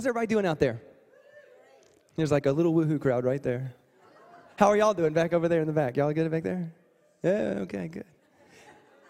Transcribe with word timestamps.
How's 0.00 0.06
everybody 0.06 0.28
doing 0.28 0.46
out 0.46 0.58
there? 0.58 0.80
There's 2.16 2.32
like 2.32 2.46
a 2.46 2.52
little 2.52 2.72
woohoo 2.72 2.98
crowd 2.98 3.26
right 3.26 3.42
there. 3.42 3.74
How 4.56 4.68
are 4.68 4.76
y'all 4.78 4.94
doing 4.94 5.12
back 5.12 5.34
over 5.34 5.46
there 5.46 5.60
in 5.60 5.66
the 5.66 5.74
back? 5.74 5.98
Y'all 5.98 6.10
good 6.14 6.30
back 6.30 6.42
there? 6.42 6.72
Yeah, 7.22 7.58
okay, 7.64 7.86
good. 7.88 8.06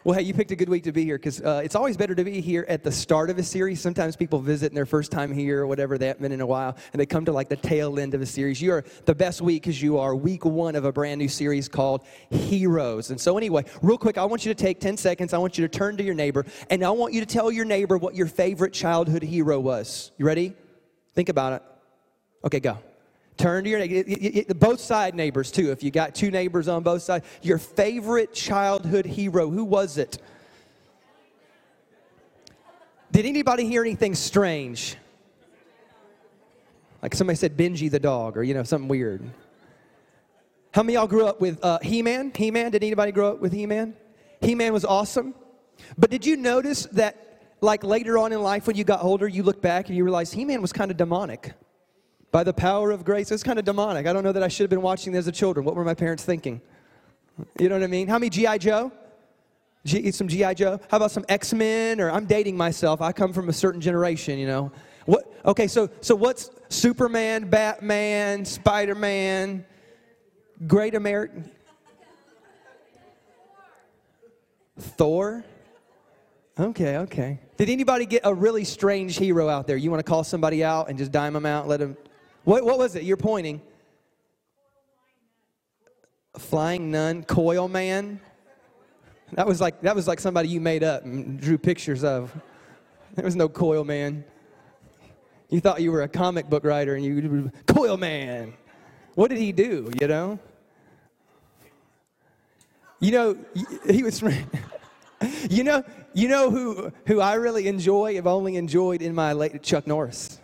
Well, 0.02 0.18
hey, 0.18 0.24
you 0.24 0.34
picked 0.34 0.50
a 0.50 0.56
good 0.56 0.68
week 0.68 0.82
to 0.82 0.92
be 0.92 1.04
here 1.04 1.16
because 1.16 1.40
uh, 1.42 1.60
it's 1.62 1.76
always 1.76 1.96
better 1.96 2.16
to 2.16 2.24
be 2.24 2.40
here 2.40 2.66
at 2.68 2.82
the 2.82 2.90
start 2.90 3.30
of 3.30 3.38
a 3.38 3.42
series. 3.44 3.80
Sometimes 3.80 4.16
people 4.16 4.40
visit 4.40 4.72
in 4.72 4.74
their 4.74 4.84
first 4.84 5.12
time 5.12 5.32
here 5.32 5.62
or 5.62 5.68
whatever, 5.68 5.96
they 5.96 6.08
haven't 6.08 6.22
been 6.22 6.32
in 6.32 6.40
a 6.40 6.46
while, 6.46 6.76
and 6.92 6.98
they 6.98 7.06
come 7.06 7.24
to 7.24 7.30
like 7.30 7.48
the 7.48 7.56
tail 7.56 8.00
end 8.00 8.14
of 8.14 8.20
a 8.20 8.26
series. 8.26 8.60
You 8.60 8.72
are 8.72 8.84
the 9.04 9.14
best 9.14 9.40
week 9.40 9.62
because 9.62 9.80
you 9.80 9.96
are 9.96 10.16
week 10.16 10.44
one 10.44 10.74
of 10.74 10.84
a 10.84 10.90
brand 10.90 11.20
new 11.20 11.28
series 11.28 11.68
called 11.68 12.02
Heroes. 12.30 13.10
And 13.10 13.20
so, 13.20 13.36
anyway, 13.36 13.64
real 13.80 13.96
quick, 13.96 14.18
I 14.18 14.24
want 14.24 14.44
you 14.44 14.52
to 14.52 14.60
take 14.60 14.80
10 14.80 14.96
seconds. 14.96 15.32
I 15.34 15.38
want 15.38 15.56
you 15.56 15.68
to 15.68 15.78
turn 15.78 15.96
to 15.98 16.02
your 16.02 16.14
neighbor, 16.14 16.46
and 16.68 16.82
I 16.82 16.90
want 16.90 17.14
you 17.14 17.20
to 17.20 17.26
tell 17.26 17.52
your 17.52 17.64
neighbor 17.64 17.96
what 17.96 18.16
your 18.16 18.26
favorite 18.26 18.72
childhood 18.72 19.22
hero 19.22 19.60
was. 19.60 20.10
You 20.18 20.26
ready? 20.26 20.56
Think 21.14 21.28
about 21.28 21.54
it. 21.54 21.62
Okay, 22.44 22.60
go. 22.60 22.78
Turn 23.36 23.64
to 23.64 23.70
your 23.70 24.44
both 24.54 24.80
side 24.80 25.14
neighbors 25.14 25.50
too. 25.50 25.70
If 25.70 25.82
you 25.82 25.90
got 25.90 26.14
two 26.14 26.30
neighbors 26.30 26.68
on 26.68 26.82
both 26.82 27.02
sides, 27.02 27.26
your 27.42 27.58
favorite 27.58 28.34
childhood 28.34 29.06
hero, 29.06 29.48
who 29.48 29.64
was 29.64 29.96
it? 29.96 30.18
Did 33.12 33.26
anybody 33.26 33.66
hear 33.66 33.82
anything 33.82 34.14
strange? 34.14 34.96
Like 37.02 37.14
somebody 37.14 37.36
said 37.36 37.56
Benji 37.56 37.90
the 37.90 37.98
dog, 37.98 38.36
or 38.36 38.42
you 38.42 38.54
know, 38.54 38.62
something 38.62 38.88
weird. 38.88 39.22
How 40.72 40.82
many 40.82 40.94
y'all 40.94 41.06
grew 41.06 41.26
up 41.26 41.40
with 41.40 41.64
uh, 41.64 41.78
He 41.80 42.02
Man? 42.02 42.32
He 42.34 42.50
Man? 42.50 42.70
Did 42.70 42.84
anybody 42.84 43.10
grow 43.10 43.32
up 43.32 43.40
with 43.40 43.52
He 43.52 43.66
Man? 43.66 43.94
He 44.40 44.54
Man 44.54 44.72
was 44.72 44.84
awesome. 44.84 45.34
But 45.98 46.10
did 46.10 46.24
you 46.24 46.36
notice 46.36 46.84
that, 46.92 47.29
like 47.60 47.84
later 47.84 48.18
on 48.18 48.32
in 48.32 48.42
life, 48.42 48.66
when 48.66 48.76
you 48.76 48.84
got 48.84 49.02
older, 49.02 49.28
you 49.28 49.42
look 49.42 49.60
back 49.60 49.88
and 49.88 49.96
you 49.96 50.04
realize 50.04 50.32
He 50.32 50.44
Man 50.44 50.62
was 50.62 50.72
kind 50.72 50.90
of 50.90 50.96
demonic? 50.96 51.54
by 52.32 52.44
the 52.44 52.52
power 52.52 52.90
of 52.90 53.04
grace. 53.04 53.30
It's 53.30 53.42
kind 53.42 53.58
of 53.58 53.64
demonic. 53.64 54.06
I 54.06 54.12
don't 54.12 54.22
know 54.22 54.32
that 54.32 54.42
I 54.42 54.48
should 54.48 54.64
have 54.64 54.70
been 54.70 54.82
watching 54.82 55.12
this 55.12 55.20
as 55.20 55.28
a 55.28 55.32
children. 55.32 55.64
What 55.64 55.74
were 55.74 55.84
my 55.84 55.94
parents 55.94 56.24
thinking? 56.24 56.60
You 57.58 57.68
know 57.68 57.76
what 57.76 57.84
I 57.84 57.88
mean? 57.88 58.06
How 58.06 58.18
many 58.18 58.30
G.I. 58.30 58.58
Joe? 58.58 58.92
G, 59.84 60.10
some 60.10 60.28
G.I. 60.28 60.54
Joe? 60.54 60.78
How 60.90 60.98
about 60.98 61.10
some 61.10 61.24
X-Men? 61.28 62.00
Or 62.00 62.10
I'm 62.10 62.26
dating 62.26 62.56
myself. 62.56 63.00
I 63.00 63.12
come 63.12 63.32
from 63.32 63.48
a 63.48 63.52
certain 63.52 63.80
generation, 63.80 64.38
you 64.38 64.46
know. 64.46 64.70
What 65.06 65.32
okay, 65.46 65.66
so 65.66 65.88
so 66.02 66.14
what's 66.14 66.50
Superman, 66.68 67.48
Batman, 67.48 68.44
Spider-Man, 68.44 69.64
Great 70.66 70.94
American 70.94 71.50
Thor? 74.78 75.42
Okay, 76.60 76.98
okay. 76.98 77.38
Did 77.56 77.70
anybody 77.70 78.04
get 78.04 78.20
a 78.24 78.34
really 78.34 78.64
strange 78.64 79.16
hero 79.16 79.48
out 79.48 79.66
there? 79.66 79.78
You 79.78 79.90
want 79.90 80.00
to 80.00 80.08
call 80.08 80.22
somebody 80.24 80.62
out 80.62 80.90
and 80.90 80.98
just 80.98 81.10
dime 81.10 81.32
them 81.32 81.46
out, 81.46 81.66
let 81.66 81.80
them 81.80 81.96
what, 82.44 82.64
what 82.64 82.76
was 82.76 82.96
it? 82.96 83.04
You're 83.04 83.16
pointing. 83.16 83.62
Flying 86.36 86.90
nun, 86.90 87.24
coil 87.24 87.66
man. 87.66 88.20
That 89.32 89.46
was 89.46 89.58
like 89.58 89.80
that 89.80 89.96
was 89.96 90.06
like 90.06 90.20
somebody 90.20 90.50
you 90.50 90.60
made 90.60 90.82
up 90.84 91.04
and 91.04 91.40
drew 91.40 91.56
pictures 91.56 92.04
of. 92.04 92.30
There 93.14 93.24
was 93.24 93.36
no 93.36 93.48
coil 93.48 93.82
man. 93.82 94.22
You 95.48 95.60
thought 95.60 95.80
you 95.80 95.90
were 95.92 96.02
a 96.02 96.08
comic 96.08 96.50
book 96.50 96.64
writer 96.64 96.94
and 96.94 97.02
you 97.04 97.50
coil 97.66 97.96
man. 97.96 98.52
What 99.14 99.30
did 99.30 99.38
he 99.38 99.52
do? 99.52 99.90
You 99.98 100.08
know. 100.08 100.38
You 103.00 103.12
know 103.12 103.38
he 103.88 104.02
was. 104.02 104.22
You 105.50 105.64
know 105.64 105.84
you 106.12 106.28
know 106.28 106.50
who 106.50 106.92
who 107.06 107.20
I 107.20 107.34
really 107.34 107.66
enjoy. 107.66 108.14
Have 108.16 108.26
only 108.26 108.56
enjoyed 108.56 109.02
in 109.02 109.14
my 109.14 109.32
late 109.32 109.62
Chuck 109.62 109.86
Norris. 109.86 110.40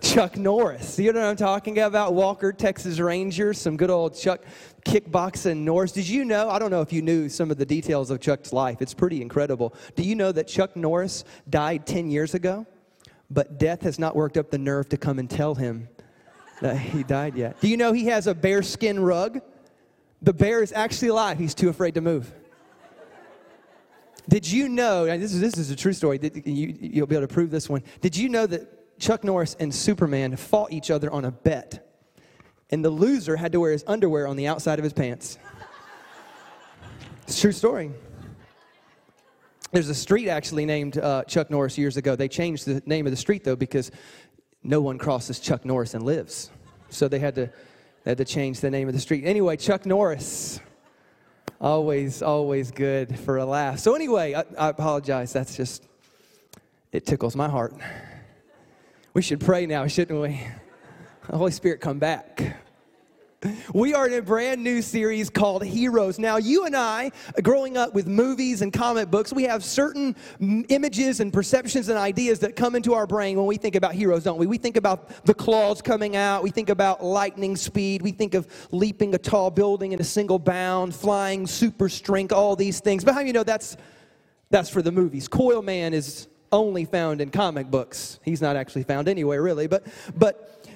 Chuck 0.00 0.36
Norris. 0.36 0.98
You 0.98 1.12
know 1.12 1.20
what 1.20 1.28
I'm 1.28 1.36
talking 1.36 1.78
about? 1.78 2.14
Walker, 2.14 2.52
Texas 2.52 2.98
Rangers, 2.98 3.60
some 3.60 3.76
good 3.76 3.90
old 3.90 4.16
Chuck 4.16 4.40
kickboxing 4.84 5.58
Norris. 5.58 5.92
Did 5.92 6.08
you 6.08 6.24
know? 6.24 6.48
I 6.48 6.58
don't 6.58 6.70
know 6.70 6.80
if 6.80 6.92
you 6.92 7.02
knew 7.02 7.28
some 7.28 7.50
of 7.50 7.58
the 7.58 7.66
details 7.66 8.10
of 8.10 8.20
Chuck's 8.20 8.52
life. 8.52 8.80
It's 8.80 8.94
pretty 8.94 9.20
incredible. 9.20 9.74
Do 9.96 10.02
you 10.02 10.14
know 10.14 10.32
that 10.32 10.48
Chuck 10.48 10.74
Norris 10.74 11.24
died 11.48 11.86
10 11.86 12.10
years 12.10 12.34
ago? 12.34 12.66
But 13.30 13.58
death 13.58 13.82
has 13.82 13.98
not 13.98 14.16
worked 14.16 14.36
up 14.36 14.50
the 14.50 14.58
nerve 14.58 14.88
to 14.88 14.96
come 14.96 15.18
and 15.18 15.28
tell 15.28 15.54
him 15.54 15.88
that 16.60 16.78
he 16.78 17.02
died 17.02 17.36
yet. 17.36 17.60
Do 17.60 17.68
you 17.68 17.76
know 17.76 17.92
he 17.92 18.06
has 18.06 18.26
a 18.26 18.34
bearskin 18.34 19.00
rug? 19.00 19.40
The 20.22 20.32
bear 20.32 20.62
is 20.62 20.72
actually 20.72 21.08
alive. 21.08 21.38
He's 21.38 21.54
too 21.54 21.68
afraid 21.68 21.94
to 21.94 22.00
move. 22.00 22.32
Did 24.30 24.50
you 24.50 24.68
know? 24.68 25.04
This 25.04 25.34
is, 25.34 25.40
this 25.40 25.58
is 25.58 25.70
a 25.70 25.76
true 25.76 25.92
story. 25.92 26.18
You, 26.22 26.74
you'll 26.80 27.06
be 27.06 27.16
able 27.16 27.26
to 27.26 27.34
prove 27.34 27.50
this 27.50 27.68
one. 27.68 27.82
Did 28.00 28.16
you 28.16 28.28
know 28.28 28.46
that 28.46 28.80
Chuck 29.00 29.24
Norris 29.24 29.56
and 29.58 29.74
Superman 29.74 30.36
fought 30.36 30.72
each 30.72 30.90
other 30.90 31.10
on 31.10 31.24
a 31.24 31.30
bet. 31.30 31.86
And 32.68 32.84
the 32.84 32.90
loser 32.90 33.34
had 33.34 33.50
to 33.52 33.60
wear 33.60 33.72
his 33.72 33.82
underwear 33.86 34.28
on 34.28 34.36
the 34.36 34.46
outside 34.46 34.78
of 34.78 34.84
his 34.84 34.92
pants. 34.92 35.38
It's 37.26 37.40
true 37.40 37.52
story. 37.52 37.90
There's 39.72 39.88
a 39.88 39.94
street 39.94 40.28
actually 40.28 40.66
named 40.66 40.98
uh, 40.98 41.24
Chuck 41.24 41.50
Norris 41.50 41.78
years 41.78 41.96
ago. 41.96 42.14
They 42.14 42.28
changed 42.28 42.66
the 42.66 42.82
name 42.86 43.06
of 43.06 43.12
the 43.12 43.16
street 43.16 43.42
though 43.42 43.56
because 43.56 43.90
no 44.62 44.80
one 44.80 44.98
crosses 44.98 45.40
Chuck 45.40 45.64
Norris 45.64 45.94
and 45.94 46.04
lives. 46.04 46.50
So 46.90 47.08
they 47.08 47.20
had 47.20 47.34
to, 47.36 47.46
they 48.04 48.10
had 48.10 48.18
to 48.18 48.24
change 48.24 48.60
the 48.60 48.70
name 48.70 48.86
of 48.86 48.94
the 48.94 49.00
street. 49.00 49.24
Anyway, 49.24 49.56
Chuck 49.56 49.86
Norris. 49.86 50.60
Always, 51.60 52.22
always 52.22 52.70
good 52.70 53.18
for 53.18 53.36
a 53.36 53.44
laugh. 53.44 53.80
So, 53.80 53.94
anyway, 53.94 54.32
I, 54.32 54.44
I 54.58 54.68
apologize. 54.70 55.32
That's 55.34 55.56
just, 55.56 55.84
it 56.90 57.04
tickles 57.04 57.36
my 57.36 57.50
heart. 57.50 57.74
We 59.12 59.20
should 59.20 59.40
pray 59.40 59.66
now, 59.66 59.86
shouldn't 59.86 60.22
we? 60.22 60.40
The 61.28 61.36
Holy 61.36 61.52
Spirit, 61.52 61.82
come 61.82 61.98
back. 61.98 62.56
We 63.72 63.94
are 63.94 64.06
in 64.06 64.12
a 64.12 64.20
brand 64.20 64.62
new 64.62 64.82
series 64.82 65.30
called 65.30 65.64
Heroes. 65.64 66.18
Now, 66.18 66.36
you 66.36 66.66
and 66.66 66.76
I, 66.76 67.10
growing 67.42 67.78
up 67.78 67.94
with 67.94 68.06
movies 68.06 68.60
and 68.60 68.70
comic 68.70 69.10
books, 69.10 69.32
we 69.32 69.44
have 69.44 69.64
certain 69.64 70.14
images 70.68 71.20
and 71.20 71.32
perceptions 71.32 71.88
and 71.88 71.96
ideas 71.96 72.40
that 72.40 72.54
come 72.54 72.74
into 72.74 72.92
our 72.92 73.06
brain 73.06 73.38
when 73.38 73.46
we 73.46 73.56
think 73.56 73.76
about 73.76 73.94
heroes, 73.94 74.24
don't 74.24 74.38
we? 74.38 74.46
We 74.46 74.58
think 74.58 74.76
about 74.76 75.24
the 75.24 75.32
claws 75.32 75.80
coming 75.80 76.16
out, 76.16 76.42
we 76.42 76.50
think 76.50 76.68
about 76.68 77.02
lightning 77.02 77.56
speed, 77.56 78.02
we 78.02 78.12
think 78.12 78.34
of 78.34 78.46
leaping 78.72 79.14
a 79.14 79.18
tall 79.18 79.50
building 79.50 79.92
in 79.92 80.00
a 80.00 80.04
single 80.04 80.38
bound, 80.38 80.94
flying 80.94 81.46
super 81.46 81.88
strength, 81.88 82.32
all 82.32 82.56
these 82.56 82.80
things. 82.80 83.04
But 83.04 83.14
how 83.14 83.20
you 83.20 83.32
know 83.32 83.44
that's 83.44 83.78
that's 84.50 84.68
for 84.68 84.82
the 84.82 84.92
movies? 84.92 85.28
Coil 85.28 85.62
Man 85.62 85.94
is 85.94 86.28
only 86.52 86.84
found 86.84 87.20
in 87.20 87.30
comic 87.30 87.70
books. 87.70 88.18
He's 88.22 88.42
not 88.42 88.56
actually 88.56 88.82
found 88.82 89.08
anywhere, 89.08 89.42
really. 89.42 89.66
But, 89.66 89.86
but 90.16 90.68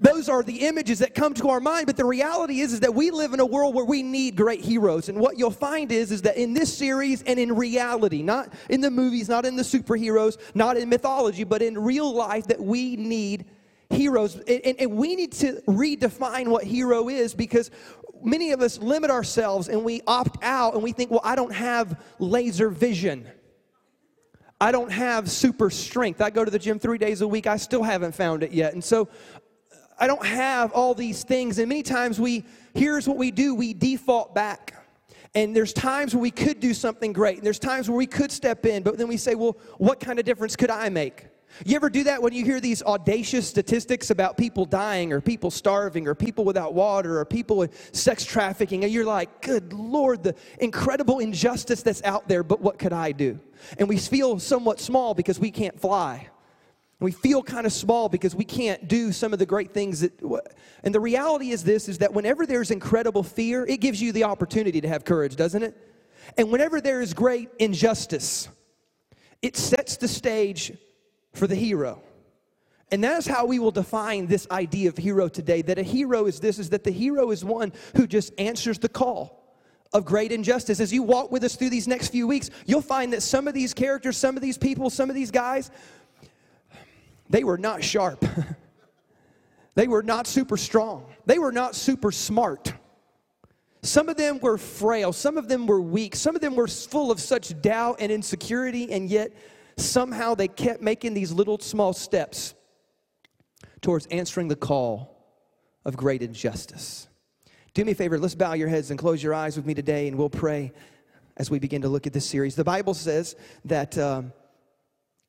those 0.00 0.28
are 0.28 0.42
the 0.44 0.66
images 0.66 1.00
that 1.00 1.14
come 1.14 1.34
to 1.34 1.48
our 1.48 1.60
mind. 1.60 1.86
But 1.86 1.96
the 1.96 2.04
reality 2.04 2.60
is, 2.60 2.72
is 2.72 2.80
that 2.80 2.94
we 2.94 3.10
live 3.10 3.32
in 3.32 3.40
a 3.40 3.46
world 3.46 3.74
where 3.74 3.84
we 3.84 4.02
need 4.02 4.36
great 4.36 4.60
heroes. 4.60 5.08
And 5.08 5.18
what 5.18 5.38
you'll 5.38 5.50
find 5.50 5.90
is, 5.90 6.12
is 6.12 6.22
that 6.22 6.36
in 6.36 6.54
this 6.54 6.76
series 6.76 7.22
and 7.22 7.38
in 7.38 7.54
reality, 7.54 8.22
not 8.22 8.52
in 8.70 8.80
the 8.80 8.90
movies, 8.90 9.28
not 9.28 9.44
in 9.44 9.56
the 9.56 9.62
superheroes, 9.62 10.38
not 10.54 10.76
in 10.76 10.88
mythology, 10.88 11.42
but 11.42 11.62
in 11.62 11.76
real 11.76 12.12
life, 12.12 12.46
that 12.46 12.60
we 12.60 12.94
need 12.94 13.46
heroes. 13.90 14.36
And, 14.36 14.76
and 14.78 14.92
we 14.92 15.16
need 15.16 15.32
to 15.32 15.62
redefine 15.66 16.46
what 16.46 16.62
hero 16.62 17.08
is 17.08 17.34
because 17.34 17.72
many 18.22 18.52
of 18.52 18.60
us 18.60 18.78
limit 18.78 19.10
ourselves 19.10 19.68
and 19.68 19.84
we 19.84 20.02
opt 20.06 20.42
out 20.44 20.74
and 20.74 20.82
we 20.82 20.92
think, 20.92 21.10
well, 21.10 21.22
I 21.24 21.34
don't 21.34 21.52
have 21.52 22.00
laser 22.20 22.70
vision. 22.70 23.28
I 24.60 24.72
don't 24.72 24.90
have 24.90 25.30
super 25.30 25.70
strength. 25.70 26.20
I 26.20 26.30
go 26.30 26.44
to 26.44 26.50
the 26.50 26.58
gym 26.58 26.80
three 26.80 26.98
days 26.98 27.20
a 27.20 27.28
week. 27.28 27.46
I 27.46 27.56
still 27.56 27.84
haven't 27.84 28.14
found 28.14 28.42
it 28.42 28.50
yet. 28.50 28.72
And 28.72 28.82
so 28.82 29.08
I 29.98 30.06
don't 30.06 30.24
have 30.24 30.72
all 30.72 30.94
these 30.94 31.24
things. 31.24 31.58
And 31.58 31.68
many 31.68 31.82
times 31.82 32.20
we, 32.20 32.44
here's 32.74 33.08
what 33.08 33.16
we 33.16 33.30
do 33.30 33.54
we 33.54 33.74
default 33.74 34.34
back. 34.34 34.74
And 35.34 35.54
there's 35.54 35.72
times 35.72 36.14
where 36.14 36.22
we 36.22 36.30
could 36.30 36.60
do 36.60 36.72
something 36.72 37.12
great. 37.12 37.36
And 37.36 37.46
there's 37.46 37.58
times 37.58 37.88
where 37.88 37.98
we 37.98 38.06
could 38.06 38.32
step 38.32 38.64
in. 38.64 38.82
But 38.82 38.96
then 38.96 39.08
we 39.08 39.16
say, 39.16 39.34
well, 39.34 39.58
what 39.76 40.00
kind 40.00 40.18
of 40.18 40.24
difference 40.24 40.56
could 40.56 40.70
I 40.70 40.88
make? 40.88 41.26
You 41.64 41.76
ever 41.76 41.90
do 41.90 42.04
that 42.04 42.22
when 42.22 42.32
you 42.32 42.44
hear 42.44 42.60
these 42.60 42.82
audacious 42.82 43.48
statistics 43.48 44.10
about 44.10 44.36
people 44.36 44.64
dying 44.64 45.12
or 45.12 45.20
people 45.20 45.50
starving 45.50 46.06
or 46.06 46.14
people 46.14 46.44
without 46.44 46.74
water 46.74 47.18
or 47.18 47.24
people 47.24 47.56
with 47.56 47.90
sex 47.94 48.24
trafficking 48.24 48.84
and 48.84 48.92
you're 48.92 49.04
like, 49.04 49.42
good 49.42 49.72
Lord, 49.72 50.22
the 50.22 50.34
incredible 50.60 51.18
injustice 51.18 51.82
that's 51.82 52.02
out 52.04 52.28
there, 52.28 52.42
but 52.42 52.60
what 52.60 52.78
could 52.78 52.92
I 52.92 53.12
do? 53.12 53.40
And 53.78 53.88
we 53.88 53.96
feel 53.96 54.38
somewhat 54.38 54.78
small 54.78 55.14
because 55.14 55.40
we 55.40 55.50
can't 55.50 55.80
fly. 55.80 56.28
We 57.00 57.12
feel 57.12 57.42
kind 57.42 57.64
of 57.64 57.72
small 57.72 58.08
because 58.08 58.34
we 58.34 58.44
can't 58.44 58.88
do 58.88 59.12
some 59.12 59.32
of 59.32 59.38
the 59.38 59.46
great 59.46 59.72
things 59.72 60.00
that 60.00 60.20
and 60.82 60.94
the 60.94 61.00
reality 61.00 61.50
is 61.50 61.62
this 61.62 61.88
is 61.88 61.98
that 61.98 62.12
whenever 62.12 62.44
there's 62.44 62.70
incredible 62.70 63.22
fear, 63.22 63.64
it 63.64 63.80
gives 63.80 64.02
you 64.02 64.12
the 64.12 64.24
opportunity 64.24 64.80
to 64.80 64.88
have 64.88 65.04
courage, 65.04 65.36
doesn't 65.36 65.62
it? 65.62 65.76
And 66.36 66.50
whenever 66.50 66.80
there 66.80 67.00
is 67.00 67.14
great 67.14 67.50
injustice, 67.58 68.48
it 69.42 69.56
sets 69.56 69.96
the 69.96 70.08
stage 70.08 70.72
for 71.32 71.46
the 71.46 71.54
hero. 71.54 72.02
And 72.90 73.04
that 73.04 73.18
is 73.18 73.26
how 73.26 73.46
we 73.46 73.58
will 73.58 73.70
define 73.70 74.26
this 74.26 74.46
idea 74.50 74.88
of 74.88 74.96
hero 74.96 75.28
today. 75.28 75.62
That 75.62 75.78
a 75.78 75.82
hero 75.82 76.26
is 76.26 76.40
this 76.40 76.58
is 76.58 76.70
that 76.70 76.84
the 76.84 76.90
hero 76.90 77.30
is 77.30 77.44
one 77.44 77.72
who 77.96 78.06
just 78.06 78.32
answers 78.38 78.78
the 78.78 78.88
call 78.88 79.38
of 79.92 80.04
great 80.04 80.32
injustice. 80.32 80.80
As 80.80 80.92
you 80.92 81.02
walk 81.02 81.30
with 81.30 81.44
us 81.44 81.54
through 81.54 81.70
these 81.70 81.88
next 81.88 82.08
few 82.08 82.26
weeks, 82.26 82.50
you'll 82.66 82.80
find 82.82 83.12
that 83.12 83.22
some 83.22 83.46
of 83.46 83.54
these 83.54 83.74
characters, 83.74 84.16
some 84.16 84.36
of 84.36 84.42
these 84.42 84.58
people, 84.58 84.90
some 84.90 85.08
of 85.08 85.16
these 85.16 85.30
guys, 85.30 85.70
they 87.30 87.44
were 87.44 87.58
not 87.58 87.84
sharp. 87.84 88.24
they 89.74 89.88
were 89.88 90.02
not 90.02 90.26
super 90.26 90.56
strong. 90.56 91.06
They 91.26 91.38
were 91.38 91.52
not 91.52 91.74
super 91.74 92.10
smart. 92.10 92.72
Some 93.82 94.08
of 94.08 94.16
them 94.16 94.40
were 94.40 94.58
frail. 94.58 95.12
Some 95.12 95.38
of 95.38 95.48
them 95.48 95.66
were 95.66 95.80
weak. 95.80 96.16
Some 96.16 96.34
of 96.34 96.40
them 96.40 96.56
were 96.56 96.66
full 96.66 97.10
of 97.10 97.20
such 97.20 97.60
doubt 97.62 97.98
and 98.00 98.10
insecurity, 98.10 98.90
and 98.90 99.08
yet 99.08 99.32
somehow 99.76 100.34
they 100.34 100.48
kept 100.48 100.82
making 100.82 101.14
these 101.14 101.32
little 101.32 101.58
small 101.58 101.92
steps 101.92 102.54
towards 103.80 104.06
answering 104.06 104.48
the 104.48 104.56
call 104.56 105.16
of 105.84 105.96
great 105.96 106.22
injustice. 106.22 107.08
Do 107.74 107.84
me 107.84 107.92
a 107.92 107.94
favor, 107.94 108.18
let's 108.18 108.34
bow 108.34 108.54
your 108.54 108.68
heads 108.68 108.90
and 108.90 108.98
close 108.98 109.22
your 109.22 109.34
eyes 109.34 109.56
with 109.56 109.64
me 109.64 109.74
today, 109.74 110.08
and 110.08 110.18
we'll 110.18 110.30
pray 110.30 110.72
as 111.36 111.50
we 111.50 111.60
begin 111.60 111.82
to 111.82 111.88
look 111.88 112.06
at 112.06 112.12
this 112.12 112.26
series. 112.26 112.56
The 112.56 112.64
Bible 112.64 112.94
says 112.94 113.36
that 113.66 113.96
um, 113.96 114.32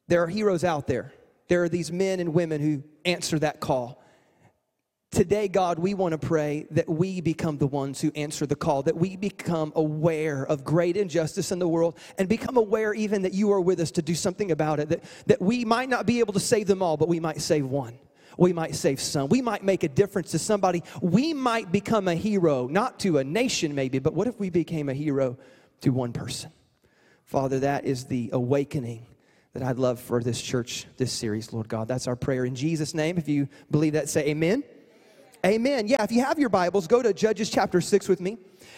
there 0.08 0.24
are 0.24 0.28
heroes 0.28 0.64
out 0.64 0.88
there. 0.88 1.14
There 1.50 1.64
are 1.64 1.70
these 1.70 1.92
men 1.92 2.20
and 2.20 2.34
women 2.34 2.62
who 2.62 2.84
answer 3.04 3.38
that 3.40 3.60
call. 3.60 4.02
Today, 5.12 5.48
God, 5.48 5.80
we 5.80 5.96
want 5.96 6.12
to 6.12 6.20
pray 6.20 6.68
that 6.70 6.88
we 6.88 7.20
become 7.20 7.58
the 7.58 7.66
ones 7.66 8.00
who 8.00 8.12
answer 8.16 8.46
the 8.46 8.56
call, 8.56 8.84
that 8.84 8.96
we 8.96 9.16
become 9.18 9.74
aware 9.76 10.46
of 10.46 10.64
great 10.64 10.96
injustice 10.96 11.52
in 11.52 11.58
the 11.58 11.68
world 11.68 11.98
and 12.20 12.30
become 12.30 12.58
aware 12.58 12.94
even 12.94 13.24
that 13.24 13.34
you 13.34 13.52
are 13.52 13.60
with 13.60 13.80
us 13.80 13.90
to 13.92 14.04
do 14.04 14.14
something 14.14 14.52
about 14.52 14.80
it, 14.80 14.90
that, 14.90 15.04
that 15.26 15.42
we 15.42 15.66
might 15.66 15.90
not 15.90 16.06
be 16.06 16.20
able 16.20 16.34
to 16.34 16.40
save 16.40 16.68
them 16.68 16.84
all, 16.84 16.96
but 16.96 17.08
we 17.08 17.20
might 17.20 17.42
save 17.42 17.66
one. 17.66 17.98
We 18.38 18.54
might 18.54 18.76
save 18.76 19.02
some. 19.02 19.30
We 19.30 19.42
might 19.42 19.64
make 19.64 19.84
a 19.84 19.90
difference 19.90 20.30
to 20.32 20.40
somebody. 20.40 20.84
We 21.02 21.34
might 21.34 21.72
become 21.72 22.08
a 22.08 22.16
hero, 22.16 22.68
not 22.68 23.00
to 23.00 23.18
a 23.18 23.24
nation 23.24 23.74
maybe, 23.74 23.98
but 23.98 24.14
what 24.14 24.28
if 24.28 24.40
we 24.40 24.52
became 24.52 24.90
a 24.90 24.94
hero 24.94 25.40
to 25.82 25.90
one 25.90 26.14
person? 26.14 26.52
Father, 27.26 27.60
that 27.62 27.86
is 27.86 28.06
the 28.06 28.30
awakening 28.32 29.08
that 29.54 29.64
I'd 29.64 29.80
love 29.80 30.00
for 30.00 30.22
this 30.22 30.42
church, 30.42 30.86
this 30.98 31.12
series, 31.12 31.52
Lord 31.54 31.68
God. 31.68 31.88
That's 31.88 32.08
our 32.08 32.16
prayer 32.16 32.46
in 32.46 32.56
Jesus' 32.56 32.94
name. 32.94 33.18
If 33.18 33.28
you 33.28 33.48
believe 33.72 33.94
that, 33.94 34.10
say 34.10 34.28
amen. 34.28 34.64
Amen. 35.46 35.88
Yeah, 35.88 36.04
if 36.04 36.12
you 36.12 36.22
have 36.24 36.38
your 36.38 36.50
Bibles, 36.50 36.86
go 36.86 37.02
to 37.02 37.14
Judges 37.14 37.50
chapter 37.50 37.80
6 37.80 38.10
with 38.10 38.20
me. 38.20 38.38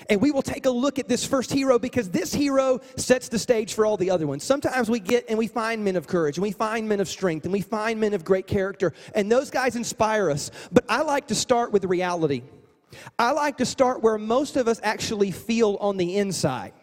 And 0.10 0.22
we 0.22 0.30
will 0.32 0.44
take 0.44 0.68
a 0.68 0.70
look 0.70 1.00
at 1.00 1.08
this 1.08 1.26
first 1.26 1.52
hero 1.52 1.80
because 1.80 2.10
this 2.10 2.34
hero 2.34 2.80
sets 2.98 3.30
the 3.30 3.40
stage 3.40 3.74
for 3.74 3.86
all 3.86 3.98
the 3.98 4.12
other 4.12 4.28
ones. 4.28 4.44
Sometimes 4.44 4.90
we 4.90 5.00
get 5.00 5.26
and 5.28 5.40
we 5.40 5.48
find 5.48 5.84
men 5.84 5.96
of 5.96 6.08
courage 6.08 6.38
and 6.38 6.44
we 6.44 6.52
find 6.52 6.88
men 6.88 7.00
of 7.00 7.10
strength 7.10 7.46
and 7.46 7.52
we 7.52 7.62
find 7.62 8.00
men 8.00 8.14
of 8.14 8.24
great 8.24 8.46
character, 8.46 8.94
and 9.16 9.32
those 9.32 9.50
guys 9.50 9.76
inspire 9.76 10.30
us. 10.30 10.52
But 10.72 10.86
I 10.88 11.02
like 11.02 11.28
to 11.28 11.36
start 11.36 11.72
with 11.72 11.84
reality. 11.86 12.44
I 13.18 13.32
like 13.32 13.58
to 13.58 13.66
start 13.66 14.04
where 14.04 14.18
most 14.18 14.56
of 14.56 14.68
us 14.68 14.80
actually 14.84 15.32
feel 15.32 15.78
on 15.80 15.98
the 15.98 16.18
inside. 16.18 16.74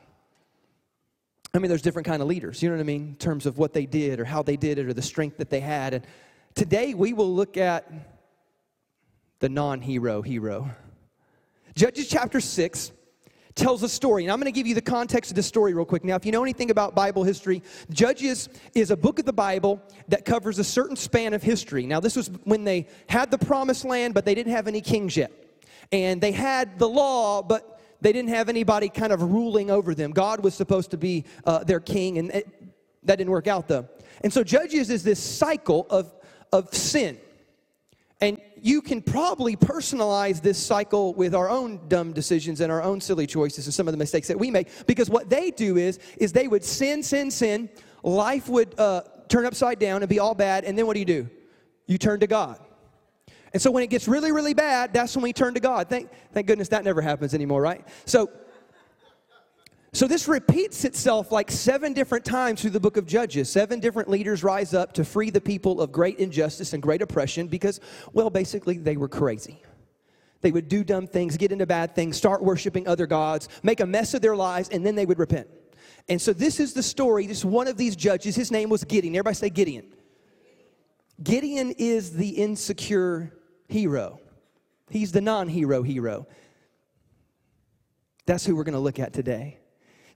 I 1.59 1.61
mean, 1.61 1.71
there's 1.71 1.83
different 1.83 2.07
kind 2.07 2.23
of 2.23 2.29
leaders, 2.29 2.63
you 2.63 2.69
know 2.69 2.77
what 2.77 2.83
I 2.83 2.85
mean, 2.85 3.09
in 3.09 3.17
terms 3.17 3.45
of 3.45 3.59
what 3.59 3.73
they 3.73 3.85
did 3.85 4.21
or 4.21 4.25
how 4.25 4.45
they 4.45 4.57
did 4.57 4.79
it 4.79 4.87
or 4.87 4.93
the 4.93 5.03
strength 5.03 5.39
that 5.39 5.51
they 5.51 5.59
had. 5.59 5.93
And 5.93 6.07
today 6.55 6.95
we 6.95 7.13
will 7.13 7.35
look 7.35 7.57
at 7.57 7.91
the 9.41 9.49
non 9.49 9.81
hero 9.81 10.23
hero. 10.23 10.71
Judges 11.75 12.07
chapter 12.09 12.41
6 12.41 12.93
tells 13.57 13.83
a 13.83 13.89
story, 13.89 14.23
and 14.23 14.31
I'm 14.31 14.39
going 14.39 14.53
to 14.53 14.57
give 14.57 14.69
you 14.69 14.77
the 14.77 14.81
context 14.81 15.33
of 15.33 15.35
the 15.35 15.43
story 15.43 15.75
real 15.75 15.85
quick. 15.85 16.05
Now, 16.05 16.15
if 16.15 16.25
you 16.25 16.31
know 16.31 16.45
anything 16.45 16.71
about 16.71 16.95
Bible 16.95 17.25
history, 17.25 17.61
Judges 17.91 18.49
is 18.77 18.93
a 18.93 18.97
book 18.97 19.19
of 19.19 19.25
the 19.25 19.33
Bible 19.33 19.83
that 20.07 20.25
covers 20.25 20.61
a 20.61 20.65
certain 20.65 20.95
span 20.95 21.35
of 21.35 21.43
history. 21.43 21.87
Now, 21.87 21.99
this 21.99 22.15
was 22.15 22.31
when 22.45 22.63
they 22.63 22.87
had 23.09 23.33
the 23.33 23.39
promised 23.39 23.85
land, 23.85 24.15
but 24.15 24.25
they 24.25 24.37
didn't 24.37 24.53
have 24.53 24.69
any 24.69 24.81
kings 24.81 25.17
yet. 25.17 25.33
And 25.91 26.21
they 26.21 26.31
had 26.31 26.79
the 26.79 26.89
law, 26.89 27.43
but 27.43 27.78
they 28.01 28.13
didn't 28.13 28.31
have 28.31 28.49
anybody 28.49 28.89
kind 28.89 29.13
of 29.13 29.23
ruling 29.23 29.71
over 29.71 29.95
them. 29.95 30.13
God 30.13 30.41
was 30.41 30.55
supposed 30.55 30.91
to 30.93 30.97
be 30.97 31.25
uh, 31.45 31.65
their 31.65 31.81
king, 31.81 32.19
and 32.19 32.31
it, 32.31 32.47
that 33.03 33.17
didn't 33.17 33.31
work 33.31 33.47
out 33.47 33.69
though. 33.69 33.89
And 34.23 34.33
so, 34.33 34.43
Judges 34.43 34.91
is 34.91 35.03
this 35.03 35.21
cycle 35.21 35.87
of, 35.91 36.13
of 36.53 36.75
sin. 36.75 37.19
And 38.21 38.41
you 38.63 38.83
can 38.83 39.01
probably 39.01 39.57
personalize 39.57 40.43
this 40.43 40.59
cycle 40.59 41.15
with 41.15 41.35
our 41.35 41.49
own 41.49 41.81
dumb 41.89 42.13
decisions 42.13 42.61
and 42.61 42.73
our 42.73 42.83
own 42.83 43.01
silly 43.01 43.27
choices 43.27 43.67
and 43.67 43.75
some 43.75 43.87
of 43.87 43.93
the 43.93 43.99
mistakes 43.99 44.29
that 44.29 44.39
we 44.39 44.51
make 44.51 44.69
because 44.87 45.09
what 45.09 45.31
they 45.31 45.51
do 45.51 45.77
is 45.77 45.99
is 46.17 46.33
they 46.33 46.49
would 46.49 46.65
sin 46.65 47.03
sin 47.03 47.31
sin 47.31 47.69
life 48.03 48.49
would 48.49 48.79
uh, 48.79 49.03
turn 49.29 49.47
upside 49.47 49.79
down 49.79 50.03
and 50.03 50.09
be 50.09 50.19
all 50.19 50.35
bad 50.35 50.65
and 50.65 50.77
then 50.77 50.87
what 50.87 50.95
do 50.95 50.99
you 51.01 51.07
do 51.07 51.29
you 51.87 51.99
turn 51.99 52.19
to 52.19 52.27
god 52.27 52.59
and 53.53 53.61
so 53.61 53.71
when 53.71 53.83
it 53.83 53.91
gets 53.91 54.09
really 54.09 54.33
really 54.33 54.55
bad 54.55 54.93
that's 54.93 55.15
when 55.17 55.23
we 55.23 55.33
turn 55.33 55.55
to 55.55 55.61
god 55.61 55.89
thank 55.89 56.11
thank 56.33 56.47
goodness 56.47 56.69
that 56.69 56.85
never 56.85 57.01
happens 57.01 57.35
anymore 57.35 57.61
right 57.61 57.87
so 58.05 58.31
so 59.93 60.07
this 60.07 60.29
repeats 60.29 60.85
itself 60.85 61.33
like 61.33 61.51
seven 61.51 61.93
different 61.95 62.25
times 62.25 62.61
through 62.61 62.71
the 62.71 62.81
book 62.81 62.99
of 62.99 63.07
Judges. 63.07 63.49
Seven 63.49 63.81
different 63.81 64.11
leaders 64.11 64.45
rise 64.45 64.75
up 64.75 64.93
to 64.93 65.05
free 65.05 65.31
the 65.31 65.41
people 65.41 65.81
of 65.81 65.93
great 65.93 66.19
injustice 66.19 66.75
and 66.75 66.83
great 66.83 67.01
oppression 67.01 67.49
because, 67.49 67.81
well, 68.13 68.29
basically 68.29 68.77
they 68.77 68.99
were 68.99 69.09
crazy. 69.09 69.63
They 70.41 70.53
would 70.53 70.69
do 70.69 70.85
dumb 70.85 71.07
things, 71.07 71.37
get 71.37 71.53
into 71.53 71.67
bad 71.67 71.95
things, 71.95 72.17
start 72.17 72.43
worshiping 72.43 72.87
other 72.87 73.07
gods, 73.07 73.49
make 73.63 73.81
a 73.81 73.87
mess 73.87 74.15
of 74.15 74.21
their 74.21 74.37
lives, 74.37 74.69
and 74.69 74.85
then 74.85 74.95
they 74.95 75.07
would 75.07 75.19
repent. 75.19 75.49
And 76.09 76.21
so 76.21 76.33
this 76.33 76.61
is 76.61 76.75
the 76.75 76.83
story. 76.83 77.27
This 77.27 77.45
one 77.45 77.67
of 77.67 77.77
these 77.77 77.97
judges. 77.97 78.37
His 78.37 78.51
name 78.51 78.69
was 78.69 78.85
Gideon. 78.85 79.15
Everybody 79.17 79.35
say 79.35 79.51
Gideon. 79.51 79.87
Gideon 81.23 81.73
is 81.73 82.13
the 82.13 82.29
insecure 82.29 83.33
hero. 83.69 84.21
He's 84.91 85.13
the 85.13 85.21
non-hero 85.21 85.83
hero. 85.83 86.27
That's 88.27 88.45
who 88.45 88.57
we're 88.57 88.65
going 88.65 88.75
to 88.75 88.81
look 88.81 88.99
at 88.99 89.13
today. 89.13 89.59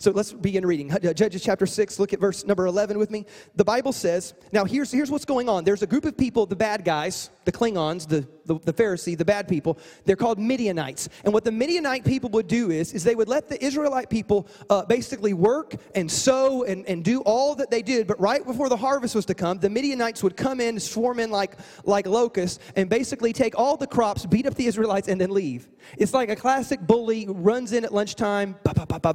So 0.03 0.11
let's 0.11 0.33
begin 0.33 0.67
reading. 0.67 0.93
Uh, 0.93 1.13
Judges 1.13 1.45
chapter 1.45 1.65
6, 1.65 2.01
look 2.01 2.13
at 2.13 2.19
verse 2.19 2.45
number 2.45 2.67
11 2.67 2.99
with 2.99 3.09
me. 3.09 3.25
The 3.55 3.65
Bible 3.65 3.93
says, 3.93 4.35
now 4.51 4.65
here's, 4.65 4.91
here's 4.91 5.13
what's 5.13 5.25
going 5.25 5.49
on. 5.49 5.63
There's 5.63 5.83
a 5.83 5.87
group 5.87 6.05
of 6.05 6.17
people, 6.17 6.45
the 6.45 6.57
bad 6.57 6.85
guys, 6.85 7.31
the 7.45 7.53
Klingons, 7.53 8.09
the, 8.09 8.27
the, 8.47 8.59
the 8.61 8.73
Pharisee, 8.73 9.17
the 9.17 9.25
bad 9.25 9.49
people. 9.49 9.79
They're 10.05 10.17
called 10.17 10.39
Midianites. 10.39 11.09
And 11.25 11.33
what 11.33 11.45
the 11.45 11.53
Midianite 11.53 12.05
people 12.05 12.31
would 12.31 12.49
do 12.49 12.71
is, 12.71 12.93
is 12.93 13.05
they 13.05 13.15
would 13.15 13.29
let 13.29 13.49
the 13.49 13.63
Israelite 13.65 14.11
people 14.11 14.47
uh, 14.71 14.85
basically 14.85 15.33
work 15.33 15.75
and 15.95 16.11
sow 16.11 16.65
and, 16.65 16.87
and 16.87 17.05
do 17.05 17.21
all 17.23 17.55
that 17.57 17.71
they 17.71 17.83
did. 17.83 18.07
But 18.07 18.21
right 18.21 18.45
before 18.45 18.69
the 18.69 18.77
harvest 18.77 19.15
was 19.15 19.27
to 19.27 19.35
come, 19.35 19.59
the 19.59 19.71
Midianites 19.71 20.23
would 20.23 20.37
come 20.37 20.61
in, 20.61 20.79
swarm 20.79 21.19
in 21.19 21.31
like, 21.31 21.57
like 21.85 22.07
locusts, 22.07 22.59
and 22.77 22.89
basically 22.89 23.33
take 23.33 23.59
all 23.59 23.77
the 23.77 23.87
crops, 23.87 24.27
beat 24.27 24.47
up 24.47 24.55
the 24.55 24.67
Israelites, 24.67 25.09
and 25.09 25.21
then 25.21 25.31
leave. 25.31 25.69
It's 25.99 26.15
like 26.15 26.29
a 26.29 26.37
classic 26.37 26.81
bully 26.81 27.27
runs 27.29 27.73
in 27.73 27.85
at 27.85 27.93
lunchtime, 27.93 28.57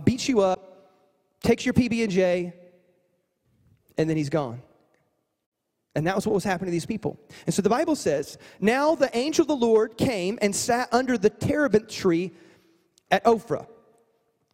beats 0.03 0.27
you 0.27 0.41
up, 0.41 0.67
takes 1.43 1.65
your 1.65 1.73
PB&J, 1.73 2.53
and 3.97 4.09
then 4.09 4.17
he's 4.17 4.29
gone. 4.29 4.61
And 5.97 6.05
that 6.05 6.15
was 6.15 6.27
what 6.27 6.35
was 6.35 6.43
happening 6.43 6.67
to 6.67 6.71
these 6.71 6.85
people. 6.85 7.19
And 7.47 7.55
so 7.55 7.63
the 7.63 7.71
Bible 7.71 7.95
says, 7.95 8.37
Now 8.59 8.93
the 8.93 9.09
angel 9.17 9.41
of 9.41 9.47
the 9.47 9.55
Lord 9.55 9.97
came 9.97 10.37
and 10.43 10.55
sat 10.55 10.93
under 10.93 11.17
the 11.17 11.31
terebinth 11.31 11.87
tree 11.87 12.33
at 13.09 13.23
Ophrah, 13.23 13.65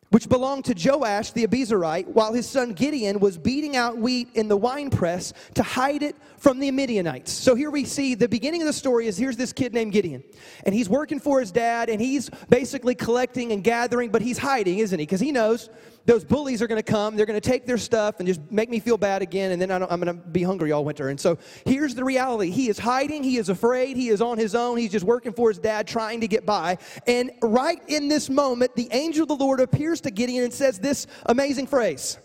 which 0.08 0.30
belonged 0.30 0.64
to 0.66 0.74
Joash 0.74 1.32
the 1.32 1.46
Abiezrite, 1.46 2.08
while 2.08 2.32
his 2.32 2.48
son 2.48 2.72
Gideon 2.72 3.20
was 3.20 3.38
beating 3.38 3.76
out 3.76 3.98
wheat 3.98 4.30
in 4.36 4.48
the 4.48 4.56
winepress 4.56 5.34
to 5.56 5.64
hide 5.64 6.02
it 6.02 6.16
from 6.38 6.60
the 6.60 6.72
Midianites. 6.72 7.34
So 7.34 7.56
here 7.56 7.72
we 7.72 7.84
see 7.84 8.16
the 8.16 8.30
beginning 8.30 8.62
of 8.62 8.68
the 8.68 8.72
story 8.72 9.08
is 9.08 9.18
here's 9.18 9.36
this 9.36 9.52
kid 9.52 9.74
named 9.74 9.92
Gideon. 9.92 10.24
And 10.66 10.74
he's 10.74 10.88
working 10.88 11.20
for 11.20 11.42
his 11.42 11.52
dad, 11.52 11.90
and 11.90 12.00
he's 12.00 12.30
basically 12.48 12.96
collecting 12.96 13.52
and 13.52 13.66
gathering, 13.66 14.12
but 14.12 14.22
he's 14.22 14.38
hiding, 14.38 14.78
isn't 14.78 14.98
he? 14.98 15.06
Because 15.06 15.20
he 15.20 15.34
knows 15.34 15.70
those 16.06 16.26
bullies 16.26 16.62
are 16.62 16.68
going 16.68 16.82
to 16.82 16.92
come. 16.92 17.16
They're 17.16 17.26
going 17.26 17.40
to 17.40 17.50
take 17.50 17.66
their 17.66 17.78
stuff 17.78 18.20
and 18.20 18.28
just 18.28 18.42
make 18.52 18.70
me 18.70 18.80
feel 18.80 18.98
bad 18.98 19.22
again, 19.22 19.52
and 19.52 19.62
then 19.62 19.72
I 19.72 19.76
am 19.76 20.02
going 20.02 20.06
to 20.06 20.14
be 20.14 20.44
hungry 20.44 20.72
all 20.72 20.84
winter. 20.84 21.10
And 21.10 21.20
so 21.20 21.38
here's 21.66 21.96
the 21.96 22.04
reality 22.04 22.50
He 22.50 22.68
is 22.70 22.78
hiding, 22.78 23.24
he 23.24 23.38
is 23.38 23.50
afraid, 23.50 23.96
he 23.96 24.10
is 24.10 24.22
on 24.22 24.38
his 24.38 24.54
own, 24.54 24.78
he's 24.78 24.92
just 24.92 25.06
working 25.06 25.34
for 25.34 25.50
his 25.50 25.60
dad, 25.60 25.88
trying 25.88 26.22
to 26.22 26.28
get 26.28 26.46
by. 26.46 26.78
And 27.08 27.32
right 27.42 27.82
in 27.88 28.10
this 28.10 28.30
moment, 28.30 28.76
the 28.76 28.90
angel 28.92 29.24
of 29.24 29.30
the 29.30 29.36
Lord 29.36 29.62
appears 29.62 30.02
to 30.02 30.12
Gideon 30.12 30.44
and 30.44 30.54
says 30.54 30.80
this 30.80 31.08
amazing 31.26 31.68
phrase 31.68 32.18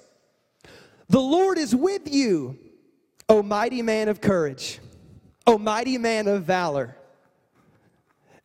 The 1.08 1.20
Lord 1.20 1.58
is 1.58 1.74
with 1.74 2.12
you, 2.12 2.58
O 3.28 3.42
mighty 3.42 3.82
man 3.82 4.08
of 4.08 4.20
courage, 4.20 4.80
O 5.46 5.56
mighty 5.56 5.98
man 5.98 6.26
of 6.26 6.42
valor. 6.42 6.96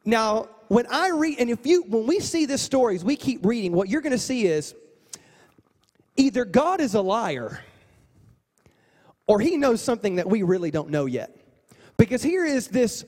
Now, 0.06 0.50
when 0.68 0.86
I 0.92 1.10
read, 1.10 1.40
and 1.40 1.50
if 1.50 1.66
you, 1.66 1.84
when 1.84 2.06
we 2.06 2.20
see 2.20 2.46
this 2.46 2.62
stories, 2.62 3.04
we 3.04 3.16
keep 3.16 3.46
reading, 3.46 3.72
what 3.72 3.90
you're 3.90 4.02
going 4.02 4.12
to 4.12 4.18
see 4.18 4.46
is 4.46 4.76
either 6.16 6.46
God 6.46 6.82
is 6.82 6.94
a 6.94 7.02
liar 7.02 7.60
or 9.28 9.40
he 9.40 9.58
knows 9.58 9.82
something 9.82 10.16
that 10.16 10.28
we 10.28 10.44
really 10.44 10.72
don't 10.72 10.90
know 10.90 11.06
yet. 11.06 11.36
Because 11.98 12.22
here 12.22 12.46
is 12.46 12.68
this 12.68 13.06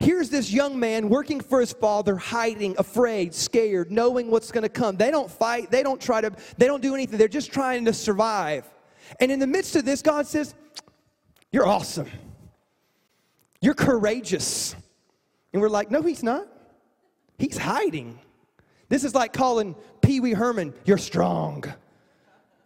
here's 0.00 0.30
this 0.30 0.50
young 0.50 0.78
man 0.78 1.10
working 1.10 1.40
for 1.40 1.60
his 1.60 1.72
father 1.72 2.16
hiding 2.16 2.74
afraid 2.78 3.34
scared 3.34 3.92
knowing 3.92 4.30
what's 4.30 4.50
going 4.50 4.62
to 4.62 4.68
come. 4.68 4.96
They 4.96 5.10
don't 5.10 5.30
fight 5.30 5.70
they 5.70 5.82
don't 5.82 6.00
try 6.00 6.20
to 6.20 6.32
they 6.58 6.66
don't 6.66 6.82
do 6.82 6.94
anything. 6.94 7.18
They're 7.18 7.28
just 7.28 7.52
trying 7.52 7.84
to 7.86 7.92
survive. 7.92 8.64
And 9.18 9.30
in 9.30 9.38
the 9.38 9.46
midst 9.46 9.76
of 9.76 9.84
this 9.84 10.02
god 10.02 10.26
says 10.26 10.54
you're 11.52 11.66
awesome. 11.66 12.08
You're 13.60 13.74
courageous. 13.74 14.74
And 15.52 15.60
we're 15.62 15.68
like 15.68 15.90
no 15.90 16.02
he's 16.02 16.22
not. 16.22 16.46
He's 17.38 17.56
hiding. 17.56 18.18
This 18.88 19.04
is 19.04 19.14
like 19.14 19.32
calling 19.32 19.76
pee-wee 20.02 20.32
herman 20.32 20.74
you're 20.84 20.98
strong 20.98 21.64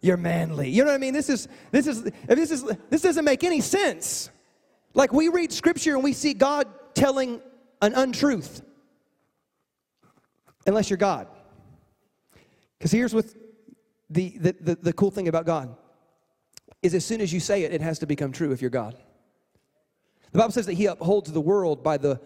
you're 0.05 0.17
manly. 0.17 0.69
You 0.69 0.83
know 0.83 0.91
what 0.91 0.95
I 0.95 0.99
mean? 0.99 1.13
This 1.13 1.29
is 1.29 1.47
this 1.71 1.87
is 1.87 2.03
this 2.03 2.51
is 2.51 2.63
this 2.89 3.01
doesn't 3.01 3.25
make 3.25 3.43
any 3.43 3.61
sense. 3.61 4.29
Like 4.93 5.11
we 5.11 5.29
read 5.29 5.51
scripture 5.51 5.95
and 5.95 6.03
we 6.03 6.13
see 6.13 6.33
God 6.33 6.67
telling 6.93 7.41
an 7.81 7.93
untruth. 7.93 8.61
Unless 10.65 10.89
you're 10.89 10.97
God. 10.97 11.27
Because 12.77 12.91
here's 12.91 13.13
what 13.13 13.25
the, 14.09 14.37
the, 14.37 14.55
the, 14.59 14.75
the 14.75 14.93
cool 14.93 15.11
thing 15.11 15.27
about 15.27 15.45
God 15.45 15.75
is 16.81 16.93
as 16.93 17.05
soon 17.05 17.21
as 17.21 17.33
you 17.33 17.39
say 17.39 17.63
it, 17.63 17.73
it 17.73 17.81
has 17.81 17.99
to 17.99 18.05
become 18.05 18.31
true 18.31 18.51
if 18.51 18.61
you're 18.61 18.69
God. 18.69 18.95
The 20.31 20.39
Bible 20.39 20.51
says 20.51 20.65
that 20.65 20.73
He 20.73 20.85
upholds 20.85 21.31
the 21.31 21.41
world 21.41 21.83
by 21.83 21.97
the 21.97 22.19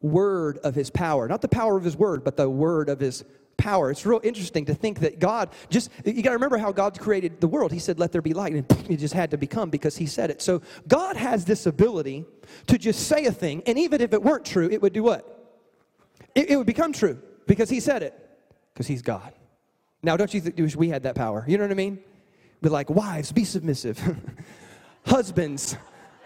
word 0.00 0.58
of 0.58 0.74
His 0.74 0.90
power. 0.90 1.28
Not 1.28 1.42
the 1.42 1.48
power 1.48 1.76
of 1.76 1.84
His 1.84 1.96
word, 1.96 2.24
but 2.24 2.36
the 2.36 2.48
word 2.48 2.88
of 2.88 3.00
His 3.00 3.24
power. 3.58 3.90
It's 3.90 4.06
real 4.06 4.20
interesting 4.22 4.64
to 4.66 4.74
think 4.74 5.00
that 5.00 5.18
God 5.18 5.50
just, 5.68 5.90
you 6.06 6.22
got 6.22 6.30
to 6.30 6.36
remember 6.36 6.56
how 6.56 6.72
God 6.72 6.98
created 6.98 7.42
the 7.42 7.48
world. 7.48 7.70
He 7.70 7.78
said, 7.78 7.98
let 7.98 8.12
there 8.12 8.22
be 8.22 8.32
light, 8.32 8.54
and 8.54 8.64
it 8.90 8.96
just 8.96 9.12
had 9.12 9.30
to 9.32 9.36
become 9.36 9.68
because 9.68 9.98
He 9.98 10.06
said 10.06 10.30
it. 10.30 10.40
So 10.40 10.62
God 10.86 11.16
has 11.16 11.44
this 11.44 11.66
ability 11.66 12.24
to 12.68 12.78
just 12.78 13.06
say 13.06 13.26
a 13.26 13.32
thing, 13.32 13.62
and 13.66 13.78
even 13.78 14.00
if 14.00 14.14
it 14.14 14.22
weren't 14.22 14.46
true, 14.46 14.70
it 14.70 14.80
would 14.80 14.94
do 14.94 15.02
what? 15.02 15.34
It, 16.34 16.50
it 16.50 16.56
would 16.56 16.66
become 16.66 16.94
true 16.94 17.20
because 17.46 17.68
He 17.68 17.80
said 17.80 18.02
it, 18.02 18.14
because 18.72 18.86
He's 18.86 19.02
God. 19.02 19.34
Now, 20.02 20.16
don't 20.16 20.32
you 20.32 20.40
wish 20.56 20.76
we 20.76 20.88
had 20.88 21.02
that 21.02 21.16
power? 21.16 21.44
You 21.46 21.58
know 21.58 21.64
what 21.64 21.72
I 21.72 21.74
mean? 21.74 21.98
Be 22.62 22.68
like, 22.68 22.88
wives, 22.88 23.32
be 23.32 23.44
submissive. 23.44 24.00
Husbands, 25.06 25.76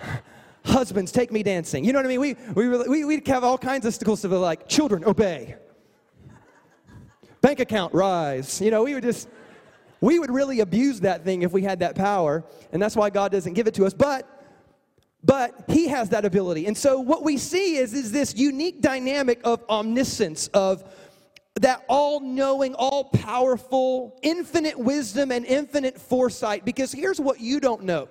husbands, 0.65 1.13
take 1.13 1.31
me 1.31 1.43
dancing. 1.43 1.85
You 1.85 1.93
know 1.93 2.01
what 2.01 2.07
I 2.07 2.09
mean? 2.09 2.21
We, 2.21 2.37
we, 2.55 2.89
we, 2.89 3.05
we'd 3.05 3.29
have 3.29 3.45
all 3.45 3.57
kinds 3.57 3.87
of 3.87 3.95
stuff 3.95 4.25
like, 4.25 4.69
children, 4.69 5.05
obey 5.05 5.57
bank 7.43 7.61
account 7.61 7.93
rise. 7.93 8.61
You 8.61 8.71
know, 8.71 8.85
we 8.85 8.95
would 8.95 9.03
just, 9.05 9.29
we 10.01 10.19
would 10.19 10.31
really 10.31 10.61
abuse 10.61 11.01
that 11.01 11.25
thing 11.25 11.43
if 11.43 11.53
we 11.53 11.63
had 11.63 11.81
that 11.81 11.95
power, 11.95 12.43
and 12.73 12.81
that's 12.81 12.97
why 12.97 13.11
God 13.11 13.31
doesn't 13.31 13.53
give 13.53 13.67
it 13.67 13.75
to 13.75 13.85
us. 13.85 13.93
But 13.93 14.27
but 15.25 15.65
he 15.69 15.87
has 15.89 16.09
that 16.09 16.25
ability. 16.25 16.67
And 16.67 16.77
so 16.77 16.99
what 16.99 17.23
we 17.23 17.37
see 17.37 17.77
is, 17.77 17.95
is 17.95 18.11
this 18.11 18.35
unique 18.35 18.81
dynamic 18.81 19.41
of 19.45 19.65
omniscience, 19.71 20.49
of 20.49 20.83
that 21.61 21.85
all 21.87 22.21
knowing, 22.21 22.75
all 22.75 23.05
powerful, 23.05 24.19
infinite 24.23 24.79
wisdom 24.79 25.31
and 25.31 25.45
infinite 25.45 26.01
foresight. 26.01 26.65
Because 26.65 26.91
here's 26.91 27.21
what 27.21 27.41
you 27.41 27.61
don't 27.61 27.83
know 27.85 28.09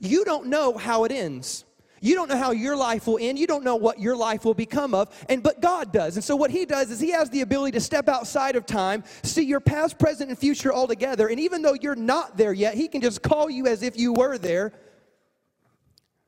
you 0.00 0.24
don't 0.24 0.46
know 0.46 0.76
how 0.78 1.04
it 1.04 1.12
ends. 1.12 1.64
You 2.04 2.14
don't 2.14 2.28
know 2.28 2.36
how 2.36 2.50
your 2.50 2.76
life 2.76 3.06
will 3.06 3.16
end. 3.18 3.38
You 3.38 3.46
don't 3.46 3.64
know 3.64 3.76
what 3.76 3.98
your 3.98 4.14
life 4.14 4.44
will 4.44 4.52
become 4.52 4.92
of. 4.92 5.08
And 5.30 5.42
but 5.42 5.62
God 5.62 5.90
does. 5.90 6.16
And 6.16 6.22
so 6.22 6.36
what 6.36 6.50
he 6.50 6.66
does 6.66 6.90
is 6.90 7.00
he 7.00 7.12
has 7.12 7.30
the 7.30 7.40
ability 7.40 7.72
to 7.72 7.80
step 7.80 8.10
outside 8.10 8.56
of 8.56 8.66
time, 8.66 9.04
see 9.22 9.42
your 9.42 9.58
past, 9.58 9.98
present, 9.98 10.28
and 10.28 10.38
future 10.38 10.70
all 10.70 10.86
together. 10.86 11.28
And 11.28 11.40
even 11.40 11.62
though 11.62 11.72
you're 11.72 11.96
not 11.96 12.36
there 12.36 12.52
yet, 12.52 12.74
he 12.74 12.88
can 12.88 13.00
just 13.00 13.22
call 13.22 13.48
you 13.48 13.66
as 13.66 13.82
if 13.82 13.96
you 13.98 14.12
were 14.12 14.36
there. 14.36 14.74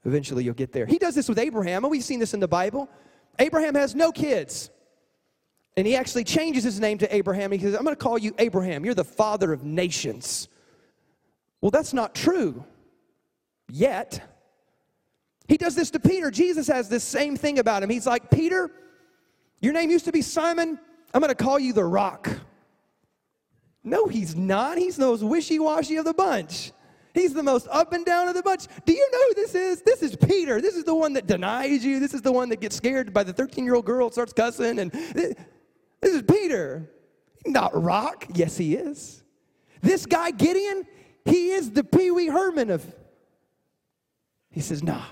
Eventually 0.07 0.45
you'll 0.45 0.55
get 0.55 0.73
there. 0.73 0.87
He 0.87 0.97
does 0.97 1.15
this 1.15 1.29
with 1.29 1.39
Abraham, 1.39 1.85
and 1.85 1.91
we've 1.91 2.03
seen 2.03 2.21
this 2.21 2.33
in 2.33 2.41
the 2.41 2.49
Bible. 2.49 2.89
Abraham 3.39 3.75
has 3.75 3.95
no 3.95 4.13
kids. 4.13 4.71
And 5.77 5.87
he 5.87 5.95
actually 5.95 6.25
changes 6.25 6.65
his 6.65 6.81
name 6.81 6.97
to 6.99 7.15
Abraham. 7.15 7.53
He 7.53 7.59
says, 7.59 7.75
I'm 7.75 7.85
going 7.85 7.95
to 7.95 8.03
call 8.03 8.17
you 8.17 8.35
Abraham. 8.39 8.87
You're 8.87 8.95
the 8.95 9.05
father 9.05 9.53
of 9.53 9.63
nations. 9.63 10.49
Well, 11.61 11.71
that's 11.71 11.93
not 11.93 12.15
true 12.15 12.65
yet. 13.69 14.36
He 15.49 15.57
does 15.57 15.75
this 15.75 15.91
to 15.91 16.01
Peter. 16.01 16.31
Jesus 16.31 16.67
has 16.67 16.89
this 16.89 17.05
same 17.05 17.37
thing 17.37 17.59
about 17.59 17.83
him. 17.83 17.91
He's 17.91 18.07
like, 18.07 18.31
Peter, 18.31 18.71
your 19.61 19.73
name 19.73 19.91
used 19.91 20.05
to 20.07 20.13
be 20.13 20.23
Simon. 20.23 20.79
I'm 21.15 21.21
going 21.21 21.35
to 21.35 21.43
call 21.43 21.59
you 21.59 21.73
the 21.73 21.85
rock. 21.85 22.29
No, 23.85 24.07
he's 24.07 24.35
not. 24.35 24.79
He's 24.79 24.97
the 24.97 25.07
most 25.07 25.23
wishy 25.23 25.59
washy 25.59 25.97
of 25.97 26.05
the 26.05 26.15
bunch. 26.15 26.73
He's 27.15 27.33
the 27.33 27.43
most 27.43 27.67
up 27.71 27.93
and 27.93 28.05
down 28.05 28.29
of 28.29 28.35
the 28.35 28.43
bunch. 28.43 28.67
Do 28.85 28.93
you 28.93 29.09
know 29.11 29.19
who 29.29 29.35
this 29.35 29.55
is? 29.55 29.81
This 29.83 30.03
is 30.03 30.17
Peter. 30.17 30.61
This 30.61 30.75
is 30.75 30.85
the 30.85 30.95
one 30.95 31.15
that 31.15 31.27
denies 31.27 31.85
you. 31.85 31.99
This 32.01 32.13
is 32.13 32.21
the 32.21 32.33
one 32.33 32.51
that 32.51 32.61
gets 32.61 32.77
scared 32.77 33.15
by 33.15 33.23
the 33.23 33.33
13 33.33 33.65
year 33.65 33.75
old 33.75 33.87
girl, 33.87 34.11
starts 34.11 34.33
cussing. 34.33 34.81
And 34.81 34.91
this 34.93 35.37
is 36.03 36.23
Peter. 36.23 36.91
Not 37.47 37.81
rock. 37.81 38.27
Yes, 38.35 38.57
he 38.59 38.75
is. 38.75 39.23
This 39.81 40.05
guy, 40.05 40.33
Gideon, 40.33 40.85
he 41.25 41.51
is 41.53 41.71
the 41.71 41.85
Pee 41.85 42.11
Wee 42.11 42.27
Herman 42.27 42.71
of. 42.71 42.85
He 44.51 44.61
says, 44.61 44.83
nah. 44.83 45.05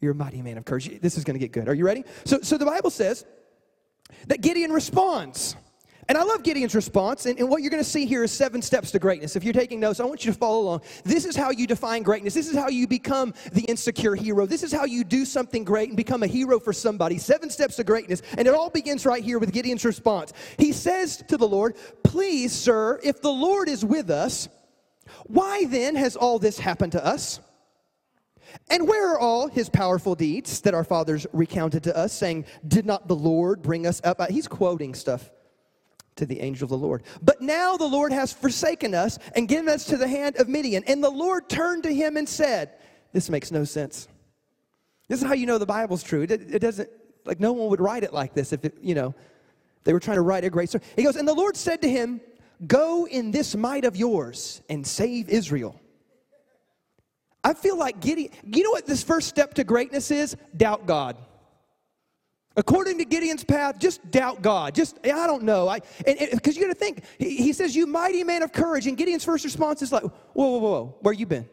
You're 0.00 0.12
a 0.12 0.14
mighty 0.14 0.42
man 0.42 0.58
of 0.58 0.64
courage. 0.64 1.00
This 1.00 1.18
is 1.18 1.24
going 1.24 1.34
to 1.34 1.40
get 1.40 1.52
good. 1.52 1.68
Are 1.68 1.74
you 1.74 1.84
ready? 1.84 2.04
So, 2.24 2.40
so 2.40 2.56
the 2.56 2.66
Bible 2.66 2.90
says 2.90 3.24
that 4.28 4.40
Gideon 4.40 4.72
responds. 4.72 5.56
And 6.08 6.16
I 6.16 6.22
love 6.22 6.42
Gideon's 6.42 6.74
response. 6.74 7.26
And, 7.26 7.38
and 7.38 7.50
what 7.50 7.60
you're 7.60 7.70
going 7.70 7.82
to 7.82 7.88
see 7.88 8.06
here 8.06 8.24
is 8.24 8.32
seven 8.32 8.62
steps 8.62 8.90
to 8.92 8.98
greatness. 8.98 9.36
If 9.36 9.44
you're 9.44 9.52
taking 9.52 9.78
notes, 9.78 10.00
I 10.00 10.04
want 10.04 10.24
you 10.24 10.32
to 10.32 10.38
follow 10.38 10.60
along. 10.60 10.80
This 11.04 11.26
is 11.26 11.36
how 11.36 11.50
you 11.50 11.66
define 11.66 12.02
greatness. 12.02 12.32
This 12.32 12.48
is 12.48 12.56
how 12.56 12.68
you 12.68 12.86
become 12.86 13.34
the 13.52 13.60
insecure 13.62 14.14
hero. 14.14 14.46
This 14.46 14.62
is 14.62 14.72
how 14.72 14.86
you 14.86 15.04
do 15.04 15.26
something 15.26 15.64
great 15.64 15.88
and 15.88 15.96
become 15.98 16.22
a 16.22 16.26
hero 16.26 16.58
for 16.58 16.72
somebody. 16.72 17.18
Seven 17.18 17.50
steps 17.50 17.76
to 17.76 17.84
greatness. 17.84 18.22
And 18.38 18.48
it 18.48 18.54
all 18.54 18.70
begins 18.70 19.04
right 19.04 19.22
here 19.22 19.38
with 19.38 19.52
Gideon's 19.52 19.84
response. 19.84 20.32
He 20.56 20.72
says 20.72 21.22
to 21.28 21.36
the 21.36 21.46
Lord, 21.46 21.76
Please, 22.04 22.52
sir, 22.52 22.98
if 23.02 23.20
the 23.20 23.32
Lord 23.32 23.68
is 23.68 23.84
with 23.84 24.08
us, 24.08 24.48
why 25.24 25.66
then 25.66 25.94
has 25.94 26.16
all 26.16 26.38
this 26.38 26.58
happened 26.58 26.92
to 26.92 27.04
us? 27.04 27.40
And 28.70 28.88
where 28.88 29.12
are 29.12 29.18
all 29.18 29.48
his 29.48 29.68
powerful 29.68 30.14
deeds 30.14 30.60
that 30.62 30.74
our 30.74 30.84
fathers 30.84 31.26
recounted 31.32 31.82
to 31.84 31.96
us, 31.96 32.12
saying, 32.12 32.46
Did 32.66 32.86
not 32.86 33.08
the 33.08 33.16
Lord 33.16 33.62
bring 33.62 33.86
us 33.86 34.00
up? 34.04 34.20
Uh, 34.20 34.26
he's 34.26 34.48
quoting 34.48 34.94
stuff 34.94 35.30
to 36.16 36.26
the 36.26 36.40
angel 36.40 36.66
of 36.66 36.70
the 36.70 36.78
Lord. 36.78 37.02
But 37.22 37.40
now 37.40 37.76
the 37.76 37.86
Lord 37.86 38.12
has 38.12 38.32
forsaken 38.32 38.94
us 38.94 39.18
and 39.34 39.48
given 39.48 39.68
us 39.68 39.84
to 39.86 39.96
the 39.96 40.08
hand 40.08 40.36
of 40.36 40.48
Midian. 40.48 40.84
And 40.86 41.02
the 41.02 41.10
Lord 41.10 41.48
turned 41.48 41.84
to 41.84 41.94
him 41.94 42.16
and 42.16 42.28
said, 42.28 42.72
This 43.12 43.30
makes 43.30 43.50
no 43.50 43.64
sense. 43.64 44.08
This 45.08 45.22
is 45.22 45.26
how 45.26 45.34
you 45.34 45.46
know 45.46 45.58
the 45.58 45.66
Bible's 45.66 46.02
true. 46.02 46.22
It, 46.22 46.30
it 46.30 46.58
doesn't, 46.58 46.90
like, 47.24 47.40
no 47.40 47.52
one 47.52 47.68
would 47.70 47.80
write 47.80 48.02
it 48.02 48.12
like 48.12 48.34
this 48.34 48.52
if, 48.52 48.64
it, 48.64 48.76
you 48.82 48.94
know, 48.94 49.14
they 49.84 49.92
were 49.92 50.00
trying 50.00 50.16
to 50.16 50.22
write 50.22 50.44
a 50.44 50.50
great 50.50 50.68
story. 50.68 50.84
He 50.96 51.02
goes, 51.02 51.16
And 51.16 51.26
the 51.26 51.34
Lord 51.34 51.56
said 51.56 51.80
to 51.82 51.88
him, 51.88 52.20
Go 52.66 53.06
in 53.06 53.30
this 53.30 53.54
might 53.54 53.84
of 53.84 53.96
yours 53.96 54.60
and 54.68 54.86
save 54.86 55.28
Israel. 55.28 55.80
I 57.44 57.54
feel 57.54 57.78
like 57.78 58.00
Gideon, 58.00 58.30
you 58.44 58.62
know 58.62 58.70
what 58.70 58.86
this 58.86 59.02
first 59.02 59.28
step 59.28 59.54
to 59.54 59.64
greatness 59.64 60.10
is? 60.10 60.36
Doubt 60.56 60.86
God. 60.86 61.16
According 62.56 62.98
to 62.98 63.04
Gideon's 63.04 63.44
path, 63.44 63.78
just 63.78 64.10
doubt 64.10 64.42
God. 64.42 64.74
Just, 64.74 64.98
I 65.04 65.28
don't 65.28 65.44
know. 65.44 65.68
I 65.68 65.78
Because 66.04 66.56
you 66.56 66.62
got 66.62 66.72
to 66.72 66.74
think, 66.74 67.04
he, 67.16 67.36
he, 67.36 67.52
says, 67.52 67.76
You 67.76 67.86
mighty 67.86 68.24
man 68.24 68.42
of 68.42 68.52
courage. 68.52 68.88
And 68.88 68.96
Gideon's 68.96 69.24
first 69.24 69.44
response 69.44 69.80
is 69.80 69.92
like, 69.92 70.02
Whoa, 70.02 70.12
whoa, 70.34 70.58
whoa, 70.58 70.96
where 71.00 71.14
you 71.14 71.24
been? 71.24 71.48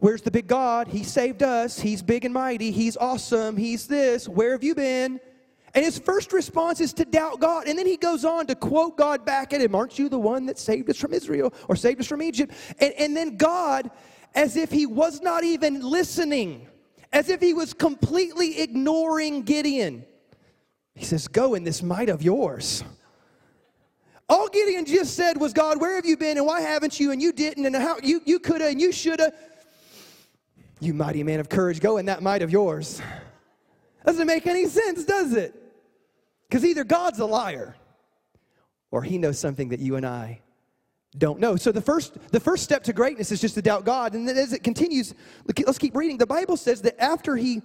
Where's 0.00 0.22
the 0.22 0.32
big 0.32 0.48
God? 0.48 0.88
He 0.88 1.04
saved 1.04 1.44
us. 1.44 1.78
He's 1.78 2.02
big 2.02 2.24
and 2.24 2.34
mighty. 2.34 2.72
He's 2.72 2.96
awesome. 2.96 3.56
He's 3.56 3.86
this. 3.86 4.28
Where 4.28 4.50
have 4.52 4.64
you 4.64 4.74
been? 4.74 5.20
And 5.74 5.84
his 5.84 5.98
first 5.98 6.32
response 6.32 6.80
is 6.80 6.92
to 6.94 7.04
doubt 7.04 7.40
God. 7.40 7.66
And 7.66 7.76
then 7.76 7.86
he 7.86 7.96
goes 7.96 8.24
on 8.24 8.46
to 8.46 8.54
quote 8.54 8.96
God 8.96 9.24
back 9.24 9.52
at 9.52 9.60
him 9.60 9.74
Aren't 9.74 9.98
you 9.98 10.08
the 10.08 10.18
one 10.18 10.46
that 10.46 10.58
saved 10.58 10.88
us 10.88 10.96
from 10.96 11.12
Israel 11.12 11.52
or 11.68 11.74
saved 11.74 12.00
us 12.00 12.06
from 12.06 12.22
Egypt? 12.22 12.52
And, 12.78 12.92
and 12.94 13.16
then 13.16 13.36
God, 13.36 13.90
as 14.34 14.56
if 14.56 14.70
he 14.70 14.86
was 14.86 15.20
not 15.20 15.42
even 15.42 15.80
listening, 15.80 16.68
as 17.12 17.28
if 17.28 17.40
he 17.40 17.54
was 17.54 17.74
completely 17.74 18.60
ignoring 18.60 19.42
Gideon, 19.42 20.04
he 20.94 21.04
says, 21.04 21.26
Go 21.26 21.54
in 21.54 21.64
this 21.64 21.82
might 21.82 22.08
of 22.08 22.22
yours. 22.22 22.84
All 24.28 24.48
Gideon 24.48 24.86
just 24.86 25.16
said 25.16 25.38
was, 25.38 25.52
God, 25.52 25.80
where 25.80 25.96
have 25.96 26.06
you 26.06 26.16
been 26.16 26.38
and 26.38 26.46
why 26.46 26.60
haven't 26.60 26.98
you? 26.98 27.10
And 27.10 27.20
you 27.20 27.30
didn't, 27.30 27.66
and 27.66 27.76
how 27.76 27.98
you, 28.02 28.22
you 28.24 28.38
could 28.38 28.62
have 28.62 28.70
and 28.70 28.80
you 28.80 28.90
should 28.90 29.20
have. 29.20 29.34
You 30.80 30.94
mighty 30.94 31.22
man 31.22 31.40
of 31.40 31.48
courage, 31.48 31.80
go 31.80 31.98
in 31.98 32.06
that 32.06 32.22
might 32.22 32.42
of 32.42 32.50
yours. 32.50 33.02
Doesn't 34.06 34.26
make 34.26 34.46
any 34.46 34.66
sense, 34.66 35.04
does 35.04 35.34
it? 35.34 35.63
Because 36.48 36.64
either 36.64 36.84
God's 36.84 37.18
a 37.18 37.26
liar 37.26 37.74
or 38.90 39.02
he 39.02 39.18
knows 39.18 39.38
something 39.38 39.70
that 39.70 39.80
you 39.80 39.96
and 39.96 40.06
I 40.06 40.40
don't 41.16 41.38
know. 41.38 41.56
So 41.56 41.72
the 41.72 41.80
first 41.80 42.16
the 42.30 42.40
first 42.40 42.64
step 42.64 42.82
to 42.84 42.92
greatness 42.92 43.30
is 43.30 43.40
just 43.40 43.54
to 43.54 43.62
doubt 43.62 43.84
God. 43.84 44.14
And 44.14 44.28
as 44.28 44.52
it 44.52 44.64
continues, 44.64 45.14
let's 45.46 45.78
keep 45.78 45.96
reading. 45.96 46.18
The 46.18 46.26
Bible 46.26 46.56
says 46.56 46.82
that 46.82 47.00
after 47.00 47.36
he 47.36 47.62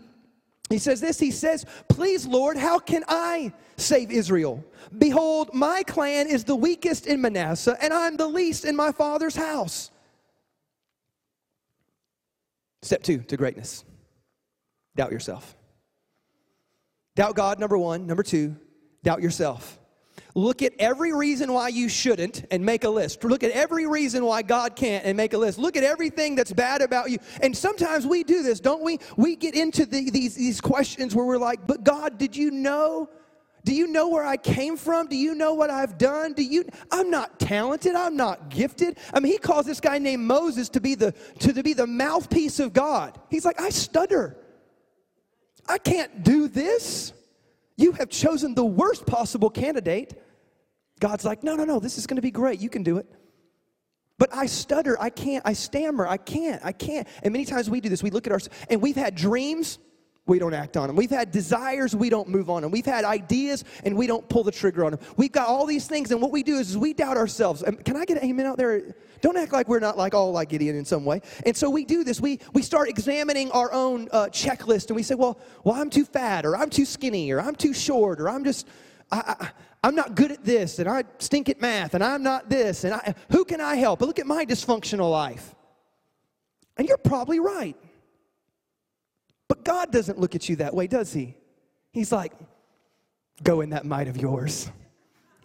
he 0.69 0.77
says 0.77 1.01
this, 1.01 1.19
he 1.19 1.31
says, 1.31 1.65
Please, 1.87 2.27
Lord, 2.27 2.55
how 2.55 2.77
can 2.77 3.03
I 3.07 3.51
save 3.77 4.11
Israel? 4.11 4.63
Behold, 4.95 5.49
my 5.51 5.81
clan 5.83 6.27
is 6.27 6.43
the 6.43 6.55
weakest 6.55 7.07
in 7.07 7.21
Manasseh, 7.21 7.75
and 7.81 7.91
I'm 7.91 8.17
the 8.17 8.27
least 8.27 8.65
in 8.65 8.75
my 8.75 8.91
father's 8.91 9.35
house. 9.35 9.89
Step 12.83 13.01
two 13.03 13.17
to 13.19 13.35
greatness 13.35 13.83
doubt 14.95 15.11
yourself. 15.11 15.55
Doubt 17.15 17.35
God, 17.35 17.57
number 17.57 17.77
one. 17.77 18.05
Number 18.05 18.23
two, 18.23 18.57
doubt 19.03 19.21
yourself. 19.21 19.79
Look 20.35 20.61
at 20.61 20.73
every 20.79 21.13
reason 21.13 21.51
why 21.51 21.69
you 21.69 21.89
shouldn't 21.89 22.45
and 22.51 22.63
make 22.63 22.83
a 22.83 22.89
list. 22.89 23.23
Look 23.23 23.43
at 23.43 23.51
every 23.51 23.87
reason 23.87 24.23
why 24.23 24.41
God 24.41 24.75
can't 24.75 25.03
and 25.05 25.17
make 25.17 25.33
a 25.33 25.37
list. 25.37 25.57
Look 25.57 25.75
at 25.75 25.83
everything 25.83 26.35
that's 26.35 26.53
bad 26.53 26.81
about 26.81 27.09
you. 27.09 27.17
And 27.41 27.55
sometimes 27.55 28.05
we 28.05 28.23
do 28.23 28.43
this, 28.43 28.59
don't 28.59 28.83
we? 28.83 28.99
We 29.17 29.35
get 29.35 29.55
into 29.55 29.85
the, 29.85 30.09
these, 30.09 30.35
these 30.35 30.61
questions 30.61 31.15
where 31.15 31.25
we're 31.25 31.37
like, 31.37 31.65
but 31.65 31.83
God, 31.83 32.17
did 32.17 32.35
you 32.35 32.51
know? 32.51 33.09
Do 33.65 33.73
you 33.73 33.87
know 33.87 34.07
where 34.07 34.25
I 34.25 34.37
came 34.37 34.77
from? 34.77 35.07
Do 35.07 35.17
you 35.17 35.35
know 35.35 35.53
what 35.53 35.69
I've 35.69 35.97
done? 35.97 36.33
Do 36.33 36.43
you 36.43 36.63
I'm 36.91 37.09
not 37.09 37.39
talented, 37.39 37.93
I'm 37.95 38.15
not 38.15 38.49
gifted. 38.49 38.97
I 39.13 39.19
mean, 39.19 39.31
he 39.33 39.37
calls 39.37 39.65
this 39.65 39.81
guy 39.81 39.97
named 39.97 40.23
Moses 40.23 40.69
to 40.69 40.81
be 40.81 40.95
the 40.95 41.11
to, 41.39 41.53
to 41.53 41.61
be 41.61 41.73
the 41.73 41.87
mouthpiece 41.87 42.59
of 42.59 42.71
God. 42.71 43.19
He's 43.29 43.45
like, 43.45 43.59
I 43.59 43.69
stutter. 43.69 44.37
I 45.67 45.77
can't 45.77 46.23
do 46.23 46.47
this. 46.47 47.13
You 47.79 47.93
have 47.93 48.09
chosen 48.09 48.55
the 48.55 48.65
worst 48.65 49.05
possible 49.05 49.49
candidate. 49.49 50.13
God's 50.99 51.23
like, 51.23 51.43
no, 51.43 51.55
no, 51.55 51.63
no, 51.63 51.79
this 51.79 51.97
is 51.97 52.05
going 52.05 52.17
to 52.17 52.21
be 52.21 52.29
great. 52.29 52.59
You 52.59 52.69
can 52.69 52.83
do 52.83 52.97
it. 52.97 53.09
But 54.17 54.35
I 54.35 54.47
stutter. 54.47 54.99
I 54.99 55.09
can't. 55.09 55.45
I 55.47 55.53
stammer. 55.53 56.05
I 56.05 56.17
can't. 56.17 56.61
I 56.63 56.73
can't. 56.73 57.07
And 57.23 57.31
many 57.31 57.45
times 57.45 57.69
we 57.69 57.79
do 57.79 57.87
this. 57.87 58.03
We 58.03 58.09
look 58.09 58.27
at 58.27 58.33
our, 58.33 58.39
and 58.69 58.81
we've 58.81 58.97
had 58.97 59.15
dreams 59.15 59.79
we 60.29 60.39
don't 60.39 60.53
act 60.53 60.77
on 60.77 60.87
them. 60.87 60.95
We've 60.95 61.09
had 61.09 61.31
desires, 61.31 61.95
we 61.95 62.09
don't 62.09 62.29
move 62.29 62.49
on 62.49 62.61
them. 62.61 62.71
We've 62.71 62.85
had 62.85 63.03
ideas, 63.03 63.65
and 63.83 63.97
we 63.97 64.07
don't 64.07 64.27
pull 64.29 64.43
the 64.43 64.51
trigger 64.51 64.85
on 64.85 64.91
them. 64.91 64.99
We've 65.17 65.31
got 65.31 65.47
all 65.47 65.65
these 65.65 65.87
things, 65.87 66.11
and 66.11 66.21
what 66.21 66.31
we 66.31 66.43
do 66.43 66.57
is, 66.57 66.69
is 66.69 66.77
we 66.77 66.93
doubt 66.93 67.17
ourselves. 67.17 67.63
Can 67.83 67.97
I 67.97 68.05
get 68.05 68.21
an 68.21 68.29
amen 68.29 68.45
out 68.45 68.57
there? 68.57 68.95
Don't 69.21 69.35
act 69.35 69.51
like 69.51 69.67
we're 69.67 69.79
not 69.79 69.97
like 69.97 70.13
all 70.13 70.31
like 70.31 70.49
Gideon 70.49 70.77
in 70.77 70.85
some 70.85 71.03
way. 71.03 71.21
And 71.45 71.57
so 71.57 71.69
we 71.69 71.83
do 71.83 72.03
this. 72.03 72.21
We 72.21 72.39
we 72.53 72.61
start 72.61 72.87
examining 72.87 73.51
our 73.51 73.73
own 73.73 74.07
uh, 74.11 74.27
checklist, 74.27 74.87
and 74.87 74.95
we 74.95 75.03
say, 75.03 75.15
well, 75.15 75.39
well, 75.63 75.75
I'm 75.75 75.89
too 75.89 76.05
fat, 76.05 76.45
or 76.45 76.55
I'm 76.55 76.69
too 76.69 76.85
skinny, 76.85 77.31
or 77.31 77.41
I'm 77.41 77.55
too 77.55 77.73
short, 77.73 78.21
or 78.21 78.29
I'm 78.29 78.43
just. 78.43 78.67
I, 79.11 79.35
I, 79.39 79.49
I'm 79.81 79.95
not 79.95 80.13
good 80.13 80.31
at 80.31 80.43
this, 80.43 80.79
and 80.79 80.89
I 80.89 81.05
stink 81.19 81.47
at 81.47 81.61
math, 81.61 81.93
and 81.93 82.03
I'm 82.03 82.21
not 82.21 82.49
this, 82.49 82.83
and 82.83 82.93
I, 82.93 83.15
who 83.31 83.45
can 83.45 83.61
I 83.61 83.75
help? 83.75 83.99
But 83.99 84.07
look 84.07 84.19
at 84.19 84.27
my 84.27 84.45
dysfunctional 84.45 85.09
life. 85.09 85.55
And 86.75 86.87
you're 86.87 86.97
probably 86.97 87.39
right. 87.39 87.77
But 89.49 89.65
God 89.65 89.91
doesn't 89.91 90.17
look 90.17 90.35
at 90.35 90.47
you 90.47 90.55
that 90.57 90.73
way, 90.73 90.87
does 90.87 91.11
He? 91.11 91.35
He's 91.91 92.13
like, 92.13 92.31
go 93.43 93.59
in 93.59 93.71
that 93.71 93.85
might 93.85 94.07
of 94.07 94.15
yours. 94.15 94.71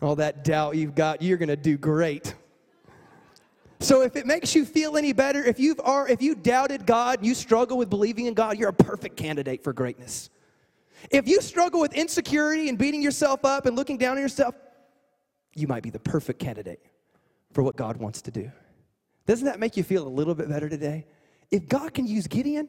All 0.01 0.15
that 0.17 0.45
doubt 0.45 0.77
you've 0.77 0.95
got, 0.95 1.23
you're 1.23 1.39
going 1.39 1.49
to 1.49 1.57
do 1.57 1.77
great. 1.77 2.35
So 3.81 4.03
if 4.03 4.17
it 4.17 4.27
makes 4.27 4.55
you 4.55 4.65
feel 4.65 4.97
any 4.97 5.13
better, 5.13 5.43
if 5.45 5.59
you've 5.59 5.81
are 5.81 6.09
if 6.09 6.23
you 6.23 6.35
doubted 6.35 6.87
God, 6.87 7.25
you 7.25 7.35
struggle 7.35 7.77
with 7.77 7.91
believing 7.91 8.27
in 8.27 8.35
God, 8.35 8.59
you're 8.59 8.69
a 8.69 8.73
perfect 8.73 9.17
candidate 9.17 9.63
for 9.65 9.73
greatness. 9.73 10.31
If 11.11 11.29
you 11.29 11.41
struggle 11.43 11.81
with 11.81 11.93
insecurity 11.93 12.69
and 12.69 12.79
beating 12.79 13.03
yourself 13.03 13.45
up 13.45 13.67
and 13.67 13.77
looking 13.77 13.99
down 13.99 14.17
on 14.17 14.23
yourself, 14.23 14.55
you 15.55 15.67
might 15.67 15.83
be 15.83 15.91
the 15.91 15.99
perfect 15.99 16.39
candidate 16.39 16.81
for 17.53 17.63
what 17.63 17.77
God 17.77 17.97
wants 17.99 18.23
to 18.23 18.31
do. 18.31 18.51
Doesn't 19.27 19.47
that 19.47 19.61
make 19.61 19.77
you 19.77 19.83
feel 19.83 20.07
a 20.07 20.09
little 20.09 20.35
bit 20.35 20.49
better 20.49 20.69
today? 20.69 21.07
If 21.51 21.69
God 21.69 21.95
can 21.95 22.07
use 22.07 22.27
Gideon, 22.27 22.69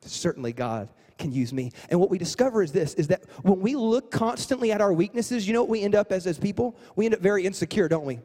certainly 0.00 0.52
God 0.52 0.88
can 1.18 1.32
use 1.32 1.52
me. 1.52 1.72
And 1.90 2.00
what 2.00 2.10
we 2.10 2.18
discover 2.18 2.62
is 2.62 2.72
this 2.72 2.94
is 2.94 3.08
that 3.08 3.24
when 3.42 3.60
we 3.60 3.74
look 3.74 4.10
constantly 4.10 4.72
at 4.72 4.80
our 4.80 4.92
weaknesses, 4.92 5.46
you 5.46 5.52
know 5.52 5.62
what 5.62 5.70
we 5.70 5.82
end 5.82 5.94
up 5.94 6.12
as 6.12 6.26
as 6.26 6.38
people? 6.38 6.76
We 6.96 7.06
end 7.06 7.14
up 7.14 7.20
very 7.20 7.44
insecure, 7.44 7.88
don't 7.88 8.04
we? 8.04 8.20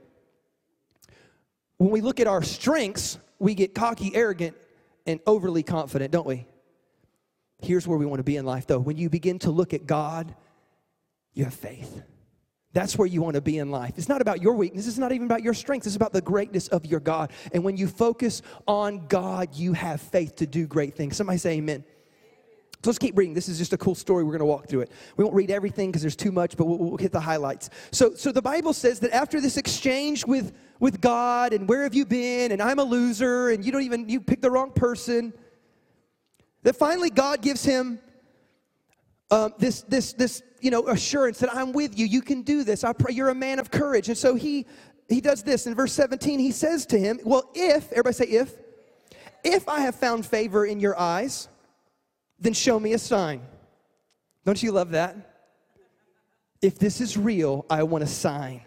When 1.78 1.90
we 1.90 2.02
look 2.02 2.20
at 2.20 2.28
our 2.28 2.44
strengths, 2.44 3.18
we 3.40 3.56
get 3.56 3.74
cocky, 3.74 4.16
arrogant, 4.16 4.56
and 5.06 5.20
overly 5.26 5.64
confident, 5.64 6.12
don't 6.12 6.28
we? 6.28 6.46
Here's 7.62 7.88
where 7.88 7.98
we 7.98 8.06
want 8.06 8.20
to 8.20 8.24
be 8.24 8.38
in 8.38 8.46
life 8.46 8.68
though. 8.68 8.80
When 8.80 8.98
you 8.98 9.10
begin 9.10 9.40
to 9.40 9.52
look 9.52 9.74
at 9.74 9.86
God, 9.86 10.34
you 11.34 11.46
have 11.46 11.54
faith. 11.54 12.04
That's 12.74 12.98
where 12.98 13.08
you 13.08 13.22
want 13.22 13.36
to 13.36 13.42
be 13.42 13.60
in 13.60 13.70
life. 13.70 13.94
It's 13.98 14.10
not 14.10 14.22
about 14.22 14.42
your 14.42 14.54
weakness. 14.54 14.88
It's 14.88 14.98
not 14.98 15.12
even 15.12 15.26
about 15.26 15.44
your 15.44 15.54
strength. 15.54 15.86
It's 15.86 15.96
about 15.96 16.12
the 16.12 16.22
greatness 16.22 16.68
of 16.70 16.86
your 16.86 17.00
God. 17.00 17.32
And 17.54 17.64
when 17.64 17.78
you 17.78 17.88
focus 17.88 18.42
on 18.68 19.06
God, 19.08 19.56
you 19.56 19.74
have 19.74 20.02
faith 20.02 20.36
to 20.38 20.48
do 20.48 20.66
great 20.66 20.96
things. 20.96 21.16
Somebody 21.16 21.38
say 21.38 21.58
amen. 21.58 21.84
So 22.84 22.90
let's 22.90 23.00
keep 23.00 23.18
reading. 23.18 23.34
This 23.34 23.48
is 23.48 23.60
just 23.60 23.72
a 23.72 23.78
cool 23.78 23.96
story. 23.96 24.26
We're 24.26 24.32
going 24.32 24.40
to 24.40 24.46
walk 24.46 24.68
through 24.68 24.82
it. 24.82 24.92
We 25.16 25.24
won't 25.24 25.36
read 25.36 25.52
everything 25.52 25.90
because 25.90 26.02
there's 26.02 26.18
too 26.18 26.34
much, 26.34 26.58
but 26.58 26.66
we'll, 26.66 26.78
we'll, 26.80 26.98
hit 26.98 27.14
the 27.14 27.20
highlights. 27.20 27.70
So, 27.92 28.14
so 28.16 28.34
the 28.34 28.42
Bible 28.42 28.74
says 28.74 29.00
that 29.02 29.16
after 29.16 29.40
this 29.40 29.56
exchange 29.56 30.26
with, 30.26 30.52
with 30.82 31.00
God 31.00 31.54
and 31.54 31.70
where 31.70 31.84
have 31.84 31.94
you 31.94 32.06
been 32.06 32.52
and 32.52 32.62
I'm 32.62 32.80
a 32.80 32.84
loser 32.84 33.52
and 33.52 33.64
you 33.64 33.72
don't 33.72 33.84
even, 33.84 34.10
you 34.10 34.20
picked 34.20 34.42
the 34.42 34.52
wrong 34.52 34.72
person, 34.72 35.32
that 36.64 36.76
finally 36.76 37.10
God 37.10 37.42
gives 37.42 37.64
him 37.64 38.00
um, 39.34 39.54
this, 39.58 39.82
this, 39.82 40.14
this 40.14 40.44
you 40.62 40.70
know, 40.70 40.88
assurance 40.88 41.40
that 41.40 41.54
I'm 41.56 41.74
with 41.74 41.98
you. 41.98 42.06
You 42.06 42.22
can 42.22 42.44
do 42.44 42.64
this. 42.64 42.84
I 42.84 42.94
pray 42.94 43.14
you're 43.14 43.30
a 43.30 43.36
man 43.36 43.58
of 43.58 43.72
courage. 43.72 44.08
And 44.08 44.18
so 44.18 44.36
he 44.36 44.68
he 45.10 45.22
does 45.22 45.44
this 45.44 45.68
in 45.68 45.76
verse 45.76 45.92
17. 45.94 46.40
He 46.40 46.52
says 46.52 46.86
to 46.88 47.00
him, 47.00 47.20
Well, 47.24 47.50
if, 47.54 47.92
everybody 47.92 48.14
say 48.14 48.26
if, 48.26 48.54
if 49.44 49.68
I 49.68 49.82
have 49.82 49.96
found 49.96 50.26
favor 50.26 50.66
in 50.66 50.80
your 50.80 50.98
eyes, 50.98 51.50
then 52.40 52.54
show 52.54 52.80
me 52.80 52.94
a 52.94 53.00
sign. 53.00 53.42
Don't 54.46 54.62
you 54.62 54.72
love 54.72 54.92
that? 54.92 55.16
If 56.62 56.80
this 56.80 57.02
is 57.02 57.18
real, 57.18 57.66
I 57.70 57.84
want 57.84 58.04
a 58.04 58.08
sign. 58.08 58.62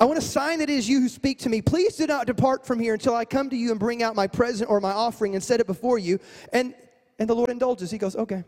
I 0.00 0.04
want 0.06 0.18
a 0.18 0.22
sign 0.22 0.60
that 0.60 0.70
it 0.70 0.76
is 0.76 0.88
you 0.88 1.00
who 1.00 1.08
speak 1.08 1.40
to 1.40 1.48
me. 1.48 1.60
Please 1.60 1.96
do 1.96 2.06
not 2.06 2.26
depart 2.26 2.66
from 2.66 2.78
here 2.80 2.94
until 2.94 3.14
I 3.14 3.24
come 3.24 3.50
to 3.50 3.56
you 3.56 3.70
and 3.70 3.78
bring 3.78 4.02
out 4.02 4.14
my 4.16 4.26
present 4.26 4.70
or 4.70 4.80
my 4.80 4.92
offering 4.92 5.34
and 5.34 5.42
set 5.42 5.60
it 5.60 5.66
before 5.66 5.98
you. 5.98 6.18
And 6.52 6.74
and 7.18 7.28
the 7.28 7.34
Lord 7.34 7.50
indulges. 7.50 7.90
He 7.90 7.98
goes, 7.98 8.16
Okay. 8.16 8.44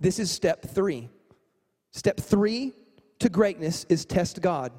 This 0.00 0.18
is 0.18 0.30
step 0.30 0.62
three. 0.62 1.08
Step 1.92 2.18
three 2.18 2.72
to 3.18 3.28
greatness 3.28 3.84
is 3.88 4.04
test 4.04 4.40
God. 4.40 4.72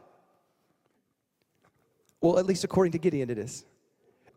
Well, 2.21 2.38
at 2.39 2.45
least 2.45 2.63
according 2.63 2.91
to 2.93 2.97
Gideon, 2.97 3.29
it 3.29 3.38
is. 3.38 3.65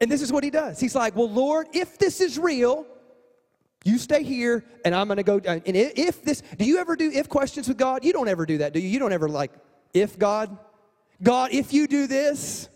And 0.01 0.11
this 0.11 0.23
is 0.23 0.33
what 0.33 0.45
he 0.45 0.51
does. 0.51 0.81
He's 0.81 0.95
like, 0.95 1.14
Well, 1.14 1.31
Lord, 1.31 1.68
if 1.73 1.99
this 1.99 2.21
is 2.21 2.38
real, 2.38 2.87
you 3.85 3.99
stay 3.99 4.23
here 4.23 4.64
and 4.85 4.95
I'm 4.95 5.09
going 5.09 5.16
to 5.16 5.23
go. 5.23 5.38
Uh, 5.38 5.61
and 5.66 5.77
if 5.77 6.23
this, 6.23 6.42
do 6.57 6.64
you 6.64 6.79
ever 6.79 6.97
do 6.97 7.11
if 7.11 7.29
questions 7.29 7.68
with 7.68 7.77
God? 7.77 8.05
You 8.05 8.12
don't 8.12 8.29
ever 8.29 8.47
do 8.47 8.59
that, 8.59 8.73
do 8.73 8.81
you? 8.81 8.88
You 8.88 8.99
don't 8.99 9.12
ever 9.12 9.29
like, 9.29 9.53
if 9.92 10.18
God? 10.18 10.57
God, 11.23 11.51
if 11.53 11.73
you 11.73 11.87
do 11.87 12.07
this, 12.07 12.68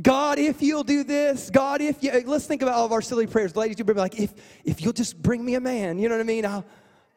God, 0.00 0.38
if 0.38 0.62
you'll 0.62 0.84
do 0.84 1.04
this, 1.04 1.50
God, 1.50 1.80
if 1.80 2.02
you, 2.02 2.10
let's 2.26 2.46
think 2.46 2.62
about 2.62 2.74
all 2.74 2.86
of 2.86 2.92
our 2.92 3.02
silly 3.02 3.26
prayers. 3.26 3.54
Ladies, 3.54 3.78
you'll 3.78 3.86
be 3.86 3.92
like, 3.92 4.18
if, 4.18 4.32
if 4.64 4.80
you'll 4.80 4.92
just 4.92 5.20
bring 5.22 5.44
me 5.44 5.54
a 5.54 5.60
man, 5.60 5.98
you 5.98 6.08
know 6.08 6.16
what 6.16 6.22
I 6.22 6.24
mean? 6.24 6.46
I'll, 6.46 6.64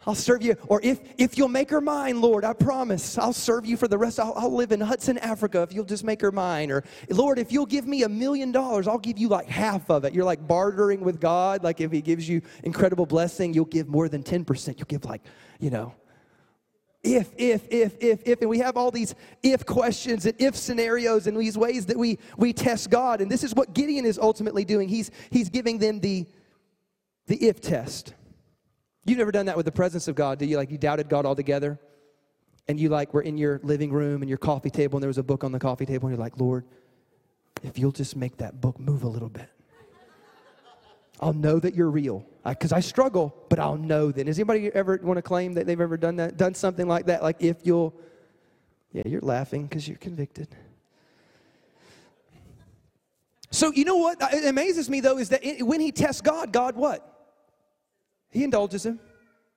I'll 0.08 0.16
serve 0.16 0.44
you. 0.44 0.56
Or 0.68 0.80
if, 0.84 1.00
if 1.18 1.38
you'll 1.38 1.48
make 1.48 1.70
her 1.72 1.82
mine, 1.82 2.22
Lord, 2.22 2.46
I 2.46 2.54
promise, 2.54 3.18
I'll 3.18 3.34
serve 3.34 3.66
you 3.66 3.76
for 3.76 3.88
the 3.88 3.98
rest. 3.98 4.20
I'll, 4.20 4.34
I'll 4.36 4.56
live 4.56 4.72
in 4.72 4.80
Hudson, 4.80 5.18
Africa 5.18 5.64
if 5.64 5.74
you'll 5.74 5.86
just 5.86 6.04
make 6.04 6.22
her 6.22 6.32
mine. 6.32 6.72
Or, 6.72 6.84
Lord, 7.10 7.40
if 7.40 7.52
you'll 7.52 7.66
give 7.66 7.88
me 7.88 8.04
a 8.04 8.10
million 8.10 8.52
dollars, 8.52 8.88
I'll 8.88 9.00
give 9.00 9.18
you 9.18 9.28
like 9.28 9.48
half 9.48 9.90
of 9.90 10.06
it. 10.06 10.14
You're 10.14 10.26
like 10.26 10.48
bartering 10.48 11.02
with 11.02 11.20
God. 11.20 11.64
Like 11.64 11.82
if 11.82 11.92
He 11.92 12.02
gives 12.02 12.30
you 12.30 12.42
incredible 12.64 13.06
blessing, 13.06 13.54
you'll 13.54 13.66
give 13.66 13.88
more 13.88 14.08
than 14.08 14.24
10%. 14.24 14.78
You'll 14.78 14.86
give 14.86 15.06
like, 15.06 15.22
you 15.60 15.72
know, 15.72 15.96
if, 17.06 17.32
if, 17.38 17.68
if, 17.70 17.96
if, 18.00 18.22
if. 18.26 18.42
And 18.42 18.50
we 18.50 18.60
have 18.60 18.78
all 18.78 18.92
these 18.92 19.16
if 19.44 19.66
questions 19.66 20.26
and 20.26 20.36
if 20.40 20.56
scenarios 20.56 21.28
and 21.28 21.38
these 21.38 21.58
ways 21.58 21.86
that 21.88 21.98
we, 21.98 22.20
we 22.38 22.54
test 22.54 22.90
God. 22.90 23.22
And 23.22 23.32
this 23.32 23.44
is 23.44 23.54
what 23.54 23.74
Gideon 23.74 24.06
is 24.06 24.20
ultimately 24.20 24.66
doing. 24.66 24.90
He's, 24.90 25.12
he's 25.30 25.50
giving 25.50 25.78
them 25.78 26.00
the, 26.00 26.26
the 27.28 27.38
if 27.38 27.62
test. 27.62 28.14
You've 29.06 29.20
never 29.20 29.32
done 29.32 29.46
that 29.46 29.56
with 29.56 29.68
the 29.68 29.72
presence 29.72 30.08
of 30.08 30.16
God, 30.16 30.40
do 30.40 30.46
you? 30.46 30.58
Like 30.58 30.72
you 30.72 30.80
doubted 30.80 31.10
God 31.10 31.26
altogether? 31.26 31.80
And 32.68 32.80
you 32.80 32.90
like 32.90 33.14
were 33.14 33.22
in 33.22 33.38
your 33.38 33.60
living 33.62 33.92
room 33.92 34.24
and 34.24 34.30
your 34.30 34.40
coffee 34.40 34.72
table 34.72 34.98
and 34.98 35.04
there 35.04 35.08
was 35.08 35.20
a 35.20 35.24
book 35.24 35.44
on 35.44 35.52
the 35.52 35.60
coffee 35.60 35.86
table 35.86 36.08
and 36.08 36.18
you're 36.18 36.24
like, 36.24 36.40
Lord, 36.40 36.66
if 37.62 37.78
you'll 37.78 37.92
just 37.92 38.16
make 38.16 38.38
that 38.38 38.60
book 38.60 38.80
move 38.80 39.04
a 39.04 39.08
little 39.08 39.30
bit, 39.30 39.48
I'll 41.22 41.34
know 41.34 41.60
that 41.60 41.76
you're 41.76 41.92
real. 41.92 42.26
Because 42.44 42.72
I, 42.72 42.78
I, 42.78 42.80
struggle, 42.80 43.36
but 43.50 43.60
I'll 43.60 43.78
know 43.78 44.12
then. 44.12 44.26
Does 44.26 44.38
anybody 44.38 44.72
ever 44.74 45.00
want 45.02 45.18
to 45.18 45.22
claim 45.22 45.54
that 45.54 45.68
they've 45.68 45.80
ever 45.80 45.98
done 45.98 46.16
that, 46.18 46.38
done 46.38 46.56
something 46.56 46.88
like 46.88 47.06
that? 47.06 47.22
Like 47.22 47.38
if 47.40 47.58
you'll, 47.64 47.94
yeah, 48.92 49.04
you're 49.06 49.22
laughing 49.22 49.68
because 49.68 49.88
you're 49.88 49.98
convicted. 49.98 50.48
So 53.52 53.72
you 53.72 53.86
know 53.86 53.98
what 53.98 54.18
it 54.34 54.46
amazes 54.46 54.90
me 54.90 55.00
though 55.00 55.18
is 55.18 55.30
that 55.30 55.46
it, 55.46 55.64
when 55.64 55.80
he 55.80 55.92
tests 55.92 56.22
God, 56.22 56.52
God 56.52 56.76
what? 56.76 57.15
He 58.30 58.44
indulges 58.44 58.86
him. 58.86 59.00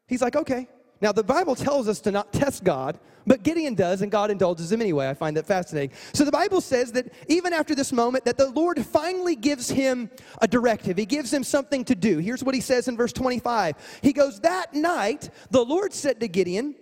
He's 0.06 0.22
like, 0.22 0.36
okay. 0.36 0.68
Now, 1.00 1.12
the 1.12 1.22
Bible 1.22 1.54
tells 1.54 1.86
us 1.86 2.00
to 2.02 2.10
not 2.10 2.32
test 2.32 2.64
God, 2.64 2.98
but 3.26 3.42
Gideon 3.42 3.74
does, 3.74 4.02
and 4.02 4.10
God 4.10 4.30
indulges 4.30 4.72
him 4.72 4.80
anyway. 4.80 5.08
I 5.08 5.14
find 5.14 5.36
that 5.36 5.46
fascinating. 5.46 5.94
So 6.12 6.24
the 6.24 6.32
Bible 6.32 6.60
says 6.60 6.92
that 6.92 7.12
even 7.28 7.52
after 7.52 7.74
this 7.74 7.92
moment, 7.92 8.24
that 8.24 8.38
the 8.38 8.50
Lord 8.50 8.84
finally 8.84 9.36
gives 9.36 9.68
him 9.68 10.10
a 10.40 10.48
directive. 10.48 10.96
He 10.96 11.06
gives 11.06 11.32
him 11.32 11.44
something 11.44 11.84
to 11.84 11.94
do. 11.94 12.18
Here's 12.18 12.42
what 12.42 12.54
he 12.54 12.60
says 12.60 12.88
in 12.88 12.96
verse 12.96 13.12
25. 13.12 14.00
He 14.02 14.12
goes, 14.12 14.40
That 14.40 14.74
night, 14.74 15.30
the 15.50 15.64
Lord 15.64 15.92
said 15.92 16.20
to 16.20 16.28
Gideon, 16.28 16.74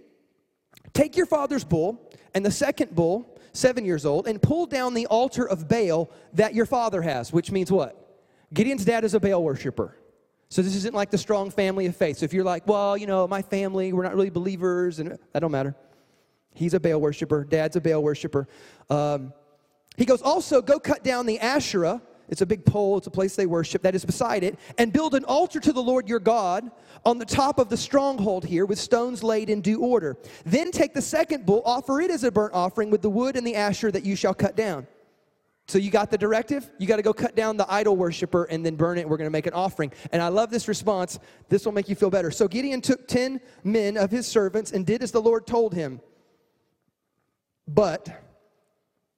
Take 0.94 1.16
your 1.16 1.26
father's 1.26 1.64
bull 1.64 2.10
and 2.32 2.46
the 2.46 2.50
second 2.50 2.94
bull, 2.94 3.38
seven 3.52 3.84
years 3.84 4.06
old, 4.06 4.26
and 4.26 4.40
pull 4.40 4.66
down 4.66 4.94
the 4.94 5.06
altar 5.06 5.46
of 5.46 5.68
Baal 5.68 6.10
that 6.32 6.54
your 6.54 6.66
father 6.66 7.02
has, 7.02 7.32
which 7.32 7.50
means 7.50 7.70
what? 7.70 8.24
Gideon's 8.54 8.84
dad 8.84 9.04
is 9.04 9.14
a 9.14 9.20
Baal 9.20 9.42
worshiper. 9.42 9.96
So 10.48 10.62
this 10.62 10.76
isn't 10.76 10.94
like 10.94 11.10
the 11.10 11.18
strong 11.18 11.50
family 11.50 11.86
of 11.86 11.96
faith. 11.96 12.18
So 12.18 12.24
if 12.24 12.32
you're 12.32 12.44
like, 12.44 12.66
well, 12.66 12.96
you 12.96 13.06
know, 13.06 13.26
my 13.26 13.42
family, 13.42 13.92
we're 13.92 14.04
not 14.04 14.14
really 14.14 14.30
believers, 14.30 15.00
and 15.00 15.18
that 15.32 15.40
don't 15.40 15.50
matter. 15.50 15.74
He's 16.54 16.72
a 16.72 16.80
Baal 16.80 17.00
worshiper. 17.00 17.44
Dad's 17.44 17.76
a 17.76 17.80
Baal 17.80 18.02
worshiper. 18.02 18.48
Um, 18.88 19.32
he 19.96 20.04
goes, 20.04 20.22
also 20.22 20.62
go 20.62 20.78
cut 20.78 21.02
down 21.02 21.26
the 21.26 21.40
Asherah 21.40 22.00
It's 22.28 22.40
a 22.40 22.46
big 22.46 22.64
pole, 22.64 22.98
it's 22.98 23.06
a 23.06 23.10
place 23.10 23.36
they 23.36 23.46
worship 23.46 23.82
that 23.82 23.94
is 23.94 24.04
beside 24.04 24.42
it, 24.42 24.58
and 24.78 24.92
build 24.92 25.14
an 25.14 25.24
altar 25.24 25.60
to 25.60 25.72
the 25.72 25.82
Lord 25.82 26.08
your 26.08 26.18
God 26.18 26.70
on 27.04 27.18
the 27.18 27.24
top 27.24 27.58
of 27.58 27.68
the 27.68 27.76
stronghold 27.76 28.44
here 28.44 28.66
with 28.66 28.78
stones 28.78 29.22
laid 29.22 29.48
in 29.48 29.60
due 29.60 29.80
order. 29.80 30.16
Then 30.44 30.70
take 30.72 30.92
the 30.92 31.02
second 31.02 31.46
bull, 31.46 31.62
offer 31.64 32.00
it 32.00 32.10
as 32.10 32.24
a 32.24 32.32
burnt 32.32 32.54
offering 32.54 32.90
with 32.90 33.02
the 33.02 33.10
wood 33.10 33.36
and 33.36 33.46
the 33.46 33.54
Asherah 33.54 33.92
that 33.92 34.04
you 34.04 34.16
shall 34.16 34.34
cut 34.34 34.56
down. 34.56 34.86
So 35.68 35.78
you 35.78 35.90
got 35.90 36.10
the 36.10 36.18
directive? 36.18 36.70
You 36.78 36.86
got 36.86 36.96
to 36.96 37.02
go 37.02 37.12
cut 37.12 37.34
down 37.34 37.56
the 37.56 37.66
idol 37.72 37.96
worshiper 37.96 38.44
and 38.44 38.64
then 38.64 38.76
burn 38.76 38.98
it. 38.98 39.08
We're 39.08 39.16
going 39.16 39.26
to 39.26 39.32
make 39.32 39.46
an 39.46 39.52
offering. 39.52 39.92
And 40.12 40.22
I 40.22 40.28
love 40.28 40.50
this 40.50 40.68
response. 40.68 41.18
This 41.48 41.64
will 41.64 41.72
make 41.72 41.88
you 41.88 41.96
feel 41.96 42.10
better. 42.10 42.30
So 42.30 42.46
Gideon 42.46 42.80
took 42.80 43.08
10 43.08 43.40
men 43.64 43.96
of 43.96 44.12
his 44.12 44.28
servants 44.28 44.70
and 44.70 44.86
did 44.86 45.02
as 45.02 45.10
the 45.10 45.20
Lord 45.20 45.44
told 45.46 45.74
him. 45.74 46.00
But 47.66 48.08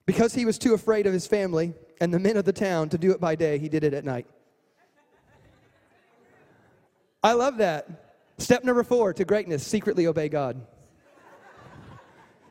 because 0.06 0.32
he 0.32 0.46
was 0.46 0.56
too 0.56 0.72
afraid 0.72 1.06
of 1.06 1.12
his 1.12 1.26
family 1.26 1.74
and 2.00 2.14
the 2.14 2.18
men 2.18 2.38
of 2.38 2.46
the 2.46 2.52
town 2.52 2.88
to 2.90 2.98
do 2.98 3.10
it 3.10 3.20
by 3.20 3.34
day, 3.34 3.58
he 3.58 3.68
did 3.68 3.84
it 3.84 3.92
at 3.92 4.06
night. 4.06 4.26
I 7.22 7.34
love 7.34 7.58
that. 7.58 8.14
Step 8.38 8.64
number 8.64 8.84
four 8.84 9.12
to 9.12 9.24
greatness 9.24 9.66
secretly 9.66 10.06
obey 10.06 10.30
God. 10.30 10.64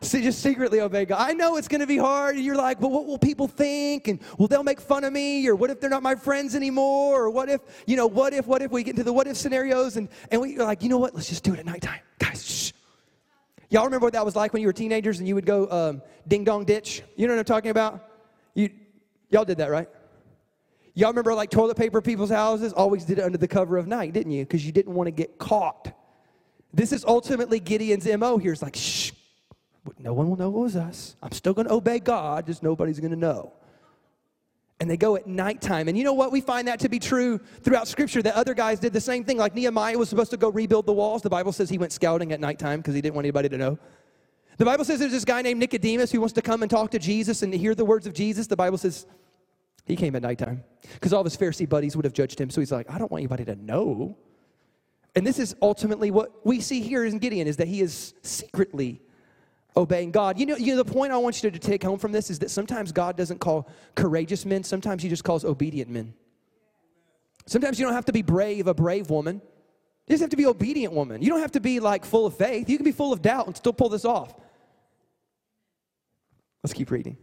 See, 0.02 0.22
just 0.22 0.42
secretly 0.44 0.80
obey 0.80 1.06
God. 1.06 1.18
I 1.20 1.34
know 1.34 1.58
it's 1.58 1.68
going 1.68 1.82
to 1.82 1.88
be 1.88 1.98
hard. 1.98 2.36
And 2.36 2.46
you're 2.46 2.56
like, 2.56 2.80
well, 2.80 2.92
what 2.92 3.08
will 3.08 3.18
people 3.18 3.48
think? 3.48 4.08
And 4.08 4.20
well, 4.38 4.48
they'll 4.48 4.64
make 4.64 4.80
fun 4.80 5.04
of 5.04 5.12
me. 5.12 5.48
Or 5.48 5.56
what 5.56 5.72
if 5.72 5.80
they're 5.80 5.90
not 5.90 6.04
my 6.04 6.16
friends 6.16 6.56
anymore? 6.56 7.24
Or 7.24 7.30
what 7.32 7.50
if, 7.50 7.62
you 7.88 7.96
know, 7.96 8.06
what 8.06 8.34
if, 8.34 8.46
what 8.46 8.62
if 8.62 8.72
we 8.72 8.84
get 8.84 8.92
into 8.92 9.04
the 9.04 9.14
what 9.14 9.28
if 9.28 9.38
scenarios? 9.38 9.98
And, 9.98 10.08
and 10.30 10.40
we're 10.40 10.64
like, 10.64 10.84
you 10.84 10.90
know 10.90 11.00
what? 11.00 11.16
Let's 11.16 11.30
just 11.30 11.44
do 11.44 11.54
it 11.54 11.60
at 11.60 11.66
nighttime. 11.66 12.00
Guys, 12.20 12.46
shh. 12.46 12.72
Y'all 13.70 13.86
remember 13.86 14.06
what 14.06 14.14
that 14.14 14.24
was 14.24 14.36
like 14.36 14.54
when 14.54 14.62
you 14.62 14.68
were 14.68 14.74
teenagers 14.74 15.20
and 15.20 15.28
you 15.28 15.36
would 15.36 15.46
go 15.46 15.70
um, 15.70 16.02
ding 16.28 16.44
dong 16.44 16.64
ditch? 16.64 17.02
You 17.16 17.28
know 17.28 17.34
what 17.34 17.40
I'm 17.40 17.46
talking 17.46 17.72
about? 17.72 18.08
You, 18.54 18.70
y'all 19.30 19.46
did 19.46 19.58
that, 19.58 19.72
right? 19.72 19.90
Y'all 20.94 21.10
remember 21.10 21.34
like 21.34 21.50
toilet 21.50 21.76
paper 21.76 22.02
people's 22.02 22.30
houses? 22.30 22.72
Always 22.72 23.04
did 23.04 23.20
it 23.20 23.24
under 23.24 23.38
the 23.38 23.48
cover 23.48 23.78
of 23.78 23.88
night, 23.88 24.14
didn't 24.14 24.32
you? 24.32 24.46
Because 24.46 24.66
you 24.66 24.72
didn't 24.72 24.94
want 24.94 25.08
to 25.08 25.12
get 25.12 25.38
caught. 25.38 25.92
This 26.74 26.92
is 26.92 27.04
ultimately 27.06 27.60
Gideon's 27.60 28.08
MO 28.18 28.38
here. 28.38 28.52
It's 28.52 28.62
like, 28.62 28.76
shh, 28.76 29.12
no 30.00 30.14
one 30.14 30.30
will 30.30 30.38
know 30.38 30.50
it 30.50 30.60
was 30.60 30.76
us. 30.76 31.16
I'm 31.22 31.32
still 31.32 31.54
going 31.54 31.68
to 31.68 31.74
obey 31.74 32.00
God, 32.00 32.46
just 32.46 32.64
nobody's 32.64 33.00
going 33.00 33.12
to 33.12 33.18
know. 33.18 33.54
And 34.80 34.90
they 34.90 34.98
go 34.98 35.16
at 35.16 35.26
nighttime. 35.26 35.88
And 35.88 35.98
you 35.98 36.04
know 36.04 36.14
what? 36.14 36.32
We 36.32 36.40
find 36.40 36.68
that 36.68 36.80
to 36.82 36.90
be 36.90 37.00
true 37.00 37.40
throughout 37.62 37.88
Scripture 37.88 38.22
that 38.22 38.36
other 38.36 38.54
guys 38.54 38.80
did 38.80 38.94
the 38.94 39.02
same 39.02 39.24
thing. 39.24 39.38
Like 39.38 39.56
Nehemiah 39.56 39.98
was 39.98 40.08
supposed 40.08 40.30
to 40.32 40.38
go 40.38 40.50
rebuild 40.50 40.86
the 40.86 40.94
walls. 40.94 41.24
The 41.24 41.32
Bible 41.32 41.52
says 41.52 41.70
he 41.70 41.80
went 41.80 41.92
scouting 41.92 42.32
at 42.32 42.40
nighttime 42.40 42.80
because 42.80 42.94
he 42.94 43.02
didn't 43.02 43.16
want 43.16 43.26
anybody 43.26 43.50
to 43.50 43.58
know. 43.58 43.80
The 44.58 44.66
Bible 44.66 44.86
says 44.86 45.00
there's 45.00 45.12
this 45.12 45.26
guy 45.26 45.42
named 45.42 45.60
Nicodemus 45.60 46.12
who 46.12 46.20
wants 46.20 46.34
to 46.34 46.42
come 46.42 46.62
and 46.62 46.70
talk 46.70 46.92
to 46.92 47.00
Jesus 47.00 47.42
and 47.42 47.52
to 47.52 47.58
hear 47.58 47.74
the 47.74 47.86
words 47.86 48.06
of 48.06 48.14
Jesus. 48.14 48.46
The 48.48 48.56
Bible 48.56 48.78
says 48.78 49.08
he 49.86 49.96
came 49.96 50.16
at 50.16 50.22
nighttime 50.22 50.64
because 50.94 51.14
all 51.14 51.22
of 51.22 51.26
his 51.26 51.38
Pharisee 51.38 51.68
buddies 51.68 51.96
would 51.96 52.06
have 52.06 52.14
judged 52.14 52.40
him. 52.40 52.50
So 52.50 52.62
he's 52.62 52.72
like, 52.72 52.90
I 52.90 52.98
don't 52.98 53.12
want 53.12 53.22
anybody 53.22 53.46
to 53.46 53.56
know. 53.56 54.18
And 55.16 55.26
this 55.26 55.40
is 55.40 55.56
ultimately 55.62 56.12
what 56.12 56.46
we 56.46 56.60
see 56.60 56.82
here 56.82 57.04
in 57.04 57.18
Gideon 57.18 57.48
is 57.48 57.58
that 57.58 57.68
he 57.68 57.82
is 57.82 58.14
secretly 58.22 59.02
obeying 59.78 60.12
God. 60.12 60.40
You 60.40 60.48
know, 60.48 60.58
you 60.58 60.76
know, 60.76 60.84
the 60.84 60.92
point 60.92 61.14
I 61.14 61.18
want 61.18 61.42
you 61.42 61.52
to 61.52 61.60
take 61.60 61.84
home 61.84 62.00
from 62.00 62.12
this 62.12 62.30
is 62.30 62.40
that 62.40 62.50
sometimes 62.52 62.92
God 62.92 63.16
doesn't 63.16 63.40
call 63.40 63.70
courageous 63.96 64.46
men, 64.46 64.64
sometimes 64.64 65.04
He 65.04 65.10
just 65.10 65.24
calls 65.24 65.46
obedient 65.46 65.90
men. 65.90 66.14
Sometimes 67.46 67.80
you 67.80 67.86
don't 67.86 67.94
have 67.94 68.06
to 68.06 68.14
be 68.14 68.24
brave, 68.24 68.68
a 68.68 68.74
brave 68.74 69.10
woman. 69.10 69.42
You 70.08 70.14
just 70.14 70.22
have 70.22 70.32
to 70.32 70.38
be 70.38 70.46
obedient 70.46 70.94
woman. 70.94 71.22
You 71.22 71.30
don't 71.30 71.40
have 71.40 71.54
to 71.54 71.60
be 71.62 71.80
like 71.80 72.04
full 72.04 72.26
of 72.26 72.36
faith. 72.36 72.70
You 72.70 72.78
can 72.78 72.84
be 72.84 72.92
full 72.92 73.14
of 73.14 73.22
doubt 73.22 73.48
and 73.48 73.56
still 73.56 73.72
pull 73.72 73.90
this 73.90 74.04
off. 74.04 74.34
Let's 76.64 76.74
keep 76.74 76.92
reading. 76.92 77.18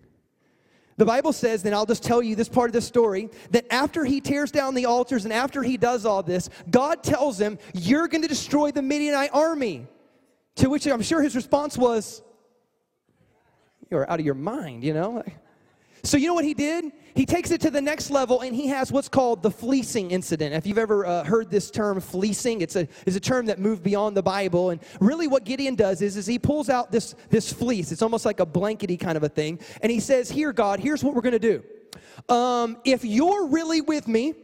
The 0.97 1.05
Bible 1.05 1.33
says, 1.33 1.63
then 1.63 1.75
I'll 1.75 1.87
just 1.87 2.05
tell 2.05 2.23
you 2.23 2.37
this 2.37 2.49
part 2.49 2.69
of 2.69 2.73
the 2.73 2.81
story, 2.81 3.29
that 3.51 3.67
after 3.71 4.05
he 4.05 4.21
tears 4.21 4.51
down 4.51 4.75
the 4.75 4.87
altars 4.87 5.25
and 5.25 5.33
after 5.33 5.63
he 5.63 5.77
does 5.77 6.07
all 6.07 6.23
this, 6.23 6.49
God 6.71 7.03
tells 7.03 7.39
him, 7.41 7.59
You're 7.75 8.07
going 8.07 8.23
to 8.23 8.29
destroy 8.29 8.71
the 8.71 8.83
Midianite 8.83 9.31
army. 9.33 9.89
To 10.57 10.71
which 10.71 10.87
I'm 10.87 11.03
sure 11.03 11.21
his 11.21 11.35
response 11.35 11.77
was, 11.77 12.23
you're 13.91 14.11
out 14.11 14.21
of 14.21 14.27
your 14.27 14.35
mind, 14.35 14.85
you 14.85 14.95
know? 14.95 15.23
So, 16.05 16.19
you 16.19 16.27
know 16.27 16.35
what 16.35 16.45
he 16.45 16.53
did? 16.53 16.93
He 17.15 17.25
takes 17.25 17.51
it 17.51 17.63
to 17.63 17.71
the 17.71 17.81
next 17.81 18.11
level 18.11 18.43
and 18.43 18.55
he 18.55 18.67
has 18.69 18.93
what's 18.93 19.09
called 19.09 19.43
the 19.43 19.51
fleecing 19.51 20.11
incident. 20.11 20.55
If 20.55 20.67
you've 20.67 20.79
ever 20.79 21.07
uh, 21.07 21.25
heard 21.25 21.51
this 21.51 21.71
term 21.71 21.99
fleecing, 21.99 22.61
it's 22.61 22.77
a, 22.77 22.87
it's 23.07 23.17
a 23.17 23.21
term 23.21 23.47
that 23.47 23.59
moved 23.59 23.83
beyond 23.83 24.15
the 24.15 24.23
Bible. 24.23 24.69
And 24.69 24.83
really, 25.01 25.29
what 25.29 25.45
Gideon 25.45 25.77
does 25.77 26.03
is, 26.03 26.19
is 26.19 26.27
he 26.27 26.39
pulls 26.39 26.69
out 26.69 26.93
this, 26.93 27.15
this 27.31 27.51
fleece. 27.51 27.91
It's 27.91 28.03
almost 28.03 28.27
like 28.27 28.41
a 28.41 28.47
blankety 28.47 28.99
kind 28.99 29.17
of 29.17 29.23
a 29.23 29.31
thing. 29.31 29.59
And 29.81 29.91
he 29.91 29.99
says, 29.99 30.31
Here, 30.31 30.53
God, 30.53 30.79
here's 30.79 31.03
what 31.03 31.15
we're 31.15 31.23
going 31.23 31.39
to 31.41 31.63
do. 32.29 32.35
Um, 32.35 32.77
if 32.85 33.03
you're 33.05 33.47
really 33.47 33.81
with 33.81 34.07
me, 34.07 34.35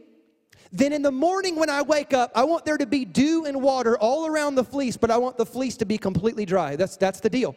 then 0.71 0.93
in 0.93 1.03
the 1.03 1.11
morning 1.11 1.57
when 1.57 1.69
I 1.69 1.83
wake 1.83 2.13
up, 2.13 2.31
I 2.33 2.43
want 2.43 2.65
there 2.65 2.77
to 2.77 2.87
be 2.87 3.05
dew 3.05 3.45
and 3.45 3.61
water 3.61 3.99
all 3.99 4.25
around 4.25 4.55
the 4.55 4.63
fleece, 4.63 4.97
but 4.97 5.11
I 5.11 5.17
want 5.17 5.37
the 5.37 5.45
fleece 5.45 5.77
to 5.77 5.85
be 5.85 5.97
completely 5.97 6.45
dry. 6.45 6.75
That's, 6.75 6.97
that's 6.97 7.19
the 7.19 7.29
deal. 7.29 7.55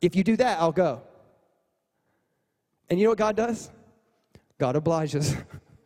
If 0.00 0.16
you 0.16 0.24
do 0.24 0.36
that, 0.36 0.58
I'll 0.60 0.72
go. 0.72 1.02
And 2.88 2.98
you 2.98 3.04
know 3.04 3.10
what 3.10 3.18
God 3.18 3.36
does? 3.36 3.70
God 4.58 4.76
obliges. 4.76 5.36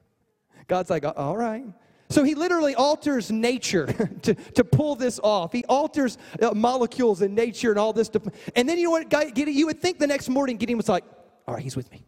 God's 0.67 0.91
like, 0.91 1.05
all 1.05 1.37
right. 1.37 1.65
So 2.11 2.23
he 2.23 2.35
literally 2.35 2.75
alters 2.75 3.31
nature 3.31 3.87
to, 4.23 4.35
to 4.35 4.65
pull 4.65 4.95
this 4.95 5.19
off. 5.23 5.53
He 5.53 5.65
alters 5.65 6.19
uh, 6.41 6.53
molecules 6.55 7.23
in 7.23 7.35
nature 7.35 7.71
and 7.71 7.79
all 7.79 7.93
this. 7.93 8.09
To, 8.11 8.23
and 8.55 8.69
then 8.69 8.79
you 8.79 8.85
know 8.85 8.91
what? 8.91 9.09
Gideon, 9.09 9.57
you 9.57 9.67
would 9.67 9.81
think 9.81 9.99
the 9.99 10.07
next 10.07 10.29
morning 10.29 10.57
Gideon 10.57 10.77
was 10.77 10.89
like, 10.89 11.05
all 11.47 11.55
right, 11.55 11.63
he's 11.63 11.77
with 11.77 11.91
me. 11.91 12.07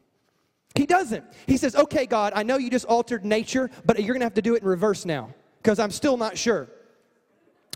He 0.75 0.87
doesn't. 0.87 1.25
He 1.47 1.57
says, 1.57 1.75
okay, 1.75 2.07
God, 2.07 2.35
I 2.37 2.43
know 2.43 2.59
you 2.59 2.71
just 2.71 2.85
altered 2.85 3.25
nature, 3.25 3.71
but 3.85 3.99
you're 3.99 4.15
going 4.15 4.21
to 4.21 4.27
have 4.27 4.35
to 4.35 4.43
do 4.43 4.55
it 4.55 4.63
in 4.63 4.69
reverse 4.69 5.07
now 5.07 5.31
because 5.63 5.79
I'm 5.79 5.91
still 5.91 6.17
not 6.17 6.37
sure. 6.37 6.69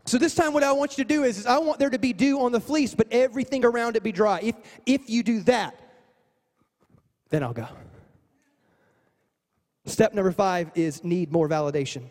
So 0.06 0.18
this 0.18 0.34
time 0.34 0.52
what 0.52 0.64
I 0.64 0.72
want 0.72 0.96
you 0.96 1.04
to 1.04 1.08
do 1.08 1.24
is, 1.24 1.38
is 1.38 1.46
I 1.46 1.58
want 1.58 1.78
there 1.78 1.90
to 1.90 1.98
be 1.98 2.12
dew 2.12 2.40
on 2.40 2.52
the 2.52 2.60
fleece, 2.60 2.94
but 2.94 3.06
everything 3.10 3.64
around 3.64 3.96
it 3.96 4.02
be 4.02 4.12
dry. 4.12 4.40
If, 4.42 4.56
if 4.86 5.10
you 5.10 5.22
do 5.22 5.40
that, 5.42 5.78
then 7.28 7.42
I'll 7.42 7.52
go. 7.52 7.68
Step 9.86 10.14
number 10.14 10.32
five 10.32 10.70
is 10.74 11.04
need 11.04 11.32
more 11.32 11.48
validation. 11.48 12.04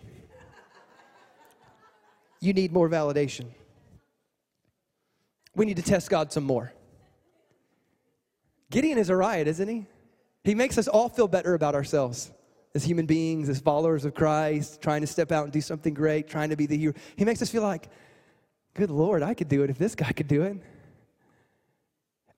You 2.39 2.53
need 2.53 2.71
more 2.71 2.89
validation. 2.89 3.47
We 5.55 5.65
need 5.65 5.77
to 5.77 5.83
test 5.83 6.09
God 6.09 6.31
some 6.31 6.45
more. 6.45 6.71
Gideon 8.71 8.97
is 8.97 9.09
a 9.09 9.15
riot, 9.15 9.47
isn't 9.47 9.67
he? 9.67 9.87
He 10.43 10.55
makes 10.55 10.77
us 10.77 10.87
all 10.87 11.09
feel 11.09 11.27
better 11.27 11.53
about 11.53 11.75
ourselves 11.75 12.31
as 12.75 12.83
human 12.83 13.05
beings, 13.05 13.49
as 13.49 13.59
followers 13.59 14.05
of 14.05 14.13
Christ, 14.13 14.81
trying 14.81 15.01
to 15.01 15.07
step 15.07 15.31
out 15.31 15.43
and 15.43 15.53
do 15.53 15.61
something 15.61 15.93
great, 15.93 16.27
trying 16.27 16.49
to 16.49 16.55
be 16.55 16.65
the 16.65 16.77
hero. 16.77 16.93
He 17.15 17.25
makes 17.25 17.41
us 17.41 17.49
feel 17.49 17.63
like, 17.63 17.89
good 18.73 18.91
Lord, 18.91 19.23
I 19.23 19.33
could 19.33 19.49
do 19.49 19.63
it 19.63 19.69
if 19.69 19.77
this 19.77 19.95
guy 19.95 20.11
could 20.11 20.27
do 20.27 20.43
it. 20.43 20.57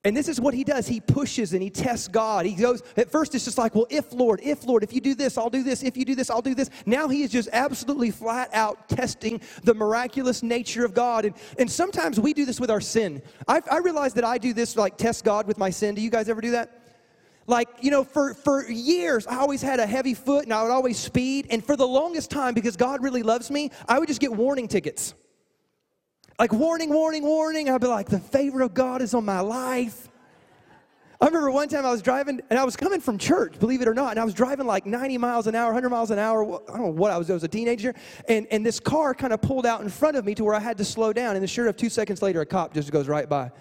And 0.04 0.16
this 0.16 0.26
is 0.26 0.40
what 0.40 0.52
he 0.52 0.64
does. 0.64 0.88
He 0.88 1.00
pushes 1.00 1.52
and 1.52 1.62
he 1.62 1.70
tests 1.70 2.08
God. 2.08 2.44
He 2.44 2.54
goes, 2.54 2.82
at 2.96 3.12
first 3.12 3.36
it's 3.36 3.44
just 3.44 3.56
like, 3.56 3.76
well, 3.76 3.86
if 3.88 4.12
Lord, 4.12 4.40
if 4.42 4.66
Lord, 4.66 4.82
if 4.82 4.92
you 4.92 5.00
do 5.00 5.14
this, 5.14 5.38
I'll 5.38 5.50
do 5.50 5.62
this. 5.62 5.84
If 5.84 5.96
you 5.96 6.04
do 6.04 6.16
this, 6.16 6.28
I'll 6.28 6.42
do 6.42 6.56
this. 6.56 6.70
Now 6.86 7.06
he 7.06 7.22
is 7.22 7.30
just 7.30 7.48
absolutely 7.52 8.10
flat 8.10 8.50
out 8.52 8.88
testing 8.88 9.40
the 9.62 9.74
miraculous 9.74 10.42
nature 10.42 10.84
of 10.84 10.92
God. 10.92 11.24
And, 11.24 11.36
and 11.56 11.70
sometimes 11.70 12.18
we 12.18 12.34
do 12.34 12.44
this 12.44 12.58
with 12.58 12.68
our 12.68 12.80
sin. 12.80 13.22
I, 13.46 13.62
I 13.70 13.78
realize 13.78 14.14
that 14.14 14.24
I 14.24 14.38
do 14.38 14.52
this, 14.52 14.76
like 14.76 14.96
test 14.96 15.24
God 15.24 15.46
with 15.46 15.56
my 15.56 15.70
sin. 15.70 15.94
Do 15.94 16.00
you 16.00 16.10
guys 16.10 16.28
ever 16.28 16.40
do 16.40 16.50
that? 16.50 16.81
Like, 17.46 17.68
you 17.80 17.90
know, 17.90 18.04
for, 18.04 18.34
for 18.34 18.68
years, 18.68 19.26
I 19.26 19.38
always 19.38 19.62
had 19.62 19.80
a 19.80 19.86
heavy 19.86 20.14
foot 20.14 20.44
and 20.44 20.52
I 20.52 20.62
would 20.62 20.70
always 20.70 20.98
speed. 20.98 21.48
And 21.50 21.64
for 21.64 21.76
the 21.76 21.86
longest 21.86 22.30
time, 22.30 22.54
because 22.54 22.76
God 22.76 23.02
really 23.02 23.22
loves 23.22 23.50
me, 23.50 23.70
I 23.88 23.98
would 23.98 24.08
just 24.08 24.20
get 24.20 24.32
warning 24.32 24.68
tickets. 24.68 25.14
Like, 26.38 26.52
warning, 26.52 26.90
warning, 26.90 27.22
warning. 27.22 27.68
I'd 27.68 27.80
be 27.80 27.86
like, 27.86 28.08
the 28.08 28.18
favor 28.18 28.62
of 28.62 28.74
God 28.74 29.02
is 29.02 29.14
on 29.14 29.24
my 29.24 29.40
life. 29.40 30.08
I 31.22 31.26
remember 31.26 31.52
one 31.52 31.68
time 31.68 31.86
I 31.86 31.92
was 31.92 32.02
driving, 32.02 32.40
and 32.50 32.58
I 32.58 32.64
was 32.64 32.74
coming 32.74 33.00
from 33.00 33.16
church, 33.16 33.56
believe 33.60 33.80
it 33.80 33.86
or 33.86 33.94
not, 33.94 34.10
and 34.10 34.18
I 34.18 34.24
was 34.24 34.34
driving 34.34 34.66
like 34.66 34.86
90 34.86 35.18
miles 35.18 35.46
an 35.46 35.54
hour, 35.54 35.66
100 35.66 35.88
miles 35.88 36.10
an 36.10 36.18
hour. 36.18 36.44
I 36.44 36.72
don't 36.72 36.80
know 36.80 36.88
what 36.88 37.12
I 37.12 37.16
was. 37.16 37.30
I 37.30 37.34
was 37.34 37.44
a 37.44 37.48
teenager, 37.48 37.94
and, 38.28 38.48
and 38.50 38.66
this 38.66 38.80
car 38.80 39.14
kind 39.14 39.32
of 39.32 39.40
pulled 39.40 39.64
out 39.64 39.82
in 39.82 39.88
front 39.88 40.16
of 40.16 40.24
me 40.24 40.34
to 40.34 40.42
where 40.42 40.54
I 40.56 40.58
had 40.58 40.76
to 40.78 40.84
slow 40.84 41.12
down. 41.12 41.36
And 41.36 41.48
sure 41.48 41.66
enough, 41.66 41.76
two 41.76 41.90
seconds 41.90 42.22
later, 42.22 42.40
a 42.40 42.46
cop 42.46 42.74
just 42.74 42.90
goes 42.90 43.06
right 43.06 43.28
by. 43.28 43.52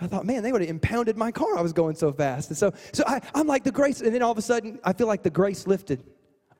I 0.00 0.06
thought, 0.06 0.26
man, 0.26 0.42
they 0.42 0.52
would 0.52 0.60
have 0.60 0.68
impounded 0.68 1.16
my 1.16 1.32
car. 1.32 1.56
I 1.56 1.62
was 1.62 1.72
going 1.72 1.96
so 1.96 2.12
fast. 2.12 2.50
And 2.50 2.58
so, 2.58 2.72
so 2.92 3.02
I, 3.06 3.20
I'm 3.34 3.46
like 3.46 3.64
the 3.64 3.72
grace, 3.72 4.00
and 4.02 4.14
then 4.14 4.22
all 4.22 4.32
of 4.32 4.38
a 4.38 4.42
sudden, 4.42 4.78
I 4.84 4.92
feel 4.92 5.06
like 5.06 5.22
the 5.22 5.30
grace 5.30 5.66
lifted. 5.66 6.04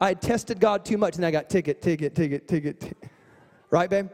I 0.00 0.08
had 0.08 0.22
tested 0.22 0.58
God 0.58 0.84
too 0.84 0.96
much, 0.96 1.16
and 1.16 1.26
I 1.26 1.30
got 1.30 1.50
ticket, 1.50 1.82
ticket, 1.82 2.14
ticket, 2.14 2.48
ticket. 2.48 2.80
ticket. 2.80 3.10
Right, 3.70 3.90
babe? 3.90 4.08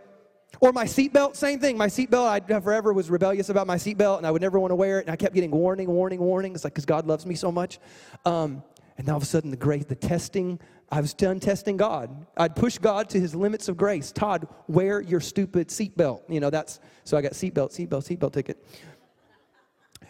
Or 0.61 0.72
my 0.72 0.85
seatbelt, 0.85 1.37
same 1.37 1.61
thing. 1.61 1.76
My 1.76 1.87
seatbelt, 1.87 2.26
I 2.26 2.61
forever 2.61 2.92
was 2.92 3.11
rebellious 3.11 3.48
about 3.48 3.66
my 3.66 3.76
seatbelt, 3.76 4.18
and 4.18 4.26
I 4.26 4.30
would 4.30 4.42
never 4.42 4.58
want 4.58 4.70
to 4.70 4.76
wear 4.76 4.98
it. 4.98 5.06
And 5.06 5.11
I 5.11 5.16
kept 5.16 5.35
getting 5.35 5.50
warning, 5.50 5.88
warning, 5.88 6.20
warning. 6.20 6.54
It's 6.54 6.64
like 6.64 6.74
because 6.74 6.87
God 6.87 7.06
loves 7.06 7.26
me 7.26 7.35
so 7.35 7.50
much. 7.50 7.78
Um, 8.24 8.62
and 8.98 9.08
all 9.08 9.16
of 9.16 9.22
a 9.22 9.26
sudden, 9.26 9.50
the 9.50 9.56
grace, 9.56 9.85
the 9.85 9.94
testing, 9.94 10.61
I 10.90 11.00
was 11.00 11.14
done 11.14 11.40
testing 11.40 11.76
God. 11.76 12.26
I'd 12.37 12.54
push 12.54 12.78
God 12.78 13.08
to 13.11 13.20
his 13.20 13.35
limits 13.35 13.68
of 13.68 13.76
grace. 13.76 14.12
Todd, 14.12 14.46
wear 14.68 15.00
your 15.00 15.20
stupid 15.20 15.68
seatbelt. 15.68 16.22
You 16.28 16.40
know, 16.40 16.50
that's 16.50 16.80
so 17.04 17.16
I 17.16 17.22
got 17.22 17.32
seatbelt, 17.32 17.72
seatbelt, 17.72 18.06
seatbelt 18.06 18.32
ticket. 18.32 18.64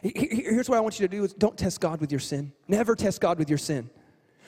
Here's 0.02 0.68
what 0.68 0.76
I 0.76 0.80
want 0.80 0.98
you 0.98 1.06
to 1.06 1.16
do 1.16 1.22
is 1.24 1.32
don't 1.32 1.56
test 1.56 1.80
God 1.80 2.00
with 2.00 2.10
your 2.10 2.20
sin. 2.20 2.52
Never 2.66 2.96
test 2.96 3.20
God 3.20 3.38
with 3.38 3.48
your 3.48 3.58
sin. 3.58 3.88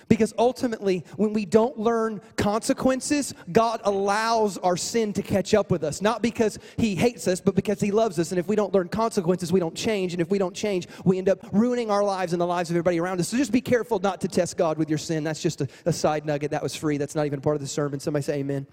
Because 0.09 0.35
ultimately, 0.37 1.05
when 1.17 1.33
we 1.33 1.47
don't 1.47 1.79
learn 1.79 2.21
consequences, 2.37 3.33
God 3.53 3.81
allows 3.85 4.59
our 4.59 4.77
sin 4.77 5.13
to 5.15 5.23
catch 5.23 5.55
up 5.55 5.71
with 5.71 5.83
us. 5.83 6.03
Not 6.03 6.21
because 6.21 6.59
He 6.77 6.95
hates 6.95 7.27
us, 7.27 7.41
but 7.41 7.55
because 7.55 7.81
He 7.81 7.91
loves 7.91 8.19
us. 8.19 8.31
And 8.31 8.39
if 8.39 8.47
we 8.47 8.57
don't 8.57 8.75
learn 8.75 8.89
consequences, 8.89 9.53
we 9.53 9.61
don't 9.61 9.75
change. 9.75 10.13
And 10.13 10.21
if 10.21 10.29
we 10.29 10.39
don't 10.39 10.55
change, 10.55 10.89
we 11.05 11.19
end 11.19 11.29
up 11.29 11.39
ruining 11.53 11.91
our 11.91 12.05
lives 12.05 12.33
and 12.33 12.43
the 12.43 12.47
lives 12.47 12.71
of 12.71 12.77
everybody 12.77 13.01
around 13.01 13.21
us. 13.21 13.29
So 13.29 13.37
just 13.37 13.53
be 13.53 13.61
careful 13.61 13.99
not 13.99 14.21
to 14.23 14.29
test 14.29 14.57
God 14.57 14.77
with 14.77 14.89
your 14.89 14.99
sin. 14.99 15.25
That's 15.25 15.41
just 15.41 15.61
a, 15.61 15.69
a 15.87 15.93
side 15.93 16.27
nugget. 16.27 16.51
That 16.51 16.63
was 16.63 16.75
free. 16.75 16.99
That's 16.99 17.15
not 17.15 17.27
even 17.27 17.41
part 17.41 17.57
of 17.57 17.63
the 17.63 17.69
sermon. 17.69 18.01
Somebody 18.01 18.25
say 18.25 18.41
amen. 18.41 18.67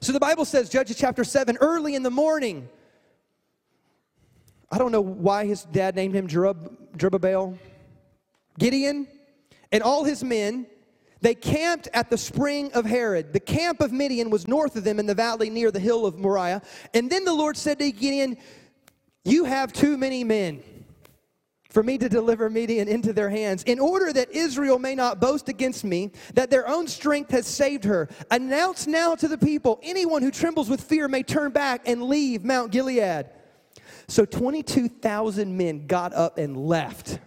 So 0.00 0.12
the 0.12 0.20
Bible 0.20 0.44
says, 0.44 0.68
Judges 0.68 0.96
chapter 0.96 1.24
7, 1.24 1.56
early 1.60 1.96
in 1.96 2.04
the 2.04 2.10
morning. 2.10 2.68
I 4.70 4.78
don't 4.78 4.92
know 4.92 5.00
why 5.00 5.46
his 5.46 5.64
dad 5.64 5.96
named 5.96 6.14
him 6.14 6.28
Jerub, 6.28 6.76
Jerubbaal. 6.96 7.58
Gideon 8.58 9.06
and 9.72 9.82
all 9.82 10.04
his 10.04 10.24
men, 10.24 10.66
they 11.20 11.34
camped 11.34 11.88
at 11.94 12.10
the 12.10 12.18
spring 12.18 12.72
of 12.72 12.84
Harod. 12.84 13.32
The 13.32 13.40
camp 13.40 13.80
of 13.80 13.92
Midian 13.92 14.30
was 14.30 14.46
north 14.46 14.76
of 14.76 14.84
them 14.84 14.98
in 14.98 15.06
the 15.06 15.14
valley 15.14 15.50
near 15.50 15.70
the 15.70 15.80
hill 15.80 16.06
of 16.06 16.18
Moriah. 16.18 16.62
And 16.94 17.10
then 17.10 17.24
the 17.24 17.34
Lord 17.34 17.56
said 17.56 17.78
to 17.78 17.90
Gideon, 17.90 18.36
You 19.24 19.44
have 19.44 19.72
too 19.72 19.96
many 19.96 20.24
men 20.24 20.62
for 21.70 21.82
me 21.82 21.98
to 21.98 22.08
deliver 22.08 22.48
Midian 22.48 22.88
into 22.88 23.12
their 23.12 23.28
hands, 23.28 23.62
in 23.64 23.78
order 23.78 24.10
that 24.12 24.30
Israel 24.30 24.78
may 24.78 24.94
not 24.94 25.20
boast 25.20 25.48
against 25.48 25.84
me, 25.84 26.10
that 26.32 26.50
their 26.50 26.66
own 26.66 26.88
strength 26.88 27.30
has 27.30 27.46
saved 27.46 27.84
her. 27.84 28.08
Announce 28.30 28.86
now 28.86 29.14
to 29.14 29.28
the 29.28 29.36
people 29.36 29.78
anyone 29.82 30.22
who 30.22 30.30
trembles 30.30 30.70
with 30.70 30.80
fear 30.80 31.08
may 31.08 31.22
turn 31.22 31.52
back 31.52 31.82
and 31.86 32.04
leave 32.04 32.42
Mount 32.42 32.72
Gilead. 32.72 33.26
So 34.08 34.24
22,000 34.24 35.56
men 35.56 35.86
got 35.86 36.14
up 36.14 36.38
and 36.38 36.56
left. 36.56 37.20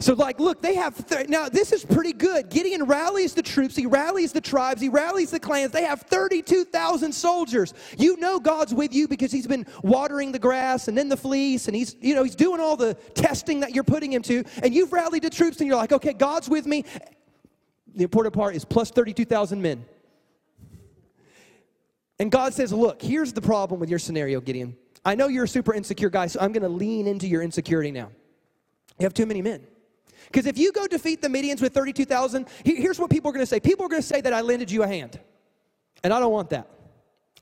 So, 0.00 0.12
like, 0.12 0.38
look, 0.38 0.60
they 0.60 0.74
have, 0.74 1.06
th- 1.08 1.28
now 1.28 1.48
this 1.48 1.72
is 1.72 1.84
pretty 1.84 2.12
good. 2.12 2.50
Gideon 2.50 2.84
rallies 2.84 3.32
the 3.32 3.42
troops, 3.42 3.74
he 3.74 3.86
rallies 3.86 4.32
the 4.32 4.40
tribes, 4.40 4.82
he 4.82 4.88
rallies 4.88 5.30
the 5.30 5.40
clans. 5.40 5.72
They 5.72 5.84
have 5.84 6.02
32,000 6.02 7.12
soldiers. 7.12 7.72
You 7.96 8.16
know 8.18 8.38
God's 8.38 8.74
with 8.74 8.92
you 8.92 9.08
because 9.08 9.32
he's 9.32 9.46
been 9.46 9.66
watering 9.82 10.30
the 10.30 10.38
grass 10.38 10.88
and 10.88 10.98
then 10.98 11.08
the 11.08 11.16
fleece, 11.16 11.68
and 11.68 11.76
he's, 11.76 11.96
you 12.00 12.14
know, 12.14 12.22
he's 12.22 12.34
doing 12.34 12.60
all 12.60 12.76
the 12.76 12.94
testing 13.14 13.60
that 13.60 13.74
you're 13.74 13.84
putting 13.84 14.12
him 14.12 14.22
to. 14.22 14.44
And 14.62 14.74
you've 14.74 14.92
rallied 14.92 15.22
the 15.22 15.30
troops, 15.30 15.58
and 15.60 15.66
you're 15.66 15.76
like, 15.76 15.92
okay, 15.92 16.12
God's 16.12 16.48
with 16.48 16.66
me. 16.66 16.84
The 17.94 18.04
important 18.04 18.34
part 18.34 18.56
is 18.56 18.64
plus 18.64 18.90
32,000 18.90 19.62
men. 19.62 19.86
And 22.18 22.30
God 22.30 22.52
says, 22.52 22.72
look, 22.72 23.00
here's 23.00 23.32
the 23.32 23.42
problem 23.42 23.80
with 23.80 23.88
your 23.88 23.98
scenario, 23.98 24.40
Gideon. 24.40 24.76
I 25.04 25.14
know 25.14 25.28
you're 25.28 25.44
a 25.44 25.48
super 25.48 25.74
insecure 25.74 26.10
guy, 26.10 26.26
so 26.26 26.40
I'm 26.40 26.52
going 26.52 26.62
to 26.62 26.68
lean 26.68 27.06
into 27.06 27.26
your 27.26 27.42
insecurity 27.42 27.90
now. 27.90 28.10
You 28.98 29.04
have 29.04 29.14
too 29.14 29.26
many 29.26 29.42
men. 29.42 29.66
Because 30.26 30.46
if 30.46 30.56
you 30.56 30.72
go 30.72 30.86
defeat 30.86 31.20
the 31.20 31.28
Midians 31.28 31.60
with 31.60 31.74
32,000, 31.74 32.46
here's 32.64 32.98
what 32.98 33.10
people 33.10 33.30
are 33.30 33.32
going 33.32 33.42
to 33.42 33.46
say. 33.46 33.60
People 33.60 33.84
are 33.86 33.88
going 33.88 34.02
to 34.02 34.06
say 34.06 34.20
that 34.20 34.32
I 34.32 34.40
lended 34.40 34.70
you 34.70 34.82
a 34.82 34.86
hand. 34.86 35.20
And 36.02 36.12
I 36.12 36.20
don't 36.20 36.32
want 36.32 36.50
that. 36.50 36.68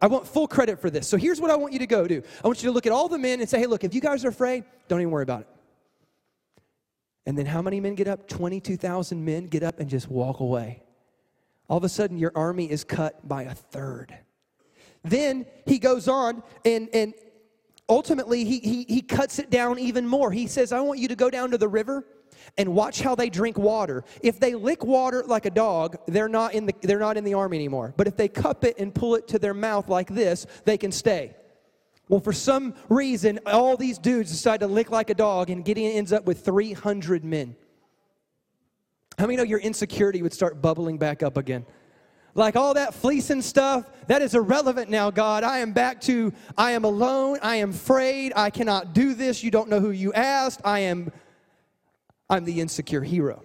I 0.00 0.08
want 0.08 0.26
full 0.26 0.48
credit 0.48 0.80
for 0.80 0.90
this. 0.90 1.06
So 1.06 1.16
here's 1.16 1.40
what 1.40 1.50
I 1.50 1.56
want 1.56 1.72
you 1.72 1.78
to 1.78 1.86
go 1.86 2.08
do. 2.08 2.22
I 2.42 2.46
want 2.46 2.62
you 2.62 2.68
to 2.68 2.72
look 2.72 2.86
at 2.86 2.92
all 2.92 3.08
the 3.08 3.18
men 3.18 3.40
and 3.40 3.48
say, 3.48 3.60
hey, 3.60 3.66
look, 3.66 3.84
if 3.84 3.94
you 3.94 4.00
guys 4.00 4.24
are 4.24 4.28
afraid, 4.28 4.64
don't 4.88 5.00
even 5.00 5.12
worry 5.12 5.22
about 5.22 5.42
it. 5.42 5.48
And 7.24 7.38
then 7.38 7.46
how 7.46 7.62
many 7.62 7.78
men 7.78 7.94
get 7.94 8.08
up? 8.08 8.26
22,000 8.28 9.24
men 9.24 9.46
get 9.46 9.62
up 9.62 9.78
and 9.78 9.88
just 9.88 10.08
walk 10.08 10.40
away. 10.40 10.82
All 11.68 11.78
of 11.78 11.84
a 11.84 11.88
sudden, 11.88 12.18
your 12.18 12.32
army 12.34 12.68
is 12.68 12.82
cut 12.82 13.26
by 13.26 13.44
a 13.44 13.54
third. 13.54 14.18
Then 15.04 15.46
he 15.66 15.78
goes 15.78 16.08
on 16.08 16.42
and, 16.64 16.88
and 16.92 17.14
ultimately 17.88 18.44
he, 18.44 18.58
he, 18.58 18.84
he 18.88 19.02
cuts 19.02 19.38
it 19.38 19.50
down 19.50 19.78
even 19.78 20.06
more. 20.06 20.30
He 20.30 20.46
says, 20.46 20.72
I 20.72 20.80
want 20.80 20.98
you 20.98 21.08
to 21.08 21.16
go 21.16 21.30
down 21.30 21.50
to 21.50 21.58
the 21.58 21.68
river 21.68 22.04
and 22.58 22.74
watch 22.74 23.00
how 23.00 23.14
they 23.14 23.30
drink 23.30 23.58
water. 23.58 24.04
If 24.22 24.40
they 24.40 24.54
lick 24.54 24.84
water 24.84 25.24
like 25.26 25.46
a 25.46 25.50
dog, 25.50 25.96
they're 26.06 26.28
not 26.28 26.54
in 26.54 26.66
the, 26.66 26.74
they're 26.82 26.98
not 26.98 27.16
in 27.16 27.24
the 27.24 27.34
army 27.34 27.56
anymore. 27.56 27.94
But 27.96 28.06
if 28.06 28.16
they 28.16 28.28
cup 28.28 28.64
it 28.64 28.78
and 28.78 28.94
pull 28.94 29.14
it 29.14 29.28
to 29.28 29.38
their 29.38 29.54
mouth 29.54 29.88
like 29.88 30.08
this, 30.08 30.46
they 30.64 30.78
can 30.78 30.92
stay. 30.92 31.34
Well, 32.08 32.20
for 32.20 32.32
some 32.32 32.74
reason, 32.88 33.40
all 33.46 33.76
these 33.76 33.98
dudes 33.98 34.30
decide 34.30 34.60
to 34.60 34.66
lick 34.66 34.90
like 34.90 35.08
a 35.08 35.14
dog, 35.14 35.50
and 35.50 35.64
Gideon 35.64 35.92
ends 35.92 36.12
up 36.12 36.26
with 36.26 36.44
300 36.44 37.24
men. 37.24 37.56
How 39.18 39.26
many 39.26 39.36
know 39.36 39.44
your 39.44 39.60
insecurity 39.60 40.20
would 40.22 40.32
start 40.32 40.60
bubbling 40.60 40.98
back 40.98 41.22
up 41.22 41.36
again? 41.36 41.64
Like 42.34 42.56
all 42.56 42.74
that 42.74 42.94
fleecing 42.94 43.42
stuff, 43.42 43.84
that 44.06 44.22
is 44.22 44.34
irrelevant 44.34 44.88
now, 44.88 45.10
God. 45.10 45.44
I 45.44 45.58
am 45.58 45.72
back 45.72 46.00
to, 46.02 46.32
I 46.56 46.72
am 46.72 46.84
alone. 46.84 47.38
I 47.42 47.56
am 47.56 47.70
afraid. 47.70 48.32
I 48.34 48.50
cannot 48.50 48.94
do 48.94 49.14
this. 49.14 49.44
You 49.44 49.50
don't 49.50 49.68
know 49.68 49.80
who 49.80 49.90
you 49.90 50.12
asked. 50.14 50.62
I 50.64 50.80
am 50.80 51.12
I'm 52.32 52.46
the 52.46 52.62
insecure 52.62 53.02
hero. 53.02 53.44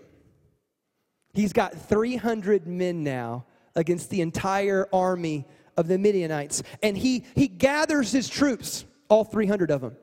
He's 1.34 1.52
got 1.52 1.74
300 1.74 2.66
men 2.66 3.04
now 3.04 3.46
against 3.76 4.10
the 4.10 4.22
entire 4.22 4.88
army 4.94 5.46
of 5.76 5.90
the 5.90 5.98
Midianites. 5.98 6.64
And 6.82 6.98
he, 6.98 7.26
he 7.36 7.50
gathers 7.50 8.14
his 8.14 8.30
troops, 8.30 8.86
all 9.10 9.26
300 9.26 9.72
of 9.72 9.82
them. 9.82 9.98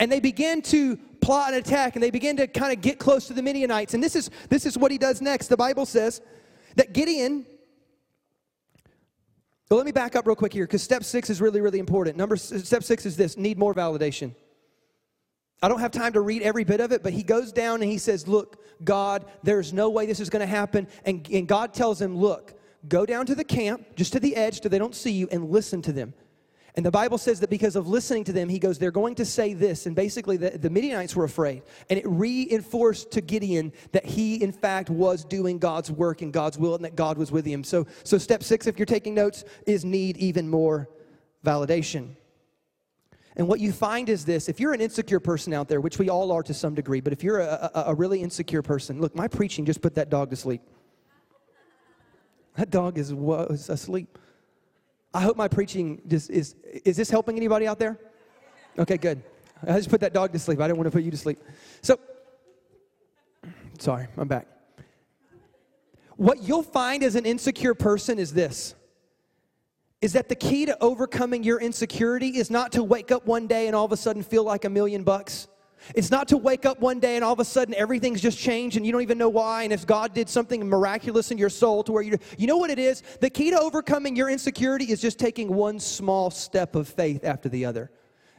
And 0.00 0.10
they 0.10 0.18
begin 0.18 0.62
to 0.62 0.96
plot 1.20 1.52
an 1.52 1.60
attack 1.60 1.94
and 1.94 2.02
they 2.02 2.10
begin 2.10 2.36
to 2.38 2.48
kind 2.48 2.72
of 2.72 2.80
get 2.80 2.98
close 2.98 3.28
to 3.28 3.34
the 3.34 3.42
Midianites. 3.42 3.94
And 3.94 4.02
this 4.02 4.16
is, 4.16 4.30
this 4.48 4.66
is 4.66 4.76
what 4.76 4.90
he 4.90 4.98
does 4.98 5.22
next. 5.22 5.46
The 5.46 5.56
Bible 5.56 5.86
says 5.86 6.20
that 6.74 6.92
Gideon. 6.92 7.46
Well, 9.70 9.78
let 9.78 9.86
me 9.86 9.92
back 9.92 10.14
up 10.14 10.26
real 10.26 10.36
quick 10.36 10.52
here 10.52 10.64
because 10.64 10.82
step 10.82 11.02
six 11.02 11.28
is 11.28 11.40
really, 11.40 11.60
really 11.60 11.80
important. 11.80 12.16
Number 12.16 12.36
step 12.36 12.84
six 12.84 13.04
is 13.04 13.16
this 13.16 13.36
need 13.36 13.58
more 13.58 13.74
validation. 13.74 14.32
I 15.62 15.68
don't 15.68 15.80
have 15.80 15.90
time 15.90 16.12
to 16.12 16.20
read 16.20 16.42
every 16.42 16.64
bit 16.64 16.80
of 16.80 16.92
it, 16.92 17.02
but 17.02 17.12
he 17.12 17.22
goes 17.22 17.50
down 17.50 17.82
and 17.82 17.90
he 17.90 17.98
says, 17.98 18.28
Look, 18.28 18.62
God, 18.84 19.24
there's 19.42 19.72
no 19.72 19.90
way 19.90 20.06
this 20.06 20.20
is 20.20 20.30
going 20.30 20.40
to 20.40 20.46
happen. 20.46 20.86
And, 21.04 21.26
and 21.32 21.48
God 21.48 21.74
tells 21.74 22.00
him, 22.00 22.16
Look, 22.16 22.54
go 22.86 23.06
down 23.06 23.26
to 23.26 23.34
the 23.34 23.44
camp, 23.44 23.96
just 23.96 24.12
to 24.12 24.20
the 24.20 24.36
edge 24.36 24.62
so 24.62 24.68
they 24.68 24.78
don't 24.78 24.94
see 24.94 25.12
you, 25.12 25.28
and 25.32 25.50
listen 25.50 25.82
to 25.82 25.92
them. 25.92 26.14
And 26.76 26.84
the 26.84 26.90
Bible 26.90 27.16
says 27.16 27.40
that 27.40 27.48
because 27.48 27.74
of 27.74 27.88
listening 27.88 28.24
to 28.24 28.34
them, 28.34 28.50
he 28.50 28.58
goes, 28.58 28.78
They're 28.78 28.90
going 28.90 29.14
to 29.14 29.24
say 29.24 29.54
this. 29.54 29.86
And 29.86 29.96
basically, 29.96 30.36
the, 30.36 30.50
the 30.50 30.68
Midianites 30.68 31.16
were 31.16 31.24
afraid. 31.24 31.62
And 31.88 31.98
it 31.98 32.06
reinforced 32.06 33.10
to 33.12 33.22
Gideon 33.22 33.72
that 33.92 34.04
he, 34.04 34.42
in 34.42 34.52
fact, 34.52 34.90
was 34.90 35.24
doing 35.24 35.58
God's 35.58 35.90
work 35.90 36.20
and 36.20 36.32
God's 36.32 36.58
will 36.58 36.74
and 36.74 36.84
that 36.84 36.94
God 36.94 37.16
was 37.16 37.32
with 37.32 37.46
him. 37.46 37.64
So, 37.64 37.86
so 38.04 38.18
step 38.18 38.42
six, 38.42 38.66
if 38.66 38.78
you're 38.78 38.84
taking 38.84 39.14
notes, 39.14 39.44
is 39.66 39.86
need 39.86 40.18
even 40.18 40.48
more 40.48 40.90
validation. 41.42 42.10
And 43.36 43.48
what 43.48 43.60
you 43.60 43.72
find 43.72 44.08
is 44.10 44.26
this 44.26 44.48
if 44.48 44.60
you're 44.60 44.74
an 44.74 44.80
insecure 44.82 45.20
person 45.20 45.54
out 45.54 45.68
there, 45.68 45.80
which 45.80 45.98
we 45.98 46.10
all 46.10 46.30
are 46.30 46.42
to 46.42 46.52
some 46.52 46.74
degree, 46.74 47.00
but 47.00 47.12
if 47.12 47.22
you're 47.22 47.40
a, 47.40 47.70
a, 47.74 47.84
a 47.88 47.94
really 47.94 48.20
insecure 48.22 48.62
person, 48.62 49.00
look, 49.00 49.14
my 49.14 49.28
preaching 49.28 49.64
just 49.64 49.80
put 49.80 49.94
that 49.94 50.10
dog 50.10 50.28
to 50.30 50.36
sleep. 50.36 50.60
That 52.56 52.70
dog 52.70 52.98
is 52.98 53.14
was 53.14 53.70
asleep. 53.70 54.18
I 55.16 55.22
hope 55.22 55.38
my 55.38 55.48
preaching 55.48 56.02
just 56.06 56.28
is 56.28 56.56
is 56.84 56.94
this 56.94 57.08
helping 57.08 57.38
anybody 57.38 57.66
out 57.66 57.78
there? 57.78 57.98
Okay, 58.78 58.98
good. 58.98 59.22
I 59.66 59.78
just 59.78 59.88
put 59.88 60.02
that 60.02 60.12
dog 60.12 60.30
to 60.34 60.38
sleep. 60.38 60.60
I 60.60 60.66
didn't 60.66 60.76
want 60.76 60.88
to 60.88 60.90
put 60.90 61.04
you 61.04 61.10
to 61.10 61.16
sleep. 61.16 61.38
So 61.80 61.98
sorry, 63.78 64.08
I'm 64.18 64.28
back. 64.28 64.46
What 66.16 66.42
you'll 66.42 66.62
find 66.62 67.02
as 67.02 67.14
an 67.14 67.24
insecure 67.24 67.72
person 67.72 68.18
is 68.18 68.34
this 68.34 68.74
is 70.02 70.12
that 70.12 70.28
the 70.28 70.34
key 70.34 70.66
to 70.66 70.76
overcoming 70.82 71.42
your 71.42 71.62
insecurity 71.62 72.36
is 72.36 72.50
not 72.50 72.70
to 72.72 72.82
wake 72.82 73.10
up 73.10 73.26
one 73.26 73.46
day 73.46 73.68
and 73.68 73.74
all 73.74 73.86
of 73.86 73.92
a 73.92 73.96
sudden 73.96 74.22
feel 74.22 74.44
like 74.44 74.66
a 74.66 74.70
million 74.70 75.02
bucks. 75.02 75.48
It's 75.94 76.10
not 76.10 76.28
to 76.28 76.36
wake 76.36 76.66
up 76.66 76.80
one 76.80 77.00
day 77.00 77.16
and 77.16 77.24
all 77.24 77.32
of 77.32 77.40
a 77.40 77.44
sudden 77.44 77.74
everything's 77.74 78.20
just 78.20 78.38
changed 78.38 78.76
and 78.76 78.84
you 78.84 78.92
don't 78.92 79.02
even 79.02 79.18
know 79.18 79.28
why. 79.28 79.62
And 79.62 79.72
if 79.72 79.86
God 79.86 80.14
did 80.14 80.28
something 80.28 80.66
miraculous 80.66 81.30
in 81.30 81.38
your 81.38 81.50
soul 81.50 81.82
to 81.84 81.92
where 81.92 82.02
you, 82.02 82.18
you 82.38 82.46
know 82.46 82.56
what 82.56 82.70
it 82.70 82.78
is? 82.78 83.02
The 83.20 83.30
key 83.30 83.50
to 83.50 83.60
overcoming 83.60 84.16
your 84.16 84.28
insecurity 84.28 84.86
is 84.86 85.00
just 85.00 85.18
taking 85.18 85.54
one 85.54 85.78
small 85.78 86.30
step 86.30 86.74
of 86.74 86.88
faith 86.88 87.24
after 87.24 87.48
the 87.48 87.64
other. 87.64 87.90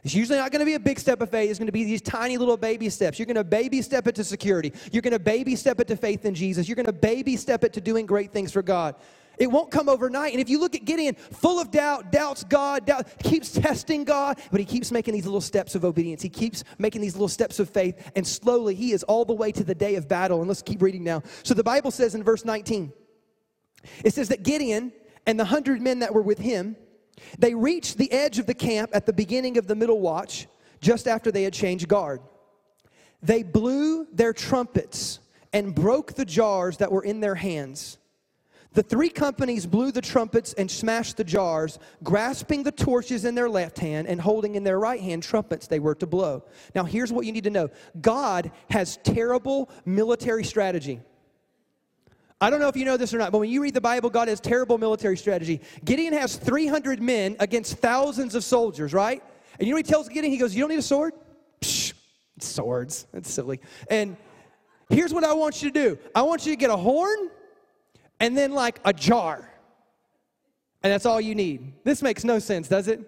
It's 0.04 0.14
usually 0.14 0.38
not 0.38 0.52
going 0.52 0.60
to 0.60 0.66
be 0.66 0.74
a 0.74 0.80
big 0.80 0.98
step 0.98 1.20
of 1.20 1.30
faith. 1.30 1.50
It's 1.50 1.58
going 1.58 1.66
to 1.66 1.72
be 1.72 1.84
these 1.84 2.00
tiny 2.00 2.38
little 2.38 2.56
baby 2.56 2.88
steps. 2.88 3.18
You're 3.18 3.26
going 3.26 3.36
to 3.36 3.44
baby 3.44 3.82
step 3.82 4.06
it 4.06 4.14
to 4.14 4.24
security. 4.24 4.72
You're 4.92 5.02
going 5.02 5.12
to 5.12 5.18
baby 5.18 5.56
step 5.56 5.80
it 5.80 5.88
to 5.88 5.96
faith 5.96 6.24
in 6.24 6.34
Jesus. 6.34 6.68
You're 6.68 6.76
going 6.76 6.86
to 6.86 6.92
baby 6.92 7.36
step 7.36 7.64
it 7.64 7.72
to 7.72 7.80
doing 7.80 8.06
great 8.06 8.32
things 8.32 8.52
for 8.52 8.62
God. 8.62 8.94
It 9.38 9.50
won't 9.50 9.70
come 9.70 9.88
overnight. 9.88 10.32
And 10.32 10.40
if 10.40 10.48
you 10.48 10.58
look 10.58 10.74
at 10.74 10.84
Gideon, 10.84 11.14
full 11.14 11.60
of 11.60 11.70
doubt, 11.70 12.10
doubts 12.10 12.44
God, 12.44 12.86
doubt, 12.86 13.06
keeps 13.22 13.52
testing 13.52 14.04
God, 14.04 14.38
but 14.50 14.60
he 14.60 14.66
keeps 14.66 14.90
making 14.90 15.14
these 15.14 15.24
little 15.24 15.40
steps 15.40 15.74
of 15.74 15.84
obedience. 15.84 16.22
He 16.22 16.28
keeps 16.28 16.64
making 16.78 17.00
these 17.00 17.14
little 17.14 17.28
steps 17.28 17.58
of 17.58 17.70
faith, 17.70 18.10
and 18.16 18.26
slowly 18.26 18.74
he 18.74 18.92
is 18.92 19.02
all 19.04 19.24
the 19.24 19.32
way 19.32 19.52
to 19.52 19.62
the 19.62 19.74
day 19.74 19.94
of 19.94 20.08
battle. 20.08 20.40
And 20.40 20.48
let's 20.48 20.62
keep 20.62 20.82
reading 20.82 21.04
now. 21.04 21.22
So 21.44 21.54
the 21.54 21.64
Bible 21.64 21.90
says 21.90 22.14
in 22.14 22.24
verse 22.24 22.44
19, 22.44 22.92
it 24.04 24.12
says 24.12 24.28
that 24.28 24.42
Gideon 24.42 24.92
and 25.26 25.38
the 25.38 25.44
hundred 25.44 25.80
men 25.80 26.00
that 26.00 26.12
were 26.12 26.22
with 26.22 26.38
him, 26.38 26.76
they 27.38 27.54
reached 27.54 27.96
the 27.96 28.10
edge 28.10 28.38
of 28.38 28.46
the 28.46 28.54
camp 28.54 28.90
at 28.92 29.06
the 29.06 29.12
beginning 29.12 29.56
of 29.56 29.66
the 29.66 29.76
middle 29.76 30.00
watch, 30.00 30.48
just 30.80 31.06
after 31.06 31.30
they 31.30 31.44
had 31.44 31.52
changed 31.52 31.86
guard. 31.86 32.20
They 33.22 33.42
blew 33.42 34.06
their 34.12 34.32
trumpets 34.32 35.20
and 35.52 35.74
broke 35.74 36.14
the 36.14 36.24
jars 36.24 36.76
that 36.78 36.90
were 36.90 37.02
in 37.02 37.20
their 37.20 37.34
hands 37.34 37.98
The 38.74 38.82
three 38.82 39.08
companies 39.08 39.66
blew 39.66 39.90
the 39.90 40.02
trumpets 40.02 40.52
and 40.52 40.70
smashed 40.70 41.16
the 41.16 41.24
jars, 41.24 41.78
grasping 42.02 42.62
the 42.62 42.72
torches 42.72 43.24
in 43.24 43.34
their 43.34 43.48
left 43.48 43.78
hand 43.78 44.06
and 44.06 44.20
holding 44.20 44.54
in 44.54 44.64
their 44.64 44.78
right 44.78 45.00
hand 45.00 45.22
trumpets 45.22 45.66
they 45.66 45.80
were 45.80 45.94
to 45.96 46.06
blow. 46.06 46.44
Now, 46.74 46.84
here's 46.84 47.12
what 47.12 47.24
you 47.24 47.32
need 47.32 47.44
to 47.44 47.50
know 47.50 47.70
God 48.00 48.50
has 48.70 48.98
terrible 48.98 49.70
military 49.84 50.44
strategy. 50.44 51.00
I 52.40 52.50
don't 52.50 52.60
know 52.60 52.68
if 52.68 52.76
you 52.76 52.84
know 52.84 52.96
this 52.96 53.12
or 53.12 53.18
not, 53.18 53.32
but 53.32 53.38
when 53.38 53.50
you 53.50 53.60
read 53.60 53.74
the 53.74 53.80
Bible, 53.80 54.10
God 54.10 54.28
has 54.28 54.38
terrible 54.38 54.78
military 54.78 55.16
strategy. 55.16 55.60
Gideon 55.84 56.12
has 56.12 56.36
300 56.36 57.02
men 57.02 57.34
against 57.40 57.78
thousands 57.78 58.36
of 58.36 58.44
soldiers, 58.44 58.92
right? 58.92 59.22
And 59.58 59.66
you 59.66 59.72
know 59.72 59.78
what 59.78 59.86
he 59.86 59.90
tells 59.90 60.08
Gideon? 60.08 60.30
He 60.30 60.38
goes, 60.38 60.54
You 60.54 60.60
don't 60.62 60.70
need 60.70 60.78
a 60.78 60.82
sword? 60.82 61.14
Psh, 61.60 61.94
swords. 62.38 63.08
That's 63.12 63.30
silly. 63.30 63.60
And 63.90 64.16
here's 64.88 65.12
what 65.12 65.24
I 65.24 65.32
want 65.32 65.62
you 65.62 65.70
to 65.70 65.74
do 65.74 65.98
I 66.14 66.22
want 66.22 66.46
you 66.46 66.52
to 66.52 66.56
get 66.56 66.70
a 66.70 66.76
horn 66.76 67.30
and 68.20 68.36
then 68.36 68.52
like 68.52 68.80
a 68.84 68.92
jar. 68.92 69.48
And 70.82 70.92
that's 70.92 71.06
all 71.06 71.20
you 71.20 71.34
need. 71.34 71.72
This 71.84 72.02
makes 72.02 72.24
no 72.24 72.38
sense, 72.38 72.68
does 72.68 72.88
it? 72.88 73.00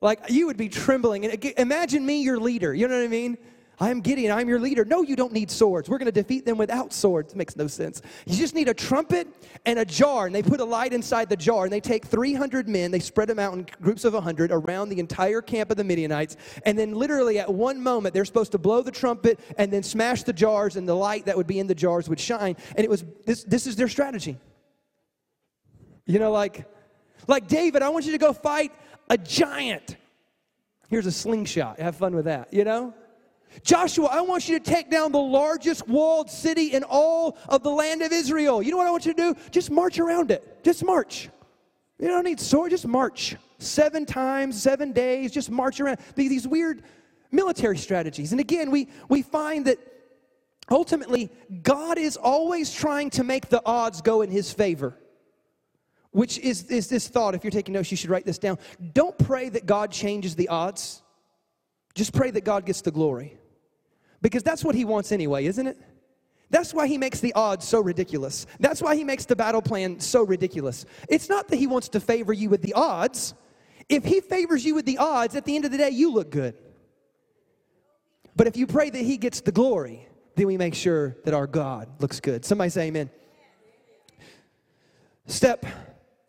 Like 0.00 0.20
you 0.28 0.46
would 0.46 0.56
be 0.56 0.68
trembling. 0.68 1.24
And 1.24 1.44
imagine 1.56 2.04
me, 2.04 2.22
your 2.22 2.38
leader. 2.38 2.74
You 2.74 2.86
know 2.86 2.96
what 2.96 3.04
I 3.04 3.08
mean? 3.08 3.38
I 3.80 3.90
am 3.90 4.00
Gideon, 4.00 4.36
I'm 4.36 4.48
your 4.48 4.58
leader. 4.58 4.84
No, 4.84 5.02
you 5.02 5.14
don't 5.14 5.32
need 5.32 5.50
swords. 5.50 5.88
We're 5.88 5.98
going 5.98 6.06
to 6.06 6.12
defeat 6.12 6.44
them 6.44 6.58
without 6.58 6.92
swords. 6.92 7.32
It 7.32 7.36
makes 7.36 7.56
no 7.56 7.68
sense. 7.68 8.02
You 8.26 8.36
just 8.36 8.54
need 8.54 8.68
a 8.68 8.74
trumpet 8.74 9.28
and 9.66 9.78
a 9.78 9.84
jar, 9.84 10.26
and 10.26 10.34
they 10.34 10.42
put 10.42 10.60
a 10.60 10.64
light 10.64 10.92
inside 10.92 11.28
the 11.28 11.36
jar, 11.36 11.64
and 11.64 11.72
they 11.72 11.80
take 11.80 12.04
300 12.04 12.68
men, 12.68 12.90
they 12.90 12.98
spread 12.98 13.28
them 13.28 13.38
out 13.38 13.54
in 13.54 13.66
groups 13.80 14.04
of 14.04 14.14
100 14.14 14.50
around 14.50 14.88
the 14.88 14.98
entire 14.98 15.40
camp 15.40 15.70
of 15.70 15.76
the 15.76 15.84
Midianites, 15.84 16.36
and 16.64 16.76
then 16.76 16.92
literally 16.92 17.38
at 17.38 17.52
one 17.52 17.80
moment, 17.80 18.14
they're 18.14 18.24
supposed 18.24 18.52
to 18.52 18.58
blow 18.58 18.82
the 18.82 18.90
trumpet 18.90 19.38
and 19.58 19.72
then 19.72 19.84
smash 19.84 20.24
the 20.24 20.32
jars, 20.32 20.74
and 20.74 20.88
the 20.88 20.94
light 20.94 21.26
that 21.26 21.36
would 21.36 21.46
be 21.46 21.60
in 21.60 21.68
the 21.68 21.74
jars 21.74 22.08
would 22.08 22.20
shine. 22.20 22.56
And 22.74 22.84
it 22.84 22.90
was 22.90 23.04
this, 23.26 23.44
this 23.44 23.66
is 23.66 23.76
their 23.76 23.88
strategy. 23.88 24.38
You 26.04 26.18
know, 26.18 26.32
like, 26.32 26.66
like 27.28 27.46
David, 27.46 27.82
I 27.82 27.90
want 27.90 28.06
you 28.06 28.12
to 28.12 28.18
go 28.18 28.32
fight 28.32 28.72
a 29.08 29.16
giant. 29.16 29.96
Here's 30.88 31.06
a 31.06 31.12
slingshot. 31.12 31.78
Have 31.78 31.96
fun 31.96 32.16
with 32.16 32.24
that, 32.24 32.52
you 32.52 32.64
know? 32.64 32.94
Joshua, 33.62 34.06
I 34.06 34.20
want 34.20 34.48
you 34.48 34.58
to 34.58 34.64
take 34.64 34.90
down 34.90 35.12
the 35.12 35.18
largest 35.18 35.88
walled 35.88 36.30
city 36.30 36.72
in 36.72 36.84
all 36.84 37.36
of 37.48 37.62
the 37.62 37.70
land 37.70 38.02
of 38.02 38.12
Israel. 38.12 38.62
You 38.62 38.70
know 38.70 38.76
what 38.76 38.86
I 38.86 38.90
want 38.90 39.06
you 39.06 39.14
to 39.14 39.34
do? 39.34 39.40
Just 39.50 39.70
march 39.70 39.98
around 39.98 40.30
it. 40.30 40.64
Just 40.64 40.84
march. 40.84 41.28
You 41.98 42.08
don't 42.08 42.24
need 42.24 42.40
sword, 42.40 42.70
just 42.70 42.86
march. 42.86 43.36
Seven 43.58 44.06
times, 44.06 44.60
seven 44.60 44.92
days, 44.92 45.32
just 45.32 45.50
march 45.50 45.80
around. 45.80 45.98
These 46.14 46.46
weird 46.46 46.84
military 47.30 47.76
strategies. 47.76 48.32
And 48.32 48.40
again, 48.40 48.70
we, 48.70 48.88
we 49.08 49.22
find 49.22 49.66
that 49.66 49.78
ultimately 50.70 51.30
God 51.62 51.98
is 51.98 52.16
always 52.16 52.72
trying 52.72 53.10
to 53.10 53.24
make 53.24 53.48
the 53.48 53.62
odds 53.66 54.00
go 54.00 54.22
in 54.22 54.30
his 54.30 54.52
favor. 54.52 54.96
Which 56.10 56.38
is, 56.38 56.64
is 56.70 56.88
this 56.88 57.06
thought, 57.08 57.34
if 57.34 57.44
you're 57.44 57.50
taking 57.50 57.74
notes, 57.74 57.90
you 57.90 57.96
should 57.96 58.10
write 58.10 58.24
this 58.24 58.38
down. 58.38 58.58
Don't 58.94 59.16
pray 59.18 59.50
that 59.50 59.66
God 59.66 59.92
changes 59.92 60.34
the 60.34 60.48
odds. 60.48 61.02
Just 61.98 62.12
pray 62.12 62.30
that 62.30 62.44
God 62.44 62.64
gets 62.64 62.80
the 62.80 62.92
glory. 62.92 63.36
Because 64.22 64.44
that's 64.44 64.64
what 64.64 64.76
he 64.76 64.84
wants 64.84 65.10
anyway, 65.10 65.46
isn't 65.46 65.66
it? 65.66 65.76
That's 66.48 66.72
why 66.72 66.86
he 66.86 66.96
makes 66.96 67.18
the 67.18 67.32
odds 67.32 67.66
so 67.66 67.80
ridiculous. 67.80 68.46
That's 68.60 68.80
why 68.80 68.94
he 68.94 69.02
makes 69.02 69.24
the 69.24 69.34
battle 69.34 69.60
plan 69.60 69.98
so 69.98 70.22
ridiculous. 70.22 70.86
It's 71.08 71.28
not 71.28 71.48
that 71.48 71.56
he 71.56 71.66
wants 71.66 71.88
to 71.88 71.98
favor 71.98 72.32
you 72.32 72.50
with 72.50 72.62
the 72.62 72.74
odds. 72.74 73.34
If 73.88 74.04
he 74.04 74.20
favors 74.20 74.64
you 74.64 74.76
with 74.76 74.86
the 74.86 74.98
odds, 74.98 75.34
at 75.34 75.44
the 75.44 75.56
end 75.56 75.64
of 75.64 75.72
the 75.72 75.76
day, 75.76 75.90
you 75.90 76.12
look 76.12 76.30
good. 76.30 76.54
But 78.36 78.46
if 78.46 78.56
you 78.56 78.68
pray 78.68 78.90
that 78.90 79.02
he 79.02 79.16
gets 79.16 79.40
the 79.40 79.50
glory, 79.50 80.06
then 80.36 80.46
we 80.46 80.56
make 80.56 80.76
sure 80.76 81.16
that 81.24 81.34
our 81.34 81.48
God 81.48 82.00
looks 82.00 82.20
good. 82.20 82.44
Somebody 82.44 82.70
say 82.70 82.86
amen. 82.86 83.10
Step 85.26 85.66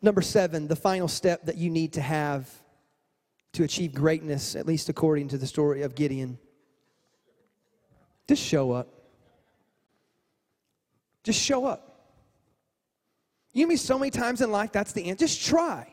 number 0.02 0.24
seven, 0.24 0.68
the 0.68 0.76
final 0.76 1.08
step 1.08 1.46
that 1.46 1.58
you 1.58 1.70
need 1.70 1.94
to 1.94 2.02
have 2.02 2.50
to 3.54 3.64
achieve 3.64 3.94
greatness, 3.94 4.56
at 4.56 4.66
least 4.66 4.90
according 4.90 5.28
to 5.30 5.38
the 5.38 5.48
story 5.48 5.82
of 5.82 5.96
Gideon 5.96 6.38
just 8.30 8.44
show 8.44 8.74
up. 8.74 8.88
Just 11.24 11.42
show 11.42 11.66
up. 11.66 12.12
You 13.54 13.66
mean 13.68 13.80
so 13.80 13.98
many 13.98 14.12
times 14.12 14.42
in 14.42 14.52
life 14.52 14.72
that's 14.72 14.92
the 14.92 15.04
end. 15.04 15.18
Just 15.18 15.44
try. 15.44 15.88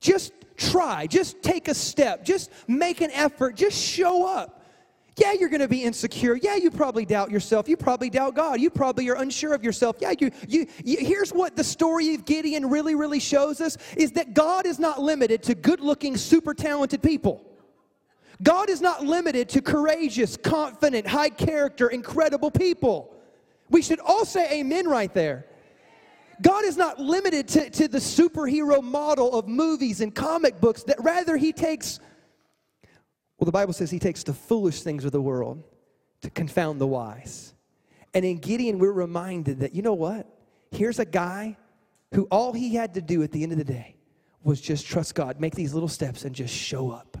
Just 0.00 0.32
try. 0.56 1.06
Just 1.06 1.42
take 1.42 1.68
a 1.68 1.74
step. 1.74 2.24
Just 2.24 2.50
make 2.66 3.02
an 3.02 3.10
effort. 3.10 3.54
Just 3.54 3.76
show 3.76 4.26
up. 4.26 4.61
Yeah, 5.16 5.32
you're 5.32 5.50
going 5.50 5.60
to 5.60 5.68
be 5.68 5.84
insecure. 5.84 6.36
Yeah, 6.36 6.56
you 6.56 6.70
probably 6.70 7.04
doubt 7.04 7.30
yourself. 7.30 7.68
You 7.68 7.76
probably 7.76 8.08
doubt 8.08 8.34
God. 8.34 8.60
You 8.60 8.70
probably 8.70 9.10
are 9.10 9.16
unsure 9.16 9.52
of 9.52 9.62
yourself. 9.62 9.96
Yeah, 10.00 10.14
you, 10.18 10.30
you, 10.48 10.66
you 10.82 10.96
here's 10.98 11.32
what 11.32 11.54
the 11.54 11.64
story 11.64 12.14
of 12.14 12.24
Gideon 12.24 12.70
really, 12.70 12.94
really 12.94 13.20
shows 13.20 13.60
us 13.60 13.76
is 13.96 14.12
that 14.12 14.32
God 14.32 14.64
is 14.64 14.78
not 14.78 15.02
limited 15.02 15.42
to 15.44 15.54
good 15.54 15.80
looking, 15.80 16.16
super 16.16 16.54
talented 16.54 17.02
people. 17.02 17.44
God 18.42 18.70
is 18.70 18.80
not 18.80 19.04
limited 19.04 19.50
to 19.50 19.60
courageous, 19.60 20.36
confident, 20.36 21.06
high 21.06 21.28
character, 21.28 21.88
incredible 21.88 22.50
people. 22.50 23.14
We 23.68 23.82
should 23.82 24.00
all 24.00 24.24
say 24.24 24.60
amen 24.60 24.88
right 24.88 25.12
there. 25.12 25.46
God 26.40 26.64
is 26.64 26.76
not 26.76 26.98
limited 26.98 27.46
to, 27.48 27.70
to 27.70 27.88
the 27.88 27.98
superhero 27.98 28.82
model 28.82 29.38
of 29.38 29.46
movies 29.46 30.00
and 30.00 30.14
comic 30.14 30.60
books, 30.60 30.82
that 30.84 30.96
rather, 31.02 31.36
He 31.36 31.52
takes, 31.52 32.00
well, 33.42 33.46
the 33.46 33.50
Bible 33.50 33.72
says 33.72 33.90
He 33.90 33.98
takes 33.98 34.22
the 34.22 34.32
foolish 34.32 34.82
things 34.82 35.04
of 35.04 35.10
the 35.10 35.20
world 35.20 35.64
to 36.20 36.30
confound 36.30 36.80
the 36.80 36.86
wise. 36.86 37.54
And 38.14 38.24
in 38.24 38.38
Gideon, 38.38 38.78
we're 38.78 38.92
reminded 38.92 39.58
that, 39.58 39.74
you 39.74 39.82
know 39.82 39.94
what? 39.94 40.28
Here's 40.70 41.00
a 41.00 41.04
guy 41.04 41.56
who 42.14 42.28
all 42.30 42.52
he 42.52 42.76
had 42.76 42.94
to 42.94 43.02
do 43.02 43.20
at 43.24 43.32
the 43.32 43.42
end 43.42 43.50
of 43.50 43.58
the 43.58 43.64
day 43.64 43.96
was 44.44 44.60
just 44.60 44.86
trust 44.86 45.16
God, 45.16 45.40
make 45.40 45.56
these 45.56 45.74
little 45.74 45.88
steps, 45.88 46.24
and 46.24 46.32
just 46.32 46.54
show 46.54 46.92
up. 46.92 47.18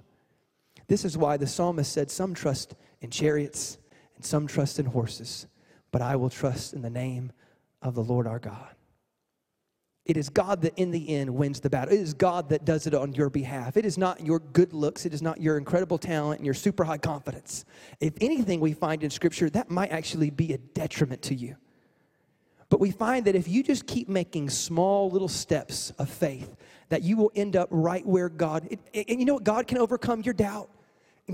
This 0.86 1.04
is 1.04 1.18
why 1.18 1.38
the 1.38 1.46
psalmist 1.48 1.92
said, 1.92 2.08
Some 2.08 2.34
trust 2.34 2.76
in 3.00 3.10
chariots 3.10 3.78
and 4.14 4.24
some 4.24 4.46
trust 4.46 4.78
in 4.78 4.86
horses, 4.86 5.48
but 5.90 6.02
I 6.02 6.14
will 6.14 6.30
trust 6.30 6.72
in 6.72 6.82
the 6.82 6.88
name 6.88 7.32
of 7.82 7.96
the 7.96 8.04
Lord 8.04 8.28
our 8.28 8.38
God. 8.38 8.76
It 10.04 10.16
is 10.16 10.28
God 10.28 10.62
that 10.62 10.76
in 10.76 10.90
the 10.90 11.10
end 11.10 11.30
wins 11.32 11.60
the 11.60 11.70
battle. 11.70 11.94
It 11.94 12.00
is 12.00 12.12
God 12.12 12.48
that 12.48 12.64
does 12.64 12.88
it 12.88 12.94
on 12.94 13.12
your 13.12 13.30
behalf. 13.30 13.76
It 13.76 13.86
is 13.86 13.96
not 13.96 14.24
your 14.24 14.40
good 14.40 14.72
looks. 14.72 15.06
It 15.06 15.14
is 15.14 15.22
not 15.22 15.40
your 15.40 15.56
incredible 15.56 15.96
talent 15.96 16.40
and 16.40 16.44
your 16.44 16.54
super 16.54 16.82
high 16.82 16.98
confidence. 16.98 17.64
If 18.00 18.14
anything 18.20 18.58
we 18.58 18.72
find 18.72 19.04
in 19.04 19.10
Scripture, 19.10 19.48
that 19.50 19.70
might 19.70 19.92
actually 19.92 20.30
be 20.30 20.52
a 20.54 20.58
detriment 20.58 21.22
to 21.22 21.34
you. 21.36 21.54
But 22.68 22.80
we 22.80 22.90
find 22.90 23.26
that 23.26 23.36
if 23.36 23.46
you 23.46 23.62
just 23.62 23.86
keep 23.86 24.08
making 24.08 24.50
small 24.50 25.08
little 25.08 25.28
steps 25.28 25.92
of 25.98 26.08
faith, 26.08 26.56
that 26.88 27.02
you 27.02 27.16
will 27.16 27.30
end 27.36 27.54
up 27.54 27.68
right 27.70 28.04
where 28.04 28.28
God, 28.28 28.76
and 28.94 29.20
you 29.20 29.24
know 29.24 29.34
what? 29.34 29.44
God 29.44 29.66
can 29.68 29.78
overcome 29.78 30.22
your 30.22 30.34
doubt. 30.34 30.68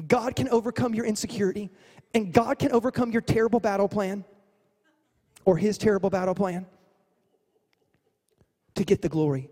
God 0.06 0.36
can 0.36 0.48
overcome 0.50 0.94
your 0.94 1.06
insecurity, 1.06 1.70
and 2.12 2.32
God 2.34 2.58
can 2.58 2.72
overcome 2.72 3.12
your 3.12 3.22
terrible 3.22 3.60
battle 3.60 3.88
plan 3.88 4.24
or 5.46 5.56
his 5.56 5.78
terrible 5.78 6.10
battle 6.10 6.34
plan 6.34 6.66
to 8.78 8.84
get 8.84 9.02
the 9.02 9.08
glory. 9.08 9.50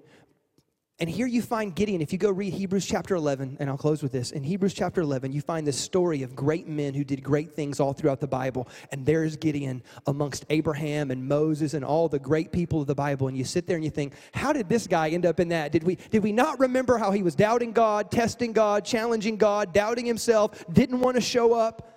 And 0.99 1.11
here 1.11 1.27
you 1.27 1.43
find 1.43 1.75
Gideon. 1.75 2.01
If 2.01 2.11
you 2.11 2.19
go 2.19 2.31
read 2.31 2.55
Hebrews 2.55 2.87
chapter 2.87 3.17
11, 3.17 3.59
and 3.61 3.69
I'll 3.69 3.77
close 3.77 4.03
with 4.03 4.13
this. 4.13 4.31
In 4.31 4.43
Hebrews 4.43 4.73
chapter 4.73 5.03
11, 5.03 5.31
you 5.31 5.43
find 5.43 5.67
this 5.67 5.77
story 5.77 6.23
of 6.23 6.35
great 6.35 6.67
men 6.67 6.95
who 6.95 7.05
did 7.05 7.23
great 7.23 7.55
things 7.55 7.81
all 7.81 7.93
throughout 7.93 8.19
the 8.19 8.27
Bible. 8.27 8.67
And 8.93 9.05
there's 9.05 9.37
Gideon 9.37 9.83
amongst 10.07 10.47
Abraham 10.49 11.11
and 11.11 11.29
Moses 11.29 11.75
and 11.75 11.85
all 11.85 12.09
the 12.09 12.19
great 12.19 12.51
people 12.51 12.81
of 12.81 12.87
the 12.87 12.95
Bible. 12.95 13.29
And 13.29 13.37
you 13.37 13.45
sit 13.45 13.67
there 13.67 13.77
and 13.77 13.85
you 13.85 13.91
think, 13.91 14.15
how 14.33 14.55
did 14.55 14.71
this 14.71 14.87
guy 14.87 15.11
end 15.11 15.27
up 15.27 15.39
in 15.39 15.49
that? 15.49 15.71
Did 15.71 15.85
we, 15.85 15.97
did 15.97 16.23
we 16.23 16.33
not 16.33 16.59
remember 16.59 16.97
how 16.97 17.11
he 17.11 17.23
was 17.23 17.35
doubting 17.35 17.73
God, 17.73 18.11
testing 18.11 18.55
God, 18.55 18.83
challenging 18.83 19.37
God, 19.37 19.75
doubting 19.75 20.07
himself, 20.07 20.65
didn't 20.73 21.01
want 21.01 21.17
to 21.17 21.21
show 21.21 21.53
up? 21.53 21.96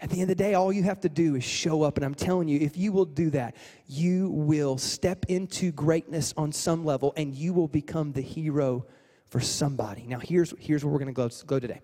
At 0.00 0.10
the 0.10 0.16
end 0.16 0.22
of 0.22 0.28
the 0.28 0.34
day, 0.34 0.54
all 0.54 0.72
you 0.72 0.82
have 0.82 1.00
to 1.00 1.08
do 1.08 1.36
is 1.36 1.44
show 1.44 1.82
up. 1.82 1.96
And 1.96 2.04
I'm 2.04 2.14
telling 2.14 2.48
you, 2.48 2.60
if 2.60 2.76
you 2.76 2.92
will 2.92 3.06
do 3.06 3.30
that, 3.30 3.56
you 3.86 4.30
will 4.30 4.76
step 4.76 5.24
into 5.28 5.72
greatness 5.72 6.34
on 6.36 6.52
some 6.52 6.84
level 6.84 7.14
and 7.16 7.34
you 7.34 7.54
will 7.54 7.68
become 7.68 8.12
the 8.12 8.20
hero 8.20 8.86
for 9.28 9.40
somebody. 9.40 10.06
Now, 10.06 10.18
here's, 10.18 10.52
here's 10.58 10.84
where 10.84 10.92
we're 10.92 10.98
going 10.98 11.14
to 11.14 11.14
go, 11.14 11.30
go 11.46 11.58
today 11.58 11.80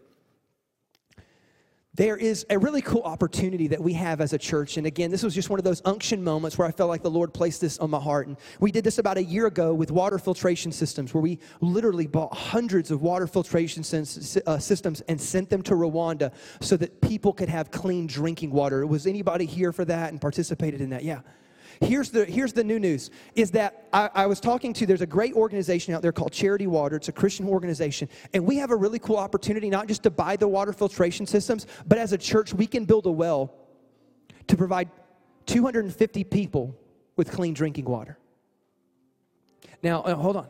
there 1.95 2.17
is 2.17 2.47
a 2.49 2.59
really 2.59 2.81
cool 2.81 3.03
opportunity 3.03 3.69
that 3.69 3.81
we 3.81 3.93
have 3.93 4.23
as 4.23 4.33
a 4.33 4.39
church. 4.39 4.79
And 4.79 4.87
again, 4.87 5.11
this 5.11 5.23
was 5.23 5.35
just 5.35 5.51
one 5.51 5.61
of 5.61 5.65
those 5.65 5.83
unction 5.85 6.25
moments 6.25 6.57
where 6.57 6.67
I 6.67 6.71
felt 6.71 6.89
like 6.89 7.03
the 7.03 7.11
Lord 7.11 7.35
placed 7.35 7.61
this 7.61 7.79
on 7.79 7.91
my 7.91 8.01
heart. 8.01 8.29
And 8.29 8.39
we 8.61 8.73
did 8.73 8.83
this 8.83 8.97
about 8.97 9.19
a 9.19 9.23
year 9.23 9.47
ago 9.47 9.75
with 9.75 9.91
water 9.91 10.19
filtration 10.19 10.73
systems, 10.73 11.13
where 11.13 11.21
we 11.21 11.39
literally 11.61 12.07
bought 12.07 12.35
hundreds 12.35 12.91
of 12.91 13.03
water 13.03 13.27
filtration 13.27 13.83
uh, 13.83 14.59
systems 14.59 15.03
and 15.03 15.21
sent 15.21 15.51
them 15.51 15.61
to 15.63 15.75
Rwanda 15.75 16.33
so 16.63 16.79
that 16.79 16.99
people 17.03 17.35
could 17.35 17.51
have 17.51 17.71
clean 17.71 18.07
drinking 18.07 18.53
water. 18.53 18.87
Was 18.87 19.07
anybody 19.07 19.45
here 19.45 19.71
for 19.71 19.85
that 19.85 20.13
and 20.13 20.21
participated 20.21 20.81
in 20.81 20.91
that? 20.91 21.05
Yeah. 21.05 21.21
Here's 21.83 22.11
the, 22.11 22.25
here's 22.25 22.53
the 22.53 22.63
new 22.63 22.79
news 22.79 23.11
is 23.35 23.51
that 23.53 23.89
I, 23.93 24.09
I 24.15 24.27
was 24.27 24.39
talking 24.39 24.73
to, 24.75 24.87
there's 24.87 25.01
a 25.01 25.07
great 25.07 25.35
organization 25.35 25.95
out 25.95 26.03
there 26.03 26.13
called 26.13 26.33
Charity 26.33 26.69
Water. 26.69 26.97
It's 26.97 27.09
a 27.09 27.13
Christian 27.13 27.49
organization. 27.49 28.09
And 28.33 28.47
we 28.47 28.57
have 28.57 28.71
a 28.71 28.77
really 28.77 29.01
cool 29.01 29.17
opportunity 29.17 29.69
not 29.69 29.89
just 29.89 30.05
to 30.05 30.11
buy 30.11 30.37
the 30.37 30.47
water 30.47 30.73
filtration 30.73 31.27
systems, 31.27 31.67
but 31.87 31.99
as 31.99 32.13
a 32.13 32.19
church, 32.19 32.55
we 32.55 32.67
can 32.67 32.85
build 32.85 33.07
a 33.07 33.11
well 33.11 33.53
to 34.47 34.57
provide 34.57 34.91
250 35.47 36.25
people 36.25 36.77
with 37.17 37.33
clean 37.33 37.53
drinking 37.53 37.87
water. 37.87 38.17
Now, 39.83 40.03
uh, 40.03 40.15
hold 40.15 40.37
on. 40.37 40.49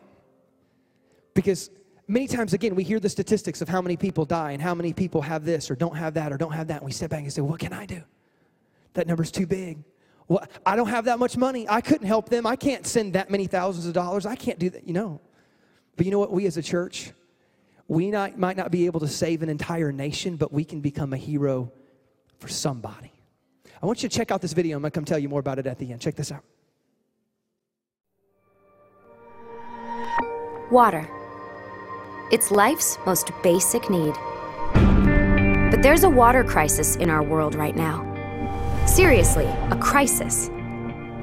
Because 1.33 1.71
many 2.07 2.27
times, 2.27 2.53
again, 2.53 2.75
we 2.75 2.85
hear 2.85 3.01
the 3.01 3.09
statistics 3.09 3.63
of 3.63 3.69
how 3.69 3.81
many 3.81 3.97
people 3.97 4.27
die 4.27 4.53
and 4.53 4.61
how 4.61 4.75
many 4.75 4.93
people 4.93 5.23
have 5.23 5.45
this 5.45 5.71
or 5.71 5.77
don't 5.77 5.97
have 5.97 6.15
that 6.15 6.31
or 6.31 6.37
don't 6.37 6.53
have 6.53 6.69
that. 6.69 6.79
And 6.79 6.85
we 6.85 6.93
step 6.93 7.11
back 7.11 7.23
and 7.23 7.33
say, 7.33 7.41
What 7.41 7.59
can 7.59 7.73
I 7.73 7.87
do? 7.87 8.03
That 8.93 9.07
number's 9.07 9.31
too 9.31 9.47
big. 9.47 9.79
Well, 10.33 10.47
I 10.65 10.77
don't 10.77 10.89
have 10.89 11.05
that 11.05 11.19
much 11.19 11.37
money. 11.37 11.69
I 11.69 11.83
couldn't 11.83 12.07
help 12.07 12.31
them. 12.31 12.47
I 12.47 12.57
can't 12.57 12.87
send 12.87 13.13
that 13.13 13.29
many 13.29 13.47
thousands 13.47 13.85
of 13.85 13.93
dollars. 13.93 14.25
I 14.25 14.35
can't 14.35 14.59
do 14.59 14.71
that. 14.71 14.89
You 14.89 14.95
know. 14.95 15.21
But 15.95 16.07
you 16.07 16.11
know 16.11 16.19
what? 16.19 16.33
We 16.33 16.47
as 16.47 16.57
a 16.57 16.63
church, 16.63 17.13
we 17.87 18.11
not, 18.11 18.39
might 18.39 18.57
not 18.57 18.71
be 18.71 18.87
able 18.87 19.01
to 19.01 19.09
save 19.09 19.43
an 19.43 19.51
entire 19.51 19.93
nation, 19.93 20.37
but 20.37 20.51
we 20.51 20.65
can 20.65 20.81
become 20.81 21.13
a 21.13 21.19
hero 21.19 21.71
for 22.39 22.49
somebody. 22.49 23.13
I 23.83 23.85
want 23.85 24.03
you 24.03 24.09
to 24.09 24.17
check 24.17 24.31
out 24.31 24.41
this 24.41 24.55
video. 24.55 24.79
I'm 24.79 24.81
going 24.81 24.91
to 24.91 24.95
come 24.95 25.05
tell 25.05 25.19
you 25.19 25.29
more 25.29 25.41
about 25.41 25.59
it 25.59 25.67
at 25.67 25.79
the 25.79 25.93
end. 25.93 26.01
Check 26.01 26.15
this 26.15 26.33
out. 26.33 26.45
Water. 30.71 31.07
It's 32.31 32.51
life's 32.51 32.97
most 33.05 33.31
basic 33.43 33.91
need. 33.91 34.15
But 35.71 35.83
there's 35.83 36.05
a 36.05 36.11
water 36.11 36.43
crisis 36.43 36.97
in 36.97 37.11
our 37.11 37.23
world 37.23 37.55
right 37.55 37.77
now. 37.77 38.12
Seriously, 38.87 39.47
a 39.47 39.79
crisis. 39.81 40.51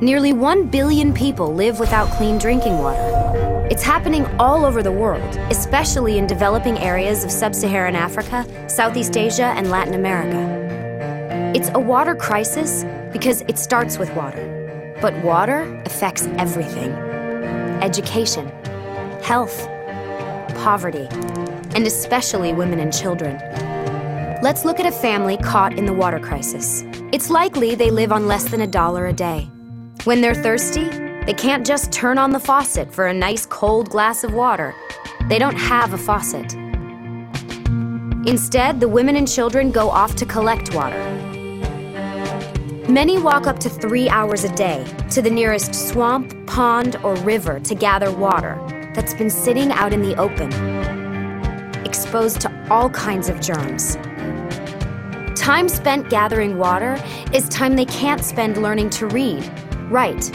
Nearly 0.01 0.31
1 0.31 0.67
billion 0.67 1.13
people 1.13 1.53
live 1.53 1.77
without 1.77 2.09
clean 2.11 2.37
drinking 2.37 2.77
water. 2.77 3.67
It's 3.69 3.83
happening 3.83 4.25
all 4.39 4.65
over 4.65 4.81
the 4.81 4.91
world, 4.91 5.37
especially 5.51 6.17
in 6.17 6.25
developing 6.25 6.79
areas 6.79 7.23
of 7.25 7.31
sub 7.31 7.53
Saharan 7.53 7.95
Africa, 7.95 8.45
Southeast 8.69 9.17
Asia, 9.17 9.53
and 9.57 9.69
Latin 9.69 9.93
America. 9.93 11.51
It's 11.53 11.69
a 11.73 11.79
water 11.79 12.15
crisis 12.15 12.85
because 13.11 13.41
it 13.49 13.59
starts 13.59 13.97
with 13.97 14.09
water. 14.15 14.95
But 15.01 15.13
water 15.23 15.61
affects 15.85 16.27
everything 16.37 16.91
education, 17.81 18.47
health, 19.21 19.67
poverty, 20.63 21.07
and 21.75 21.85
especially 21.85 22.53
women 22.53 22.79
and 22.79 22.93
children. 22.93 23.37
Let's 24.41 24.63
look 24.63 24.79
at 24.79 24.85
a 24.85 24.91
family 24.91 25.35
caught 25.35 25.77
in 25.77 25.85
the 25.85 25.91
water 25.91 26.17
crisis. 26.17 26.85
It's 27.11 27.29
likely 27.29 27.75
they 27.75 27.91
live 27.91 28.13
on 28.13 28.25
less 28.25 28.45
than 28.45 28.61
a 28.61 28.67
dollar 28.67 29.07
a 29.07 29.11
day. 29.11 29.49
When 30.05 30.21
they're 30.21 30.33
thirsty, 30.33 30.85
they 31.25 31.33
can't 31.33 31.67
just 31.67 31.91
turn 31.91 32.17
on 32.17 32.31
the 32.31 32.39
faucet 32.39 32.89
for 32.89 33.07
a 33.07 33.13
nice 33.13 33.45
cold 33.45 33.89
glass 33.89 34.23
of 34.23 34.33
water. 34.33 34.73
They 35.27 35.39
don't 35.39 35.57
have 35.57 35.93
a 35.93 35.97
faucet. 35.97 36.53
Instead, 38.25 38.79
the 38.79 38.87
women 38.87 39.17
and 39.17 39.27
children 39.27 39.71
go 39.71 39.89
off 39.89 40.15
to 40.15 40.25
collect 40.25 40.73
water. 40.73 41.03
Many 42.87 43.19
walk 43.19 43.45
up 43.45 43.59
to 43.59 43.69
three 43.69 44.07
hours 44.07 44.45
a 44.45 44.55
day 44.55 44.85
to 45.11 45.21
the 45.21 45.29
nearest 45.29 45.75
swamp, 45.75 46.33
pond, 46.47 46.95
or 47.03 47.13
river 47.15 47.59
to 47.59 47.75
gather 47.75 48.09
water 48.09 48.57
that's 48.95 49.13
been 49.13 49.29
sitting 49.29 49.73
out 49.73 49.91
in 49.91 50.01
the 50.01 50.15
open, 50.15 50.49
exposed 51.85 52.39
to 52.39 52.67
all 52.69 52.89
kinds 52.91 53.27
of 53.27 53.41
germs. 53.41 53.97
Time 55.49 55.67
spent 55.67 56.11
gathering 56.11 56.59
water 56.59 56.95
is 57.33 57.49
time 57.49 57.75
they 57.75 57.85
can't 57.85 58.23
spend 58.23 58.61
learning 58.61 58.91
to 58.91 59.07
read, 59.07 59.43
write, 59.89 60.31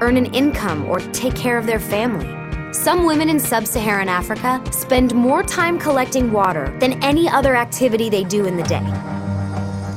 earn 0.00 0.16
an 0.16 0.32
income, 0.32 0.88
or 0.88 1.00
take 1.10 1.34
care 1.34 1.58
of 1.58 1.66
their 1.66 1.80
family. 1.80 2.28
Some 2.72 3.04
women 3.04 3.28
in 3.28 3.40
sub 3.40 3.66
Saharan 3.66 4.08
Africa 4.08 4.62
spend 4.70 5.16
more 5.16 5.42
time 5.42 5.80
collecting 5.80 6.30
water 6.30 6.72
than 6.78 7.02
any 7.02 7.28
other 7.28 7.56
activity 7.56 8.08
they 8.08 8.22
do 8.22 8.46
in 8.46 8.56
the 8.56 8.62
day. 8.62 8.84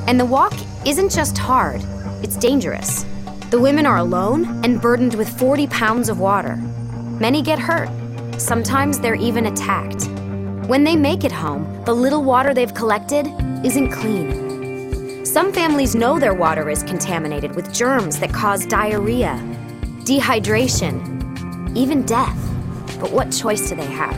And 0.08 0.20
the 0.20 0.26
walk 0.26 0.56
isn't 0.84 1.12
just 1.12 1.38
hard, 1.38 1.84
it's 2.24 2.36
dangerous. 2.36 3.06
The 3.52 3.60
women 3.60 3.86
are 3.86 3.98
alone 3.98 4.66
and 4.66 4.82
burdened 4.82 5.14
with 5.14 5.30
40 5.38 5.68
pounds 5.68 6.10
of 6.10 6.20
water. 6.20 6.56
Many 7.20 7.44
get 7.44 7.60
hurt. 7.60 7.90
Sometimes 8.42 8.98
they're 9.00 9.14
even 9.14 9.46
attacked. 9.46 10.08
When 10.68 10.84
they 10.84 10.96
make 10.96 11.24
it 11.24 11.32
home, 11.32 11.84
the 11.86 11.94
little 11.94 12.24
water 12.24 12.52
they've 12.52 12.74
collected 12.74 13.28
isn't 13.64 13.92
clean. 13.92 14.45
Some 15.36 15.52
families 15.52 15.96
know 15.96 16.18
their 16.18 16.34
water 16.34 16.70
is 16.70 16.82
contaminated 16.82 17.58
with 17.58 17.74
germs 17.74 18.22
that 18.22 18.32
cause 18.32 18.66
diarrhea, 18.66 19.38
dehydration, 20.06 21.76
even 21.76 22.04
death. 22.04 22.38
But 23.02 23.12
what 23.12 23.34
choice 23.34 23.68
do 23.68 23.76
they 23.76 23.86
have? 23.86 24.16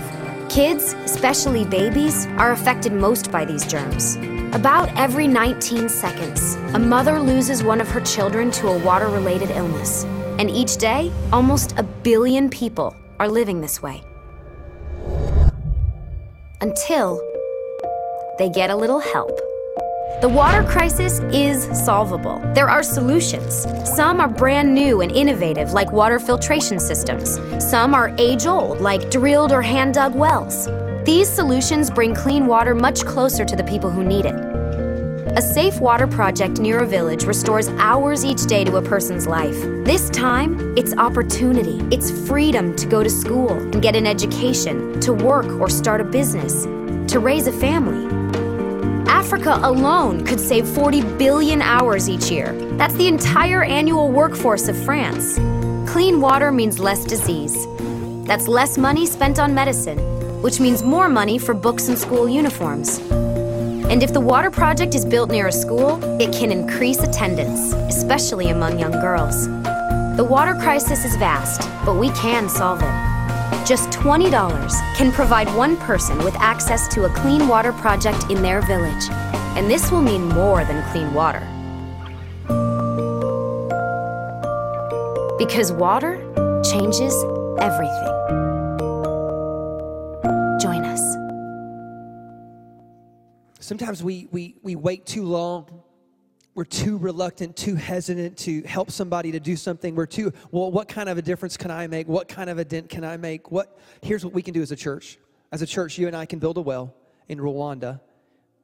Kids, 0.47 0.93
especially 1.05 1.65
babies, 1.65 2.27
are 2.37 2.51
affected 2.51 2.93
most 2.93 3.31
by 3.31 3.45
these 3.45 3.65
germs. 3.65 4.17
About 4.53 4.95
every 4.95 5.25
19 5.25 5.89
seconds, 5.89 6.53
a 6.75 6.77
mother 6.77 7.19
loses 7.19 7.63
one 7.63 7.81
of 7.81 7.89
her 7.89 8.01
children 8.01 8.51
to 8.51 8.67
a 8.67 8.77
water 8.85 9.07
related 9.07 9.49
illness. 9.49 10.03
And 10.37 10.51
each 10.51 10.77
day, 10.77 11.11
almost 11.33 11.73
a 11.79 11.83
billion 11.83 12.47
people 12.47 12.95
are 13.19 13.27
living 13.27 13.59
this 13.59 13.81
way. 13.81 14.03
Until 16.61 17.19
they 18.37 18.49
get 18.49 18.69
a 18.69 18.75
little 18.75 18.99
help. 18.99 19.46
The 20.19 20.27
water 20.27 20.63
crisis 20.63 21.19
is 21.31 21.67
solvable. 21.85 22.39
There 22.55 22.67
are 22.67 22.81
solutions. 22.81 23.67
Some 23.95 24.19
are 24.19 24.27
brand 24.27 24.73
new 24.73 25.01
and 25.01 25.11
innovative, 25.11 25.73
like 25.73 25.91
water 25.91 26.17
filtration 26.17 26.79
systems. 26.79 27.39
Some 27.63 27.93
are 27.93 28.11
age 28.17 28.47
old, 28.47 28.81
like 28.81 29.11
drilled 29.11 29.51
or 29.51 29.61
hand 29.61 29.93
dug 29.93 30.15
wells. 30.15 30.69
These 31.05 31.29
solutions 31.29 31.91
bring 31.91 32.15
clean 32.15 32.47
water 32.47 32.73
much 32.73 33.05
closer 33.05 33.45
to 33.45 33.55
the 33.55 33.63
people 33.65 33.91
who 33.91 34.03
need 34.03 34.25
it. 34.25 34.33
A 35.37 35.41
safe 35.41 35.79
water 35.79 36.07
project 36.07 36.59
near 36.59 36.79
a 36.79 36.87
village 36.87 37.25
restores 37.25 37.69
hours 37.77 38.25
each 38.25 38.47
day 38.47 38.63
to 38.63 38.77
a 38.77 38.81
person's 38.81 39.27
life. 39.27 39.61
This 39.85 40.09
time, 40.09 40.75
it's 40.75 40.95
opportunity. 40.95 41.79
It's 41.95 42.09
freedom 42.27 42.75
to 42.77 42.87
go 42.87 43.03
to 43.03 43.09
school 43.09 43.51
and 43.51 43.83
get 43.83 43.95
an 43.95 44.07
education, 44.07 44.99
to 45.01 45.13
work 45.13 45.45
or 45.61 45.69
start 45.69 46.01
a 46.01 46.05
business, 46.05 46.63
to 47.13 47.19
raise 47.19 47.45
a 47.45 47.51
family. 47.51 48.16
Africa 49.27 49.59
alone 49.61 50.25
could 50.25 50.39
save 50.39 50.65
40 50.65 51.01
billion 51.17 51.61
hours 51.61 52.07
each 52.09 52.31
year. 52.31 52.53
That's 52.77 52.93
the 52.93 53.09
entire 53.09 53.61
annual 53.61 54.09
workforce 54.09 54.69
of 54.69 54.81
France. 54.85 55.35
Clean 55.85 56.21
water 56.21 56.49
means 56.49 56.79
less 56.79 57.03
disease. 57.03 57.67
That's 58.25 58.47
less 58.47 58.77
money 58.77 59.05
spent 59.05 59.37
on 59.37 59.53
medicine, 59.53 59.97
which 60.41 60.61
means 60.61 60.81
more 60.81 61.09
money 61.09 61.37
for 61.37 61.53
books 61.53 61.89
and 61.89 61.99
school 61.99 62.29
uniforms. 62.29 62.99
And 63.91 64.01
if 64.01 64.13
the 64.13 64.21
water 64.21 64.49
project 64.49 64.95
is 64.95 65.03
built 65.03 65.29
near 65.29 65.47
a 65.47 65.51
school, 65.51 66.01
it 66.21 66.31
can 66.31 66.49
increase 66.49 66.99
attendance, 66.99 67.73
especially 67.93 68.47
among 68.47 68.79
young 68.79 68.93
girls. 68.93 69.47
The 70.15 70.25
water 70.25 70.53
crisis 70.53 71.03
is 71.03 71.17
vast, 71.17 71.69
but 71.83 71.95
we 71.95 72.11
can 72.11 72.47
solve 72.47 72.81
it. 72.81 73.16
Just 73.67 73.89
$20 73.89 74.31
can 74.95 75.11
provide 75.11 75.53
one 75.53 75.75
person 75.75 76.17
with 76.19 76.33
access 76.35 76.87
to 76.87 77.03
a 77.03 77.09
clean 77.09 77.49
water 77.49 77.73
project 77.73 78.31
in 78.31 78.41
their 78.41 78.61
village. 78.61 79.09
And 79.57 79.69
this 79.69 79.91
will 79.91 80.01
mean 80.01 80.25
more 80.29 80.63
than 80.63 80.89
clean 80.93 81.13
water. 81.13 81.45
Because 85.37 85.73
water 85.73 86.15
changes 86.63 87.13
everything. 87.59 88.13
Join 90.61 90.85
us. 90.85 91.01
Sometimes 93.59 94.01
we, 94.01 94.29
we, 94.31 94.55
we 94.61 94.77
wait 94.77 95.05
too 95.05 95.25
long. 95.25 95.83
We're 96.57 96.63
too 96.63 96.97
reluctant, 96.97 97.55
too 97.55 97.75
hesitant 97.75 98.35
to 98.39 98.63
help 98.63 98.89
somebody 98.89 99.31
to 99.33 99.39
do 99.39 99.55
something. 99.55 99.93
We're 99.93 100.07
too, 100.07 100.33
well, 100.49 100.71
what 100.71 100.87
kind 100.87 101.07
of 101.07 101.19
a 101.19 101.21
difference 101.21 101.55
can 101.55 101.69
I 101.69 101.85
make? 101.85 102.07
What 102.07 102.27
kind 102.27 102.49
of 102.49 102.57
a 102.57 102.65
dent 102.65 102.89
can 102.89 103.03
I 103.03 103.15
make? 103.15 103.51
What, 103.51 103.77
here's 104.01 104.25
what 104.25 104.33
we 104.33 104.41
can 104.41 104.55
do 104.55 104.63
as 104.63 104.71
a 104.71 104.75
church. 104.75 105.19
As 105.51 105.61
a 105.61 105.67
church, 105.67 105.99
you 105.99 106.07
and 106.07 106.15
I 106.15 106.25
can 106.25 106.39
build 106.39 106.57
a 106.57 106.61
well 106.61 106.95
in 107.27 107.37
Rwanda 107.37 107.99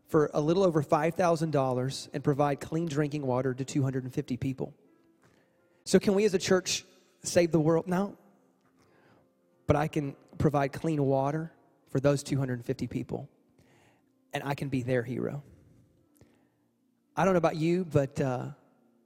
for 0.07 0.31
a 0.33 0.41
little 0.41 0.63
over 0.63 0.81
$5,000 0.81 2.09
and 2.15 2.23
provide 2.23 2.59
clean 2.59 2.87
drinking 2.87 3.27
water 3.27 3.53
to 3.53 3.63
250 3.63 4.37
people. 4.37 4.73
So, 5.85 5.99
can 5.99 6.15
we 6.15 6.25
as 6.25 6.33
a 6.33 6.39
church 6.39 6.85
save 7.21 7.51
the 7.51 7.59
world? 7.59 7.87
No. 7.87 8.17
But 9.67 9.75
I 9.75 9.87
can 9.87 10.15
provide 10.39 10.73
clean 10.73 11.05
water 11.05 11.51
for 11.91 11.99
those 11.99 12.23
250 12.23 12.87
people, 12.87 13.29
and 14.33 14.41
I 14.43 14.55
can 14.55 14.69
be 14.69 14.81
their 14.81 15.03
hero. 15.03 15.43
I 17.15 17.25
don't 17.25 17.33
know 17.33 17.37
about 17.37 17.57
you, 17.57 17.85
but 17.85 18.19
uh, 18.19 18.47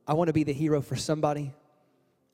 I 0.08 0.14
want 0.14 0.28
to 0.28 0.34
be 0.34 0.46
the 0.46 0.54
hero 0.54 0.82
for 0.82 0.96
somebody. 0.96 1.52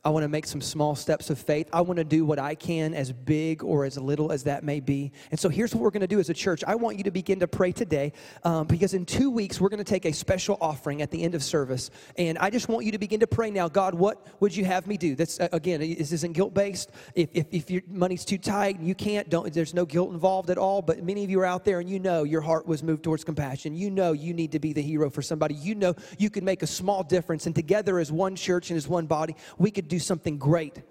I 0.06 0.10
want 0.10 0.24
to 0.24 0.28
make 0.28 0.46
some 0.46 0.60
small 0.60 0.96
steps 0.96 1.30
of 1.30 1.40
faith. 1.40 1.70
I 1.72 1.80
want 1.80 1.96
to 1.96 2.04
do 2.04 2.26
what 2.26 2.38
I 2.38 2.56
can, 2.56 2.94
as 2.94 3.14
big 3.14 3.64
or 3.64 3.86
as 3.86 3.98
little 3.98 4.34
as 4.34 4.44
that 4.44 4.62
may 4.62 4.82
be. 4.82 5.14
And 5.32 5.40
so 5.40 5.48
here's 5.48 5.74
what 5.74 5.82
we're 5.82 5.92
going 5.92 6.02
to 6.02 6.08
do 6.08 6.20
as 6.20 6.30
a 6.30 6.34
church. 6.34 6.62
I 6.68 6.76
want 6.76 6.98
you 6.98 7.06
to 7.06 7.12
begin 7.12 7.40
to 7.40 7.48
pray 7.48 7.72
today 7.72 8.12
um, 8.44 8.68
because 8.68 8.94
in 8.94 9.06
two 9.06 9.32
weeks, 9.32 9.62
we're 9.62 9.70
going 9.70 9.78
to 9.78 9.90
take 9.90 10.04
a 10.04 10.12
special 10.12 10.58
offering 10.60 11.02
at 11.02 11.10
the 11.10 11.24
end 11.24 11.36
of 11.36 11.44
service. 11.44 11.90
And 12.18 12.38
I 12.40 12.50
just 12.50 12.68
want 12.68 12.86
you 12.86 12.92
to 12.92 12.98
begin 12.98 13.22
to 13.22 13.28
pray 13.28 13.50
now 13.50 13.70
God, 13.70 13.96
what 13.96 14.28
would 14.42 14.54
you 14.54 14.66
have 14.66 14.88
me 14.88 14.98
do? 14.98 15.16
That's, 15.16 15.40
uh, 15.40 15.48
again, 15.54 15.80
this 15.80 16.12
isn't 16.12 16.34
guilt 16.34 16.54
based. 16.54 16.92
If, 17.16 17.30
if, 17.34 17.46
if 17.52 17.72
your 17.72 17.82
money's 17.88 18.26
too 18.26 18.38
tight 18.38 18.80
and 18.80 18.86
you 18.86 18.96
can't, 18.96 19.30
don't, 19.30 19.54
there's 19.54 19.74
no 19.74 19.86
guilt 19.86 20.12
involved 20.12 20.50
at 20.50 20.58
all. 20.58 20.82
But 20.82 21.02
many 21.02 21.24
of 21.24 21.30
you 21.30 21.40
are 21.40 21.46
out 21.46 21.64
there 21.64 21.80
and 21.80 21.90
you 21.90 22.00
know 22.00 22.24
your 22.24 22.42
heart 22.42 22.68
was 22.68 22.84
moved 22.84 23.04
towards 23.04 23.24
compassion. 23.24 23.74
You 23.74 23.90
know 23.90 24.12
you 24.12 24.34
need 24.34 24.52
to 24.52 24.60
be 24.60 24.74
the 24.74 24.82
hero 24.82 25.10
for 25.10 25.22
somebody. 25.22 25.56
You 25.56 25.76
know 25.76 25.96
you 26.18 26.30
can 26.30 26.44
make 26.44 26.62
a 26.62 26.68
small 26.68 27.04
difference. 27.04 27.46
And 27.46 27.56
together 27.56 28.00
as 28.00 28.12
one 28.12 28.36
church 28.36 28.70
and 28.70 28.76
as 28.76 28.86
one 28.86 29.06
body, 29.06 29.38
we 29.58 29.72
could 29.72 29.93
do 29.94 30.00
something 30.00 30.40
great 30.40 30.82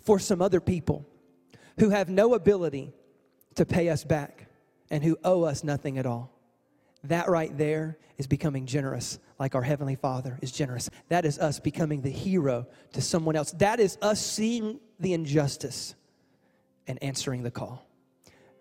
for 0.00 0.20
some 0.20 0.40
other 0.40 0.60
people. 0.60 1.04
who 1.78 1.90
have 1.90 2.08
no 2.08 2.34
ability 2.34 2.92
to 3.54 3.64
pay 3.64 3.88
us 3.88 4.04
back 4.04 4.46
and 4.90 5.02
who 5.02 5.16
owe 5.24 5.44
us 5.44 5.64
nothing 5.64 5.98
at 5.98 6.06
all. 6.06 6.32
That 7.04 7.28
right 7.28 7.56
there 7.56 7.98
is 8.16 8.26
becoming 8.26 8.66
generous, 8.66 9.18
like 9.38 9.54
our 9.54 9.62
Heavenly 9.62 9.94
Father 9.94 10.38
is 10.42 10.50
generous. 10.50 10.90
That 11.08 11.24
is 11.24 11.38
us 11.38 11.60
becoming 11.60 12.02
the 12.02 12.10
hero 12.10 12.66
to 12.92 13.00
someone 13.00 13.36
else. 13.36 13.52
That 13.52 13.78
is 13.78 13.96
us 14.02 14.20
seeing 14.24 14.80
the 14.98 15.12
injustice 15.12 15.94
and 16.88 17.00
answering 17.02 17.44
the 17.44 17.50
call. 17.50 17.86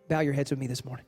Bow 0.08 0.20
your 0.20 0.34
heads 0.34 0.52
with 0.52 0.60
me 0.60 0.68
this 0.68 0.86
morning. 0.86 1.06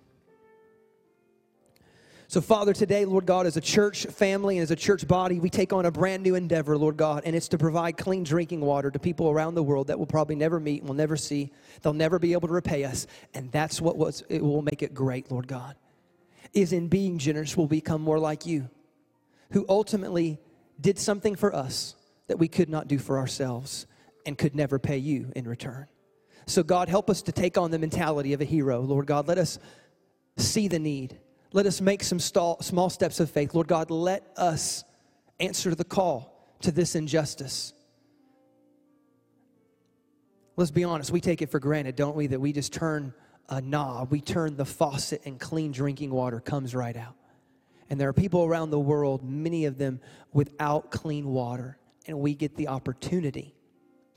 So, 2.29 2.41
Father, 2.41 2.73
today, 2.73 3.05
Lord 3.05 3.25
God, 3.25 3.47
as 3.47 3.57
a 3.57 3.61
church 3.61 4.05
family 4.05 4.59
and 4.59 4.61
as 4.61 4.69
a 4.69 4.75
church 4.75 5.07
body, 5.07 5.39
we 5.39 5.49
take 5.49 5.73
on 5.73 5.87
a 5.87 5.91
brand 5.91 6.21
new 6.21 6.35
endeavor, 6.35 6.77
Lord 6.77 6.95
God, 6.95 7.23
and 7.25 7.35
it's 7.35 7.47
to 7.47 7.57
provide 7.57 7.97
clean 7.97 8.23
drinking 8.23 8.61
water 8.61 8.91
to 8.91 8.99
people 8.99 9.31
around 9.31 9.55
the 9.55 9.63
world 9.63 9.87
that 9.87 9.97
will 9.97 10.05
probably 10.05 10.35
never 10.35 10.59
meet 10.59 10.81
and 10.81 10.87
will 10.87 10.95
never 10.95 11.17
see. 11.17 11.51
They'll 11.81 11.91
never 11.91 12.19
be 12.19 12.33
able 12.33 12.47
to 12.47 12.53
repay 12.53 12.83
us. 12.83 13.07
And 13.33 13.51
that's 13.51 13.81
what 13.81 13.97
was, 13.97 14.23
it 14.29 14.43
will 14.43 14.61
make 14.61 14.83
it 14.83 14.93
great, 14.93 15.31
Lord 15.31 15.47
God. 15.47 15.75
Is 16.53 16.71
in 16.71 16.87
being 16.87 17.17
generous, 17.17 17.57
we'll 17.57 17.65
become 17.65 18.01
more 18.01 18.19
like 18.19 18.45
you, 18.45 18.69
who 19.53 19.65
ultimately 19.67 20.39
did 20.79 20.99
something 20.99 21.35
for 21.35 21.55
us 21.55 21.95
that 22.27 22.37
we 22.37 22.47
could 22.47 22.69
not 22.69 22.87
do 22.87 22.99
for 22.99 23.17
ourselves 23.17 23.87
and 24.27 24.37
could 24.37 24.55
never 24.55 24.77
pay 24.77 24.99
you 24.99 25.31
in 25.35 25.47
return. 25.47 25.87
So, 26.45 26.61
God, 26.61 26.89
help 26.89 27.09
us 27.09 27.23
to 27.23 27.31
take 27.31 27.57
on 27.57 27.71
the 27.71 27.79
mentality 27.79 28.33
of 28.33 28.41
a 28.41 28.45
hero. 28.45 28.81
Lord 28.81 29.07
God, 29.07 29.27
let 29.27 29.39
us 29.39 29.57
see 30.37 30.67
the 30.67 30.77
need 30.77 31.17
let 31.51 31.65
us 31.65 31.81
make 31.81 32.03
some 32.03 32.19
small 32.19 32.89
steps 32.89 33.19
of 33.19 33.29
faith. 33.29 33.53
Lord 33.53 33.67
God, 33.67 33.89
let 33.89 34.23
us 34.37 34.83
answer 35.39 35.73
the 35.73 35.83
call 35.83 36.55
to 36.61 36.71
this 36.71 36.95
injustice. 36.95 37.73
Let's 40.55 40.71
be 40.71 40.83
honest, 40.83 41.11
we 41.11 41.21
take 41.21 41.41
it 41.41 41.49
for 41.49 41.59
granted, 41.59 41.95
don't 41.95 42.15
we, 42.15 42.27
that 42.27 42.39
we 42.39 42.51
just 42.51 42.73
turn 42.73 43.13
a 43.47 43.61
knob, 43.61 44.11
we 44.11 44.21
turn 44.21 44.57
the 44.57 44.65
faucet, 44.65 45.21
and 45.25 45.39
clean 45.39 45.71
drinking 45.71 46.11
water 46.11 46.39
comes 46.39 46.75
right 46.75 46.95
out. 46.95 47.15
And 47.89 47.99
there 47.99 48.09
are 48.09 48.13
people 48.13 48.43
around 48.43 48.69
the 48.69 48.79
world, 48.79 49.23
many 49.23 49.65
of 49.65 49.77
them 49.77 50.01
without 50.33 50.91
clean 50.91 51.29
water, 51.29 51.79
and 52.05 52.19
we 52.19 52.35
get 52.35 52.55
the 52.55 52.67
opportunity 52.67 53.55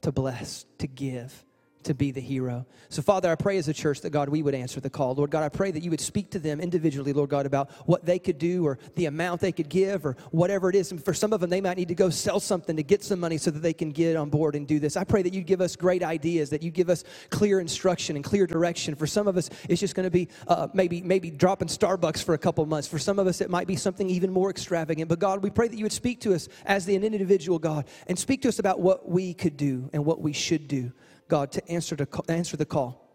to 0.02 0.12
bless, 0.12 0.66
to 0.78 0.86
give 0.86 1.44
to 1.84 1.94
be 1.94 2.10
the 2.10 2.20
hero. 2.20 2.66
So, 2.88 3.02
Father, 3.02 3.30
I 3.30 3.34
pray 3.34 3.58
as 3.58 3.68
a 3.68 3.72
church 3.72 4.00
that 4.02 4.10
God, 4.10 4.28
we 4.28 4.42
would 4.42 4.54
answer 4.54 4.80
the 4.80 4.90
call. 4.90 5.14
Lord 5.14 5.30
God, 5.30 5.42
I 5.42 5.48
pray 5.48 5.70
that 5.70 5.82
you 5.82 5.90
would 5.90 6.00
speak 6.00 6.30
to 6.32 6.38
them 6.38 6.60
individually, 6.60 7.12
Lord 7.12 7.30
God, 7.30 7.46
about 7.46 7.70
what 7.86 8.04
they 8.04 8.18
could 8.18 8.38
do 8.38 8.66
or 8.66 8.78
the 8.96 9.06
amount 9.06 9.40
they 9.40 9.52
could 9.52 9.68
give 9.68 10.04
or 10.04 10.16
whatever 10.30 10.68
it 10.70 10.76
is. 10.76 10.90
And 10.90 11.02
for 11.02 11.14
some 11.14 11.32
of 11.32 11.40
them, 11.40 11.50
they 11.50 11.60
might 11.60 11.76
need 11.76 11.88
to 11.88 11.94
go 11.94 12.10
sell 12.10 12.40
something 12.40 12.76
to 12.76 12.82
get 12.82 13.02
some 13.02 13.20
money 13.20 13.38
so 13.38 13.50
that 13.50 13.60
they 13.60 13.72
can 13.72 13.90
get 13.90 14.16
on 14.16 14.30
board 14.30 14.54
and 14.54 14.66
do 14.66 14.78
this. 14.78 14.96
I 14.96 15.04
pray 15.04 15.22
that 15.22 15.32
you'd 15.32 15.46
give 15.46 15.60
us 15.60 15.76
great 15.76 16.02
ideas, 16.02 16.50
that 16.50 16.62
you 16.62 16.70
give 16.70 16.90
us 16.90 17.04
clear 17.30 17.60
instruction 17.60 18.16
and 18.16 18.24
clear 18.24 18.46
direction. 18.46 18.94
For 18.94 19.06
some 19.06 19.28
of 19.28 19.36
us, 19.36 19.50
it's 19.68 19.80
just 19.80 19.94
going 19.94 20.04
to 20.04 20.10
be 20.10 20.28
uh, 20.48 20.68
maybe 20.74 21.02
maybe 21.02 21.30
dropping 21.30 21.68
Starbucks 21.68 22.22
for 22.22 22.34
a 22.34 22.38
couple 22.38 22.64
months. 22.66 22.88
For 22.88 22.98
some 22.98 23.18
of 23.18 23.26
us, 23.26 23.40
it 23.40 23.50
might 23.50 23.66
be 23.66 23.76
something 23.76 24.08
even 24.08 24.32
more 24.32 24.50
extravagant. 24.50 25.08
But 25.08 25.18
God, 25.18 25.42
we 25.42 25.50
pray 25.50 25.68
that 25.68 25.76
you 25.76 25.84
would 25.84 25.92
speak 25.92 26.20
to 26.20 26.34
us 26.34 26.48
as 26.64 26.84
the 26.84 26.94
individual 26.94 27.58
God 27.58 27.86
and 28.06 28.18
speak 28.18 28.42
to 28.42 28.48
us 28.48 28.58
about 28.58 28.80
what 28.80 29.08
we 29.08 29.34
could 29.34 29.56
do 29.56 29.90
and 29.92 30.04
what 30.04 30.20
we 30.20 30.32
should 30.32 30.68
do 30.68 30.92
God, 31.32 31.50
to 31.52 31.66
answer, 31.66 31.96
to 31.96 32.06
answer 32.28 32.58
the 32.58 32.66
call 32.66 33.08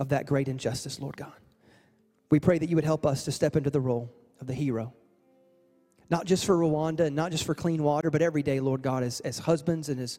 of 0.00 0.08
that 0.08 0.26
great 0.26 0.48
injustice, 0.48 0.98
Lord 0.98 1.16
God. 1.16 1.38
We 2.28 2.40
pray 2.40 2.58
that 2.58 2.68
you 2.68 2.74
would 2.74 2.84
help 2.84 3.06
us 3.06 3.24
to 3.26 3.30
step 3.30 3.54
into 3.54 3.70
the 3.70 3.78
role 3.80 4.12
of 4.40 4.48
the 4.48 4.52
hero. 4.52 4.92
Not 6.10 6.26
just 6.26 6.44
for 6.44 6.56
Rwanda 6.56 7.02
and 7.02 7.14
not 7.14 7.30
just 7.30 7.44
for 7.44 7.54
clean 7.54 7.84
water, 7.84 8.10
but 8.10 8.20
every 8.20 8.42
day, 8.42 8.58
Lord 8.58 8.82
God, 8.82 9.04
as, 9.04 9.20
as 9.20 9.38
husbands 9.38 9.88
and 9.88 10.00
as, 10.00 10.18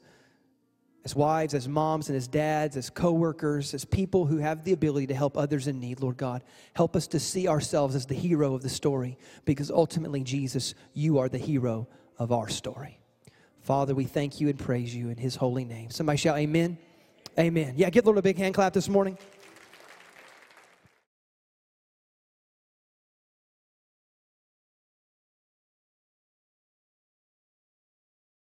as 1.04 1.14
wives, 1.14 1.54
as 1.54 1.68
moms 1.68 2.08
and 2.08 2.16
as 2.16 2.30
dads, 2.30 2.78
as 2.78 2.90
co-workers, 2.90 3.74
as 3.74 3.84
people 3.84 4.26
who 4.26 4.38
have 4.38 4.64
the 4.64 4.72
ability 4.72 5.08
to 5.08 5.14
help 5.14 5.36
others 5.36 5.68
in 5.68 5.82
need, 5.82 6.00
Lord 6.00 6.16
God. 6.16 6.46
Help 6.76 6.96
us 6.96 7.08
to 7.08 7.20
see 7.20 7.46
ourselves 7.46 7.94
as 7.94 8.06
the 8.06 8.16
hero 8.16 8.56
of 8.56 8.62
the 8.62 8.70
story 8.70 9.18
because 9.44 9.70
ultimately, 9.70 10.24
Jesus, 10.24 10.76
you 10.94 11.18
are 11.18 11.28
the 11.28 11.38
hero 11.38 11.90
of 12.18 12.32
our 12.32 12.48
story. 12.48 13.02
Father, 13.60 13.94
we 13.94 14.06
thank 14.06 14.40
you 14.40 14.48
and 14.48 14.58
praise 14.58 14.96
you 14.96 15.10
in 15.10 15.18
his 15.18 15.36
holy 15.36 15.66
name. 15.66 15.90
Somebody 15.90 16.18
shout, 16.18 16.38
Amen. 16.38 16.78
Amen. 17.40 17.74
Yeah, 17.78 17.90
give 17.90 18.04
the 18.04 18.10
Lord 18.10 18.20
a 18.20 18.22
big 18.22 18.38
hand 18.38 18.54
clap 18.54 18.74
this 18.74 18.90
morning. 18.90 19.18